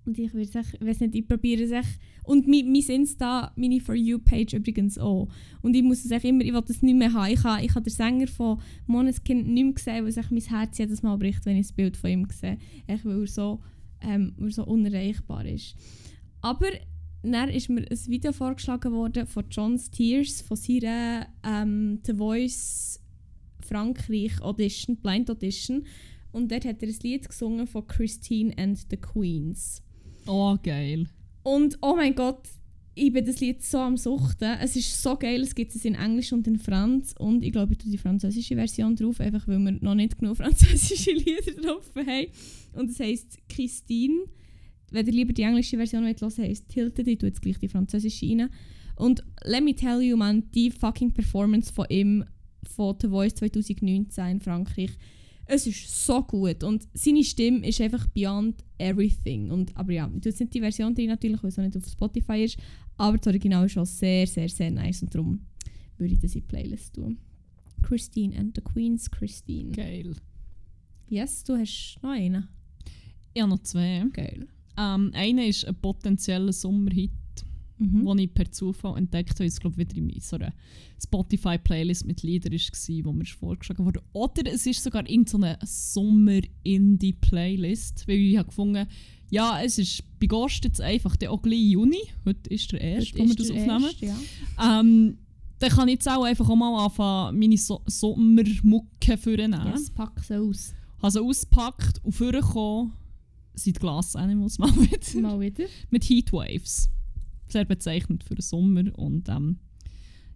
Und 0.08 0.18
ich 0.18 0.34
würde 0.34 0.48
sagen, 0.48 0.70
ich 0.80 0.88
weiß 0.88 1.02
nicht, 1.02 1.16
ich 1.16 1.28
probiere 1.28 1.64
es 1.64 1.72
echt. 1.72 2.00
Und 2.24 2.48
mein, 2.48 2.72
mein 2.72 2.82
Insta, 2.82 3.52
meine 3.58 3.82
For 3.82 3.94
You-Page 3.94 4.54
übrigens 4.54 4.98
auch. 4.98 5.28
Und 5.62 5.76
ich 5.76 5.84
muss 5.84 6.06
es 6.06 6.12
echt 6.12 6.24
immer, 6.24 6.46
ich 6.46 6.54
will 6.54 6.64
das 6.66 6.82
nicht 6.82 6.98
mehr 6.98 7.12
haben. 7.12 7.34
Ich 7.34 7.44
habe, 7.44 7.64
ich 7.64 7.72
habe 7.72 7.84
den 7.84 7.94
Sänger 7.94 8.28
von 8.28 8.62
Måneskin 8.86 9.54
nicht 9.54 9.64
mehr 9.64 9.74
gesehen, 9.74 10.06
weil 10.06 10.10
es 10.10 10.32
mein 10.32 10.42
Herz 10.42 10.78
jedes 10.78 11.04
Mal 11.04 11.18
bricht, 11.18 11.46
wenn 11.46 11.58
ich 11.58 11.68
das 11.68 11.74
Bild 11.74 11.98
von 11.98 12.10
ihm 12.10 12.28
sehe. 12.32 12.58
Echt, 12.88 13.04
weil 13.04 13.20
er 13.20 13.28
so, 13.28 13.60
ähm, 14.02 14.34
weil 14.38 14.48
er 14.48 14.54
so 14.54 14.66
unerreichbar 14.66 15.46
ist. 15.46 15.76
Aber 16.40 16.68
dann 17.22 17.50
ist 17.50 17.70
mir 17.70 17.82
ein 17.82 18.08
Video 18.08 18.32
vorgeschlagen 18.32 18.94
worden 18.94 19.28
von 19.28 19.44
John 19.52 19.78
Steers, 19.78 20.42
von 20.42 20.56
seiner 20.56 21.28
ähm, 21.44 22.00
The 22.06 22.14
Voice 22.14 23.02
Frankreich 23.60 24.42
Audition, 24.42 24.96
Blind 24.96 25.30
Audition. 25.30 25.86
Und 26.32 26.50
dort 26.50 26.64
hat 26.64 26.82
er 26.82 26.88
ein 26.88 26.96
Lied 27.04 27.28
gesungen 27.28 27.68
von 27.68 27.86
Christine 27.88 28.58
and 28.58 28.78
the 28.90 28.96
Queens. 28.96 29.82
Oh, 30.28 30.58
geil. 30.62 31.08
Und 31.44 31.78
oh 31.82 31.96
mein 31.96 32.14
Gott, 32.14 32.48
ich 32.94 33.14
bin 33.14 33.26
das 33.26 33.40
Lied 33.40 33.64
so 33.64 33.78
am 33.78 33.96
Suchten. 33.96 34.58
Es 34.60 34.76
ist 34.76 35.02
so 35.02 35.16
geil, 35.16 35.42
es 35.42 35.56
gibt 35.56 35.74
es 35.76 35.86
in 35.86 35.96
Englisch 35.96 36.34
und 36.34 36.48
in 36.48 36.60
Franz. 36.60 37.14
Und 37.18 37.44
ich 37.44 37.52
glaube, 37.52 37.74
ich 37.74 37.78
tue 37.78 37.92
die 37.92 37.98
französische 37.98 38.56
Version 38.56 38.96
drauf, 38.96 39.20
einfach 39.20 39.48
weil 39.48 39.60
wir 39.60 39.72
noch 39.72 39.96
nicht 39.96 40.18
genug 40.18 40.38
französische 40.38 41.12
Lieder 41.12 41.62
drauf 41.62 41.90
haben. 41.96 42.28
Und 42.74 42.90
es 42.90 43.00
heisst 43.00 43.38
Christine. 43.48 44.26
Wenn 44.92 45.06
ihr 45.06 45.14
lieber 45.14 45.34
die 45.34 45.44
englische 45.44 45.78
Version 45.78 46.04
hören 46.04 46.16
wollt, 46.20 46.38
heisst 46.38 46.70
Tilted. 46.70 47.08
Ich 47.08 47.20
tue 47.20 47.30
jetzt 47.30 47.42
gleich 47.42 47.60
die 47.60 47.70
französische 47.70 48.26
rein. 48.26 48.50
Und 48.96 49.24
let 49.44 49.64
me 49.64 49.76
tell 49.76 50.02
you, 50.02 50.18
man, 50.18 50.50
die 50.52 50.72
fucking 50.72 51.14
Performance 51.14 51.72
von 51.72 51.86
ihm 51.90 52.26
von 52.64 52.96
The 53.00 53.08
Voice 53.08 53.36
2019 53.36 54.26
in 54.26 54.42
Frankreich, 54.42 54.92
es 55.46 55.68
ist 55.68 56.06
so 56.06 56.24
gut 56.24 56.64
und 56.64 56.88
seine 56.94 57.24
Stimme 57.24 57.66
ist 57.66 57.80
einfach 57.80 58.06
beyond 58.08 58.66
everything. 58.78 59.52
Und, 59.52 59.76
aber 59.76 59.92
ja, 59.92 60.08
tue 60.08 60.22
jetzt 60.24 60.40
nicht 60.40 60.54
die 60.54 60.60
Version 60.60 60.94
drin 60.94 61.08
natürlich, 61.08 61.42
weil 61.44 61.50
es 61.50 61.60
auch 61.60 61.64
nicht 61.64 61.78
auf 61.78 61.88
Spotify 61.88 62.44
ist, 62.44 62.58
aber 62.98 63.18
das 63.18 63.28
Original 63.28 63.66
ist 63.66 63.78
auch 63.78 63.86
sehr, 63.86 64.28
sehr, 64.28 64.50
sehr 64.50 64.72
nice 64.72 65.04
und 65.04 65.14
darum 65.14 65.42
würde 65.98 66.14
ich 66.14 66.20
das 66.20 66.36
in 66.36 66.42
die 66.42 66.48
Playlist 66.48 66.94
tun. 66.94 67.18
Christine 67.82 68.38
and 68.38 68.56
the 68.56 68.62
Queen's 68.62 69.10
Christine. 69.10 69.72
Geil. 69.72 70.16
Yes, 71.10 71.44
du 71.44 71.56
hast 71.56 72.00
noch 72.02 72.12
einen. 72.12 72.48
Ich 73.34 73.42
habe 73.42 73.52
noch 73.52 73.64
zwei. 73.64 74.04
Geil. 74.14 74.48
Ähm, 74.78 75.12
einer 75.14 75.46
ist 75.46 75.66
ein 75.66 75.76
potenzieller 75.76 76.54
Sommerhit, 76.54 77.12
Mhm. 77.78 78.06
den 78.06 78.20
ich 78.20 78.34
per 78.34 78.50
Zufall 78.52 78.98
entdeckt 78.98 79.36
habe. 79.36 79.46
Ich 79.46 79.60
glaube, 79.60 79.78
wieder 79.78 79.98
in 79.98 80.12
so 80.20 80.38
einer 80.38 80.54
Spotify-Playlist 81.02 82.06
mit 82.06 82.24
Liedern 82.24 82.52
war, 82.54 83.06
wo 83.06 83.14
mir 83.14 83.24
ist 83.24 83.32
vorgeschlagen 83.32 83.86
wurde. 83.86 84.02
Oder 84.14 84.52
es 84.52 84.66
ist 84.66 84.84
sogar 84.84 85.08
irgendeine 85.08 85.58
Sommer-Indie-Playlist, 85.64 88.08
weil 88.08 88.18
ich 88.18 88.38
habe 88.38 88.48
gefunden 88.48 88.88
ja, 89.30 89.62
es 89.62 89.78
ist 89.78 90.04
bei 90.20 90.28
Ghost 90.28 90.64
jetzt 90.64 90.82
einfach 90.82 91.16
der 91.16 91.32
auch 91.32 91.42
gleich 91.42 91.60
Juni. 91.60 92.02
Heute 92.26 92.50
ist 92.50 92.72
der 92.72 92.82
erste, 92.82 93.20
wo 93.20 93.28
wir 93.28 93.36
das 93.36 93.52
aufnehmen. 93.52 93.84
Erste, 93.84 94.06
ja. 94.06 94.80
Ähm, 94.80 95.18
dann 95.60 95.70
kann 95.70 95.88
ich 95.88 95.96
jetzt 95.96 96.10
auch 96.10 96.24
einfach 96.24 96.50
auch 96.50 96.56
mal 96.56 96.86
anfangen, 96.86 97.40
meine 97.40 97.58
so 97.58 97.82
Sommermucke 97.86 99.18
vornehmen. 99.18 99.68
Yes, 99.68 99.90
pack 99.90 100.24
sie 100.24 100.40
aus. 100.40 100.74
Habe 101.02 101.12
sie 101.12 101.22
ausgepackt 101.22 102.04
und 102.04 102.14
vorgekommen 102.14 102.94
sind 103.54 103.76
die 103.76 103.80
Glass 103.80 104.16
Animals 104.16 104.60
mal 104.60 104.72
wieder. 104.76 105.22
Mal 105.22 105.40
wieder. 105.40 105.66
Mit 105.90 106.04
Heatwaves. 106.06 106.90
Sehr 107.50 107.66
bezeichnend 107.66 108.24
für 108.24 108.36
den 108.36 108.42
Sommer. 108.42 108.84
Und 108.98 109.30
ähm, 109.30 109.60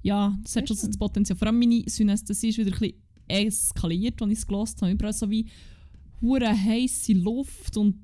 ja, 0.01 0.37
das 0.43 0.55
hat 0.55 0.67
schon 0.67 0.77
so 0.77 0.87
das 0.87 0.97
Potenzial. 0.97 1.37
Vor 1.37 1.47
allem 1.47 1.59
meine 1.59 1.83
Synästhesie 1.87 2.49
ist 2.49 2.57
wieder 2.57 2.71
ein 2.71 2.79
bisschen 2.79 3.01
eskaliert, 3.27 4.21
als 4.21 4.31
ich 4.31 4.37
es 4.39 4.47
gehört 4.47 4.81
habe. 4.81 4.91
Überall 4.91 5.13
so 5.13 5.29
wie 5.29 5.47
hure 6.21 6.49
heiße 6.49 7.13
Luft 7.13 7.77
und 7.77 7.95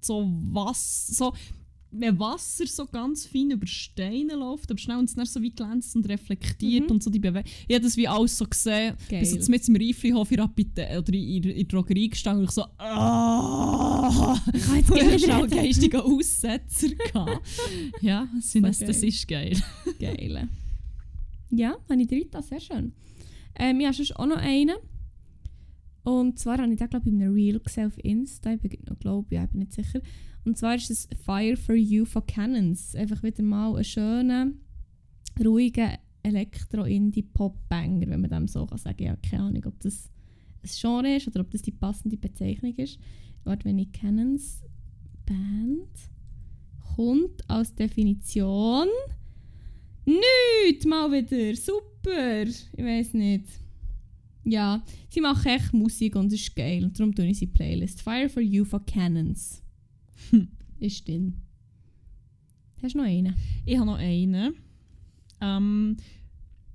so 0.00 0.26
Wasser. 0.26 1.14
So, 1.14 1.32
wenn 1.92 2.18
Wasser 2.20 2.66
so 2.66 2.86
ganz 2.86 3.26
fein 3.26 3.50
über 3.50 3.66
Steine 3.66 4.34
läuft, 4.36 4.70
aber 4.70 4.78
schnell 4.78 4.98
und 4.98 5.06
es 5.06 5.14
dann 5.14 5.26
so 5.26 5.42
wie 5.42 5.50
glänzt 5.50 5.96
und 5.96 6.08
reflektiert 6.08 6.84
Mhm. 6.84 6.90
und 6.92 7.02
so 7.02 7.10
die 7.10 7.18
Bewegung. 7.18 7.50
Ich 7.66 7.74
habe 7.74 7.84
das 7.84 7.96
wie 7.96 8.06
alles 8.06 8.38
so 8.38 8.44
gesehen. 8.46 8.94
Geil. 9.08 9.20
Bis 9.20 9.32
jetzt 9.34 9.48
mit 9.48 9.66
dem 9.66 9.74
Reiflihof 9.76 10.30
in 10.30 10.36
der 10.36 10.44
Apite- 10.46 10.98
oder 10.98 11.12
in, 11.12 11.22
in, 11.28 11.42
in 11.42 11.54
der 11.56 11.64
Drogerie 11.64 12.08
gestanden 12.08 12.42
und 12.42 12.48
ich 12.48 12.54
so 12.54 12.64
«Ah!» 12.78 14.40
Ich 14.54 14.62
kann 14.66 14.76
jetzt 14.76 15.24
ich 15.24 15.28
reden. 15.28 15.50
geistigen 15.50 16.00
Aussetzer. 16.00 16.88
gehabt. 16.88 17.40
ja, 18.00 18.28
Synästhesie 18.40 19.08
ist 19.08 19.26
geil. 19.28 19.56
Geil. 20.00 20.48
Ja, 21.50 21.76
habe 21.88 22.00
ich 22.02 22.06
dritte, 22.08 22.40
sehr 22.42 22.60
schön. 22.60 22.92
Ähm, 23.56 23.80
ich 23.80 23.86
habe 23.86 23.96
sonst 23.96 24.16
auch 24.16 24.26
noch 24.26 24.36
einen. 24.36 24.76
Und 26.02 26.38
zwar 26.38 26.58
habe 26.58 26.72
ich 26.72 26.78
den, 26.78 26.88
glaube 26.88 27.08
ich, 27.08 27.12
in 27.14 27.20
einem 27.22 27.34
Reel 27.34 27.60
gesehen 27.60 27.88
auf 27.88 27.98
Insta. 28.04 28.54
Ich 28.54 28.60
bin 28.60 28.70
glaube 29.00 29.34
ja, 29.34 29.44
ich 29.44 29.50
bin 29.50 29.60
nicht 29.60 29.72
sicher. 29.72 30.00
Und 30.44 30.56
zwar 30.56 30.74
ist 30.74 30.90
es 30.90 31.08
Fire 31.24 31.56
for 31.56 31.74
You 31.74 32.04
von 32.04 32.26
Cannons. 32.26 32.94
Einfach 32.94 33.22
wieder 33.22 33.42
mal 33.42 33.76
ein 33.76 33.84
schöner, 33.84 34.52
ruhiger 35.44 35.98
Elektro-Indie-Pop-Banger, 36.22 38.08
wenn 38.08 38.20
man 38.20 38.30
dem 38.30 38.48
so 38.48 38.66
kann 38.66 38.78
sagen 38.78 39.02
Ich 39.02 39.08
habe 39.08 39.20
keine 39.28 39.44
Ahnung, 39.44 39.64
ob 39.66 39.80
das 39.80 40.10
ein 40.62 40.70
Genre 40.70 41.16
ist 41.16 41.28
oder 41.28 41.40
ob 41.40 41.50
das 41.50 41.62
die 41.62 41.72
passende 41.72 42.16
Bezeichnung 42.16 42.74
ist. 42.76 42.98
Warte, 43.44 43.64
wenn 43.64 43.78
ich 43.78 43.92
Cannons 43.92 44.62
Band 45.26 45.88
kommt 46.94 47.48
als 47.48 47.74
Definition 47.74 48.88
Nicht 50.04 50.86
mal 50.86 51.10
wieder. 51.10 51.56
Super. 51.56 52.42
Ich 52.42 52.84
weiß 52.84 53.14
nicht. 53.14 53.46
Ja, 54.44 54.82
sie 55.08 55.20
machen 55.20 55.46
echt 55.46 55.72
Musik 55.72 56.16
und 56.16 56.26
es 56.26 56.40
ist 56.40 56.56
geil. 56.56 56.84
Und 56.84 56.98
darum 56.98 57.14
tue 57.14 57.26
ich 57.26 57.38
sie 57.38 57.46
Playlist. 57.46 58.02
Fire 58.02 58.28
for 58.28 58.42
You 58.42 58.64
von 58.64 58.84
Cannons. 58.86 59.62
Hm. 60.30 60.48
Ist 60.78 61.06
drin. 61.08 61.36
Hast 62.82 62.94
du 62.94 62.98
noch 62.98 63.04
einen? 63.06 63.34
Ich 63.66 63.76
habe 63.76 63.86
noch 63.86 63.98
einen. 63.98 64.54
Ähm, 65.40 65.96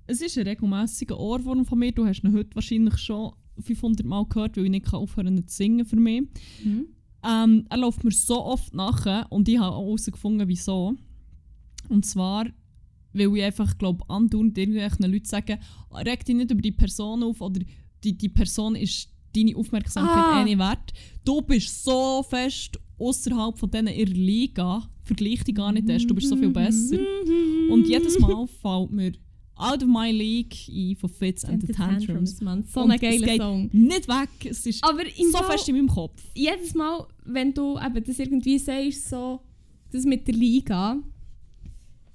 es 0.08 0.22
ist 0.22 0.38
ein 0.38 0.48
regelmäßiger 0.48 1.20
Ohrwurm 1.20 1.66
von 1.66 1.80
mir. 1.80 1.92
Du 1.92 2.06
hast 2.06 2.24
ihn 2.24 2.34
heute 2.34 2.54
wahrscheinlich 2.56 2.98
schon 2.98 3.34
500 3.60 4.06
Mal 4.06 4.26
gehört, 4.28 4.58
weil 4.58 4.66
ich 4.66 4.72
nicht 4.72 4.94
aufhören 4.94 5.36
kann 5.36 5.48
zu 5.48 5.56
singen 5.56 5.86
für 5.86 5.96
mich. 5.96 6.22
Mhm. 6.64 6.88
Ähm, 7.28 7.66
er 7.70 7.78
läuft 7.78 8.04
mir 8.04 8.12
so 8.12 8.44
oft 8.44 8.74
nachher 8.76 9.26
und 9.32 9.48
ich 9.50 9.58
habe 9.58 9.76
auch 9.76 9.84
herausgefunden, 9.86 10.48
wieso. 10.48 10.96
Und 11.90 12.06
zwar, 12.06 12.46
weil 13.14 13.36
ich 13.38 13.44
einfach 13.44 13.78
glaube, 13.78 14.08
andauernd 14.10 14.56
irgendwelchen 14.58 15.12
Leuten 15.12 15.26
sagen, 15.26 15.58
reg 15.92 16.24
dich 16.26 16.36
nicht 16.36 16.52
über 16.52 16.62
die 16.62 16.72
Person 16.72 17.24
auf 17.24 17.42
oder 17.42 17.62
die, 18.04 18.16
die 18.16 18.30
Person 18.30 18.76
ist 18.76 19.10
deine 19.36 19.56
Aufmerksamkeit 19.56 20.16
Ah. 20.18 20.42
eh 20.42 20.44
nicht 20.46 20.60
wert. 20.60 20.94
Du 21.24 21.42
bist 21.42 21.84
so 21.84 22.24
fest 22.24 22.80
außerhalb 22.98 23.58
von 23.58 23.70
denen 23.72 23.94
ihrer 23.94 24.10
Liga, 24.10 24.90
vergleich 25.04 25.44
dich 25.44 25.56
gar 25.56 25.72
nicht 25.72 25.90
erst, 25.90 26.10
du 26.10 26.16
bist 26.16 26.30
so 26.30 26.36
viel 26.36 26.50
besser. 26.50 26.98
Und 27.70 27.88
jedes 27.88 28.20
Mal 28.20 28.48
fällt 28.48 28.92
mir 28.92 29.12
Out 29.58 29.84
of 29.84 29.90
My 29.90 30.12
League 30.12 30.68
in 30.68 30.96
von 30.98 31.10
Fits 31.10 31.46
and, 31.46 31.66
the 31.66 31.72
Tantrums. 31.72 32.42
Mann. 32.42 32.64
So 32.64 32.82
ein 32.82 33.00
geiler 33.00 33.38
Song. 33.38 33.70
Nicht 33.72 34.08
weg, 34.08 34.30
es 34.44 34.66
ist 34.66 34.84
Aber 34.84 35.04
so 35.04 35.38
Fall, 35.38 35.52
fest 35.52 35.70
in 35.70 35.76
meinem 35.76 35.88
Kopf. 35.88 36.22
jedes 36.34 36.74
Mal, 36.74 37.08
wenn 37.24 37.54
du 37.54 37.80
eben 37.80 38.04
das 38.04 38.20
irgendwie 38.20 38.60
sagst, 38.60 39.10
so, 39.10 39.40
das 39.92 40.04
mit 40.04 40.28
der 40.28 40.36
Liga. 40.36 40.98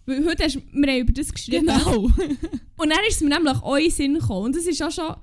Weil 0.05 0.27
heute 0.27 0.45
hast, 0.45 0.57
wir 0.57 0.93
haben 0.93 1.01
über 1.01 1.13
das 1.13 1.33
geschrieben. 1.33 1.67
Genau. 1.67 2.03
Und 2.03 2.91
dann 2.91 2.99
ist 3.09 3.17
es 3.17 3.21
mir 3.23 3.31
nämlich 3.31 3.57
auch 3.63 3.77
in 3.77 3.85
den 3.85 3.91
Sinn 3.91 4.15
gekommen. 4.15 4.47
Und 4.47 4.57
das 4.57 4.67
ist 4.67 4.83
auch 4.83 4.91
schon... 4.91 5.15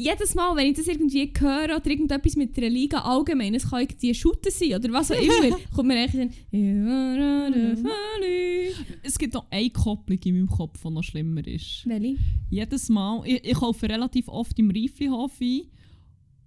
Jedes 0.00 0.34
Mal, 0.34 0.56
wenn 0.56 0.68
ich 0.68 0.78
das 0.78 0.86
irgendwie 0.86 1.30
höre 1.38 1.76
oder 1.76 1.86
irgendetwas 1.86 2.34
mit 2.34 2.56
der 2.56 2.70
Liga 2.70 3.00
allgemein, 3.00 3.54
es 3.54 3.68
kann 3.68 3.80
irgendwie 3.80 4.14
Shooter 4.14 4.50
sein 4.50 4.74
oder 4.76 4.90
was 4.94 5.10
auch 5.10 5.20
immer, 5.20 5.58
kommt 5.74 5.88
mir 5.88 6.00
eigentlich 6.00 6.30
the 6.50 7.82
funny. 7.82 8.72
es 9.02 9.18
gibt 9.18 9.34
noch 9.34 9.44
eine 9.50 9.68
Kopplung 9.68 10.18
in 10.24 10.34
meinem 10.36 10.48
Kopf, 10.48 10.80
die 10.82 10.90
noch 10.90 11.02
schlimmer 11.02 11.46
ist. 11.46 11.82
Welche? 11.84 12.16
Jedes 12.48 12.88
Mal, 12.88 13.20
ich, 13.26 13.44
ich 13.44 13.54
kaufe 13.54 13.90
relativ 13.90 14.28
oft 14.28 14.58
im 14.58 14.70
Reiflihof 14.70 15.38
ein 15.38 15.64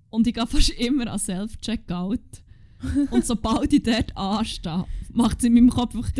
und 0.09 0.25
ich 0.25 0.33
gehe 0.33 0.47
fast 0.47 0.71
immer 0.71 1.11
an 1.11 1.19
Self-Checkout. 1.19 2.21
und 3.11 3.23
sobald 3.23 3.71
ich 3.71 3.83
dort 3.83 4.17
anstehe, 4.17 4.85
macht 5.11 5.37
es 5.37 5.45
in 5.45 5.53
meinem 5.53 5.69
Kopf 5.69 5.95
einfach... 5.95 6.11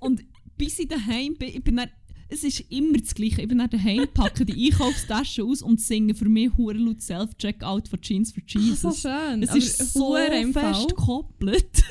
Und 0.00 0.24
bis 0.56 0.78
ich 0.78 0.88
daheim 0.88 1.36
bin, 1.36 1.48
ich 1.48 1.62
bin 1.62 1.76
dann, 1.76 1.90
es 2.30 2.44
ist 2.44 2.64
immer 2.70 2.98
das 2.98 3.14
Gleiche. 3.14 3.42
Ich 3.42 3.48
bin 3.48 3.58
dann 3.58 3.70
daheim, 3.70 4.06
packe 4.12 4.44
die 4.44 4.70
Einkaufstasche 4.70 5.44
aus 5.44 5.62
und 5.62 5.80
singe 5.80 6.14
für 6.14 6.28
mich 6.28 6.50
hure 6.56 6.74
laut 6.74 7.00
Self-Checkout 7.00 7.88
von 7.88 8.00
Jeans 8.00 8.32
for 8.32 8.42
Jesus. 8.46 8.80
So 8.80 8.92
schön. 8.92 9.42
es 9.42 9.54
ist 9.54 9.94
so 9.94 10.14
fest 10.14 10.88
gekoppelt. 10.88 11.64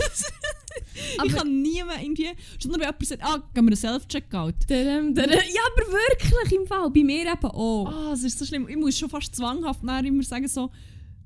ich 1.26 1.34
kann 1.34 1.62
nie 1.62 1.84
mehr 1.84 2.02
irgendwie... 2.02 2.30
Schon 2.62 2.72
nur 2.72 2.80
wenn 2.80 2.88
jemand 2.88 3.06
sagt, 3.08 3.24
ah, 3.24 3.38
gehen 3.38 3.66
wir 3.66 3.72
einen 3.72 3.76
Self-Checkout. 3.76 4.56
Ja, 4.70 5.62
aber 5.66 5.92
wirklich 5.92 6.60
im 6.60 6.68
Fall. 6.68 6.90
Bei 6.92 7.04
mir 7.04 7.32
eben 7.32 7.46
auch. 7.46 7.88
Ah, 7.88 8.14
es 8.14 8.24
ist 8.24 8.38
so 8.38 8.46
schlimm. 8.46 8.68
Ich 8.70 8.78
muss 8.78 8.98
schon 8.98 9.10
fast 9.10 9.36
zwanghaft 9.36 9.84
nachher 9.84 10.06
immer 10.06 10.24
sagen 10.24 10.48
so, 10.48 10.70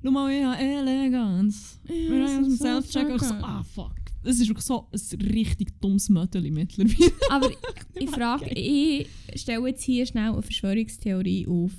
schau 0.02 0.10
mal, 0.10 0.32
habe 0.44 0.62
Eleganz. 0.62 1.78
Wir 1.84 2.24
haben 2.26 2.44
einen 2.44 2.56
Self-Checkout. 2.56 3.16
Ich 3.16 3.28
so, 3.28 3.34
ah, 3.34 3.62
fuck. 3.74 4.01
Es 4.24 4.40
ist 4.40 4.48
wirklich 4.48 4.64
so 4.64 4.88
ein 4.92 5.20
richtig 5.20 5.80
dummes 5.80 6.08
Mödel 6.08 6.50
mittlerweile. 6.50 7.12
Aber 7.30 7.50
ich 7.94 8.10
frage, 8.10 8.50
ich 8.50 9.08
stelle 9.34 9.68
jetzt 9.68 9.82
hier 9.82 10.06
schnell 10.06 10.32
eine 10.32 10.42
Verschwörungstheorie 10.42 11.46
auf. 11.46 11.72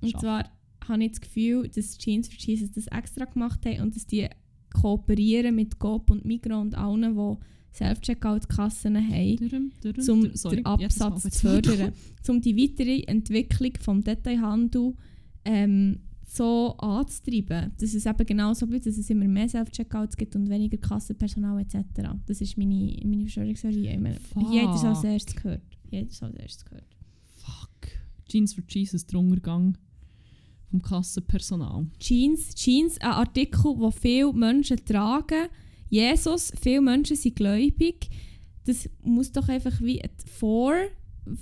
Und 0.00 0.10
Schaff. 0.10 0.20
zwar 0.20 0.44
habe 0.88 1.04
ich 1.04 1.10
das 1.10 1.20
Gefühl, 1.20 1.68
dass 1.68 1.98
Jeans 1.98 2.28
for 2.28 2.38
Jesus 2.38 2.70
das 2.72 2.86
extra 2.88 3.24
gemacht 3.24 3.64
haben 3.66 3.80
und 3.80 3.96
dass 3.96 4.06
die 4.06 4.28
kooperieren 4.72 5.54
mit 5.54 5.78
Coop 5.78 6.10
und 6.10 6.24
Migros 6.24 6.62
und 6.62 6.74
allen, 6.74 7.14
die 7.14 7.76
Self-Checkout-Kassen 7.76 8.96
haben, 8.96 9.72
um 10.08 10.50
den 10.50 10.66
Absatz 10.66 11.22
zu 11.22 11.30
fördern. 11.30 11.92
um 12.28 12.40
die 12.40 12.56
weitere 12.56 13.02
Entwicklung 13.02 13.72
des 13.72 14.04
Detailhandels 14.04 14.94
ähm, 15.44 16.00
so 16.34 16.74
anzutreiben, 16.78 17.72
dass 17.78 17.92
es 17.92 18.06
eben 18.06 18.26
genauso 18.26 18.66
bleibt, 18.66 18.86
dass 18.86 18.96
es 18.96 19.10
immer 19.10 19.28
mehr 19.28 19.48
Self-Checkouts 19.50 20.12
halt 20.12 20.16
gibt 20.16 20.34
und 20.34 20.48
weniger 20.48 20.78
Kassenpersonal 20.78 21.60
etc. 21.60 21.84
Das 22.26 22.40
ist 22.40 22.56
meine, 22.56 22.96
meine 23.04 23.24
Verschwörungstheorie. 23.24 23.98
Jeder 24.50 24.68
hat 24.68 24.76
es 24.76 24.84
als 24.84 25.04
erstes 25.04 25.36
gehört. 25.36 25.62
Jeder 25.90 26.06
hat 26.06 26.12
es 26.12 26.22
als 26.22 26.34
erstes 26.36 26.64
gehört. 26.64 26.96
Fuck. 27.34 27.90
Jeans 28.28 28.54
for 28.54 28.64
Jesus, 28.66 29.04
der 29.06 29.20
Untergang 29.20 29.76
vom 30.70 30.80
Kassenpersonal. 30.80 31.86
Jeans, 31.98 32.54
Jeans, 32.54 32.98
ein 33.02 33.10
Artikel, 33.10 33.76
den 33.76 33.92
viele 33.92 34.32
Menschen 34.32 34.82
tragen. 34.86 35.48
Jesus, 35.90 36.50
viele 36.58 36.80
Menschen 36.80 37.16
sind 37.16 37.36
gläubig. 37.36 38.08
Das 38.64 38.88
muss 39.02 39.32
doch 39.32 39.48
einfach 39.48 39.82
wie 39.82 40.02
ein 40.02 40.10
vor 40.24 40.72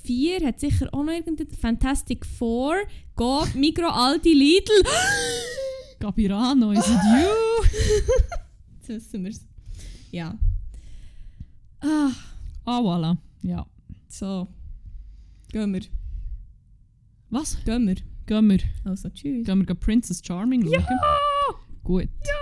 4 0.04 0.46
hat 0.46 0.60
sicher 0.60 0.88
auch 0.92 1.02
noch 1.02 1.12
irgendeinen 1.12 1.50
Fantastic 1.50 2.26
Four. 2.26 2.76
Go, 3.16 3.44
Micro, 3.54 3.88
Aldi, 3.88 4.32
Lidl. 4.32 4.82
Gabirano, 5.98 6.72
is 6.72 6.86
it 6.86 6.86
you? 6.86 7.64
Jetzt 8.78 8.88
wissen 8.88 9.24
wir 9.24 9.30
es. 9.30 9.46
Ja. 10.10 10.38
Ah. 11.80 12.10
Ah, 12.64 12.80
voilà. 12.80 13.16
Ja. 13.42 13.66
So. 14.08 14.48
Gehen 15.52 15.72
wir. 15.72 15.82
Was? 17.30 17.56
Gehen 17.64 17.86
wir. 17.86 17.96
Gehen 18.26 18.50
wir. 18.50 18.60
Also, 18.84 19.08
tschüss. 19.10 19.46
Gehen 19.46 19.66
wir 19.66 19.74
Princess 19.74 20.22
Charming 20.24 20.62
schauen? 20.62 20.72
Ja! 20.72 21.18
Gut. 21.82 22.08
Ja! 22.26 22.39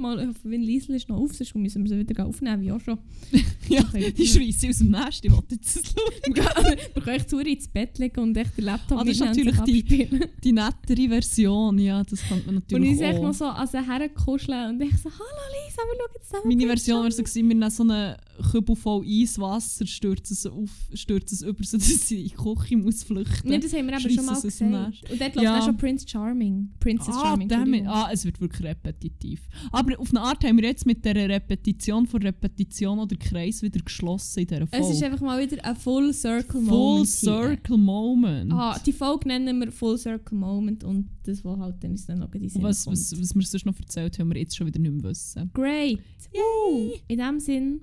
Mal, 0.00 0.20
ich 0.20 0.26
hoffe, 0.28 0.40
wenn 0.44 0.62
Liesel 0.62 0.96
ist 0.96 1.08
noch 1.08 1.16
auf, 1.18 1.32
sonst 1.34 1.54
müssen 1.54 1.82
wir 1.84 1.88
sie 1.90 1.98
wieder 1.98 2.26
aufnehmen, 2.26 2.62
wie 2.62 2.72
auch 2.72 2.80
schon. 2.80 2.98
Ja, 3.68 3.82
Okay. 3.82 4.10
die 4.12 4.26
schreisse 4.26 4.68
aus 4.68 4.78
dem 4.78 4.90
Nest, 4.90 5.24
ich 5.24 5.30
wollte 5.30 5.54
jetzt 5.54 5.76
das 5.76 5.84
schauen. 5.92 6.34
Wir 6.34 7.02
können 7.02 7.16
echt 7.16 7.30
zu 7.30 7.38
ins 7.38 7.68
Bett 7.68 7.98
legen 7.98 8.20
und 8.20 8.36
echt 8.36 8.56
den 8.56 8.64
Laptop 8.64 8.98
Ah, 8.98 9.04
das 9.04 9.14
ist 9.14 9.20
und 9.20 9.28
natürlich 9.28 9.58
abspielen. 9.58 10.24
Die 10.42 10.52
nettere 10.52 11.08
Version, 11.08 11.78
ja, 11.78 12.02
das 12.02 12.20
kann 12.22 12.38
man 12.46 12.56
Und 12.56 12.68
natürlich 12.68 12.92
ich 12.94 13.00
echt 13.00 13.18
auch. 13.18 13.22
noch 13.22 13.34
so 13.34 13.44
an 13.44 13.66
sie 13.68 13.78
herkuscheln 13.86 14.70
und 14.70 14.82
ich 14.82 14.96
so, 14.98 15.08
hallo 15.10 15.44
Lisa, 15.66 15.82
wir 15.82 15.96
schauen 15.98 16.22
zusammen. 16.22 16.48
Meine 16.48 16.66
Version 16.66 17.02
wäre 17.02 17.12
so 17.12 17.16
Charming». 17.22 17.24
gewesen, 17.24 17.48
wir 17.48 17.54
nehmen 17.54 17.70
so 17.70 17.82
einen 17.84 18.16
Kübel 18.50 18.74
voll 18.76 19.04
Eiswasser, 19.06 19.86
stürzen 19.86 20.34
es, 20.34 20.46
auf, 20.46 20.70
stürzen 20.94 21.34
es 21.36 21.42
über, 21.42 21.62
sodass 21.64 22.08
sie 22.08 22.22
in 22.22 22.28
die 22.28 22.34
Küche 22.34 22.76
muss 22.76 23.04
flüchten. 23.04 23.48
Nee, 23.48 23.58
das 23.60 23.72
haben 23.72 23.86
wir 23.86 24.00
Schreissen 24.00 24.16
schon 24.16 24.26
mal 24.26 24.34
sie 24.36 24.48
gesagt. 24.48 25.10
Und 25.12 25.20
dort 25.20 25.34
läuft 25.36 25.44
Ja. 25.44 25.58
auch 25.60 25.64
schon 25.64 25.76
Prince 25.76 26.08
Charming. 26.08 26.70
Princess 26.80 27.14
ah, 27.16 27.36
Charming, 27.48 27.86
ah, 27.86 28.08
es 28.12 28.24
wird 28.24 28.40
wirklich 28.40 28.64
repetitiv. 28.64 29.42
Aber 29.70 29.89
auf 29.98 30.10
eine 30.10 30.20
Art 30.20 30.44
haben 30.44 30.56
wir 30.58 30.64
jetzt 30.64 30.86
mit 30.86 31.04
dieser 31.04 31.28
Repetition 31.28 32.06
von 32.06 32.22
Repetition 32.22 32.98
oder 32.98 33.16
Kreis 33.16 33.62
wieder 33.62 33.80
geschlossen 33.80 34.40
in 34.40 34.46
dieser 34.46 34.66
Folge. 34.66 34.86
Es 34.86 34.90
ist 34.92 35.02
einfach 35.02 35.20
mal 35.20 35.40
wieder 35.42 35.64
ein 35.64 35.76
Full 35.76 36.12
Circle 36.12 36.60
Full 36.62 36.62
Moment. 36.62 37.08
hier. 37.08 37.30
Circle 37.30 37.76
Moment. 37.76 38.52
Ah, 38.52 38.78
die 38.84 38.92
Folge 38.92 39.28
nennen 39.28 39.58
wir 39.60 39.72
Full 39.72 39.98
Circle 39.98 40.36
Moment 40.36 40.84
und 40.84 41.08
das, 41.24 41.44
was 41.44 41.58
halt 41.58 41.82
dann 41.82 41.94
ist 41.94 42.08
dann 42.08 42.18
noch 42.20 42.32
in 42.34 42.48
Sinn 42.48 42.62
was, 42.62 42.84
kommt. 42.84 42.96
was, 42.96 43.20
was 43.20 43.34
wir 43.34 43.42
sonst 43.42 43.66
noch 43.66 43.78
erzählt 43.78 44.18
haben, 44.18 44.32
wir 44.32 44.40
jetzt 44.40 44.56
schon 44.56 44.66
wieder 44.66 44.78
nicht 44.80 44.92
mehr 44.92 45.04
wissen. 45.04 45.50
Great! 45.52 46.00
Woo. 46.32 46.92
In 47.08 47.18
dem 47.18 47.40
Sinn 47.40 47.80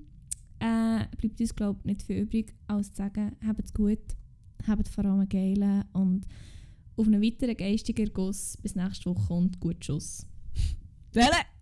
äh, 0.60 1.04
bleibt 1.16 1.40
uns, 1.40 1.54
glaube 1.54 1.78
ich, 1.80 1.84
nicht 1.86 2.02
viel 2.02 2.18
übrig, 2.22 2.54
als 2.66 2.90
zu 2.90 2.96
sagen, 2.96 3.36
habt 3.46 3.64
es 3.64 3.72
gut, 3.72 3.98
habt 4.66 4.88
vor 4.88 5.04
allem 5.04 5.28
geilen 5.28 5.84
und 5.92 6.26
auf 6.96 7.06
einen 7.06 7.22
weiteren 7.22 7.56
geistigen 7.56 8.10
Guss 8.12 8.56
bis 8.60 8.74
nächste 8.74 9.10
Woche 9.10 9.32
und 9.32 9.60
gut 9.60 9.84
Schuss. 9.84 10.26
Dele! 11.14 11.57